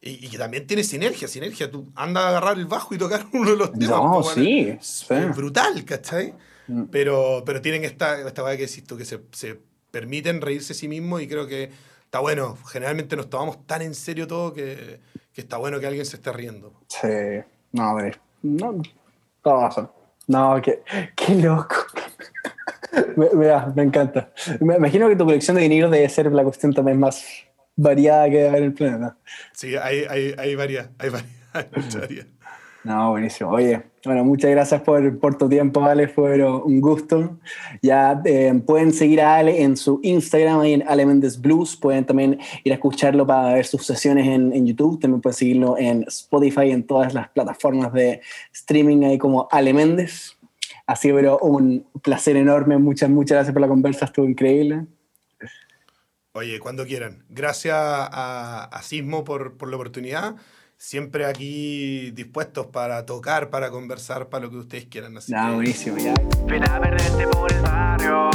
Y, 0.04 0.26
y 0.26 0.30
que 0.30 0.38
también 0.38 0.66
tiene 0.68 0.84
sinergia, 0.84 1.28
sinergia. 1.28 1.70
Tú 1.72 1.92
andas 1.96 2.24
a 2.26 2.30
agarrar 2.30 2.58
el 2.58 2.66
bajo 2.66 2.94
y 2.94 2.98
tocar 2.98 3.26
uno 3.34 3.52
de 3.52 3.58
los 3.58 3.72
temas. 3.74 3.90
No, 3.90 4.12
po, 4.14 4.20
weón. 4.22 4.36
sí, 4.36 4.60
Es 4.80 5.06
sí. 5.08 5.16
brutal, 5.36 5.84
¿cachai? 5.86 6.34
Mm. 6.68 6.84
Pero, 6.92 7.44
pero 7.46 7.62
tienen 7.62 7.84
esta, 7.86 8.20
esta 8.28 8.44
weá 8.44 8.56
que 8.58 8.68
tú, 8.86 8.98
que 8.98 9.06
se, 9.06 9.20
se 9.32 9.60
permiten 9.92 10.42
reírse 10.42 10.74
a 10.74 10.76
sí 10.76 10.88
mismos 10.88 11.22
y 11.22 11.28
creo 11.28 11.48
que 11.48 11.72
está 12.06 12.20
bueno. 12.20 12.58
Generalmente 12.72 13.16
nos 13.16 13.30
tomamos 13.30 13.66
tan 13.66 13.82
en 13.82 13.96
serio 13.96 14.28
todo 14.28 14.54
que, 14.54 15.00
que 15.34 15.42
está 15.42 15.58
bueno 15.58 15.80
que 15.80 15.88
alguien 15.88 16.06
se 16.06 16.18
esté 16.18 16.32
riendo. 16.32 16.74
Sí, 16.88 17.08
no, 17.72 17.98
no, 18.44 18.82
todo 19.42 19.62
razón. 19.62 19.92
No, 20.32 20.62
qué, 20.62 20.82
qué 21.14 21.36
loco. 21.36 21.76
me, 23.18 23.28
me, 23.76 23.84
encanta. 23.84 24.32
Me 24.62 24.78
imagino 24.78 25.10
que 25.10 25.18
tu 25.18 25.26
colección 25.26 25.58
de 25.58 25.64
vinilos 25.64 25.92
debe 25.92 26.08
ser 26.08 26.32
la 26.32 26.44
cuestión 26.44 26.74
también 26.74 27.00
más 27.00 27.26
variada 27.76 28.30
que 28.30 28.38
debe 28.38 28.48
haber 28.48 28.62
en 28.62 28.68
el 28.68 28.74
planeta. 28.74 29.18
Sí, 29.52 29.76
hay, 29.76 30.06
hay, 30.10 30.34
hay 30.38 30.56
varias, 30.56 30.90
hay 31.00 31.10
varias, 31.10 31.32
hay 31.54 31.66
varias. 32.00 32.28
No, 32.84 33.12
buenísimo. 33.12 33.52
Oye, 33.52 33.84
bueno, 34.04 34.24
muchas 34.24 34.50
gracias 34.50 34.82
por, 34.82 35.20
por 35.20 35.38
tu 35.38 35.48
tiempo, 35.48 35.84
Ale. 35.84 36.08
Fue 36.08 36.44
un 36.44 36.82
gusto. 36.82 37.38
Ya 37.84 38.20
eh, 38.26 38.60
pueden 38.66 38.92
seguir 38.92 39.22
a 39.22 39.36
Ale 39.36 39.62
en 39.62 39.78
su 39.78 40.00
Instagram, 40.02 40.62
ahí 40.62 40.74
en 40.74 40.84
Ale 40.88 41.06
Méndez 41.06 41.40
Blues. 41.40 41.76
Pueden 41.76 42.06
también 42.06 42.40
ir 42.64 42.72
a 42.72 42.76
escucharlo 42.76 43.28
para 43.28 43.54
ver 43.54 43.66
sus 43.66 43.86
sesiones 43.86 44.28
en, 44.28 44.52
en 44.54 44.66
YouTube. 44.66 45.00
También 45.00 45.22
pueden 45.22 45.38
seguirlo 45.38 45.78
en 45.78 46.04
Spotify, 46.08 46.72
en 46.72 46.88
todas 46.88 47.14
las 47.14 47.30
plataformas 47.30 47.94
de 47.94 48.22
streaming, 48.52 49.04
ahí 49.04 49.20
como 49.20 49.48
Ale 49.52 49.74
Méndez. 49.74 50.38
Ha 50.88 50.96
sido 50.96 51.18
pero 51.18 51.38
un 51.38 51.86
placer 52.02 52.36
enorme. 52.38 52.80
Muchas, 52.80 53.12
muchas 53.12 53.36
gracias 53.36 53.54
por 53.54 53.62
la 53.62 53.68
conversa. 53.68 54.06
Estuvo 54.06 54.26
increíble. 54.26 54.88
Oye, 56.34 56.60
cuando 56.60 56.86
quieran. 56.86 57.26
Gracias 57.30 57.76
a, 57.76 58.64
a 58.64 58.82
Sismo 58.82 59.24
por, 59.24 59.58
por 59.58 59.70
la 59.70 59.76
oportunidad. 59.76 60.36
Siempre 60.86 61.26
aquí 61.28 62.10
dispuestos 62.10 62.66
para 62.66 63.06
tocar, 63.06 63.52
para 63.52 63.70
conversar, 63.70 64.30
para 64.30 64.46
lo 64.46 64.50
que 64.50 64.58
ustedes 64.58 64.86
quieran. 64.88 65.16
Así 65.16 65.32
No, 65.32 65.50
que- 65.50 65.54
buenísimo. 65.58 65.98
Ya. 66.00 66.16
Ven 66.48 66.68
a 66.68 66.82
perderte 66.82 67.28
por 67.28 67.54
el 67.54 67.62
barrio. 67.62 68.32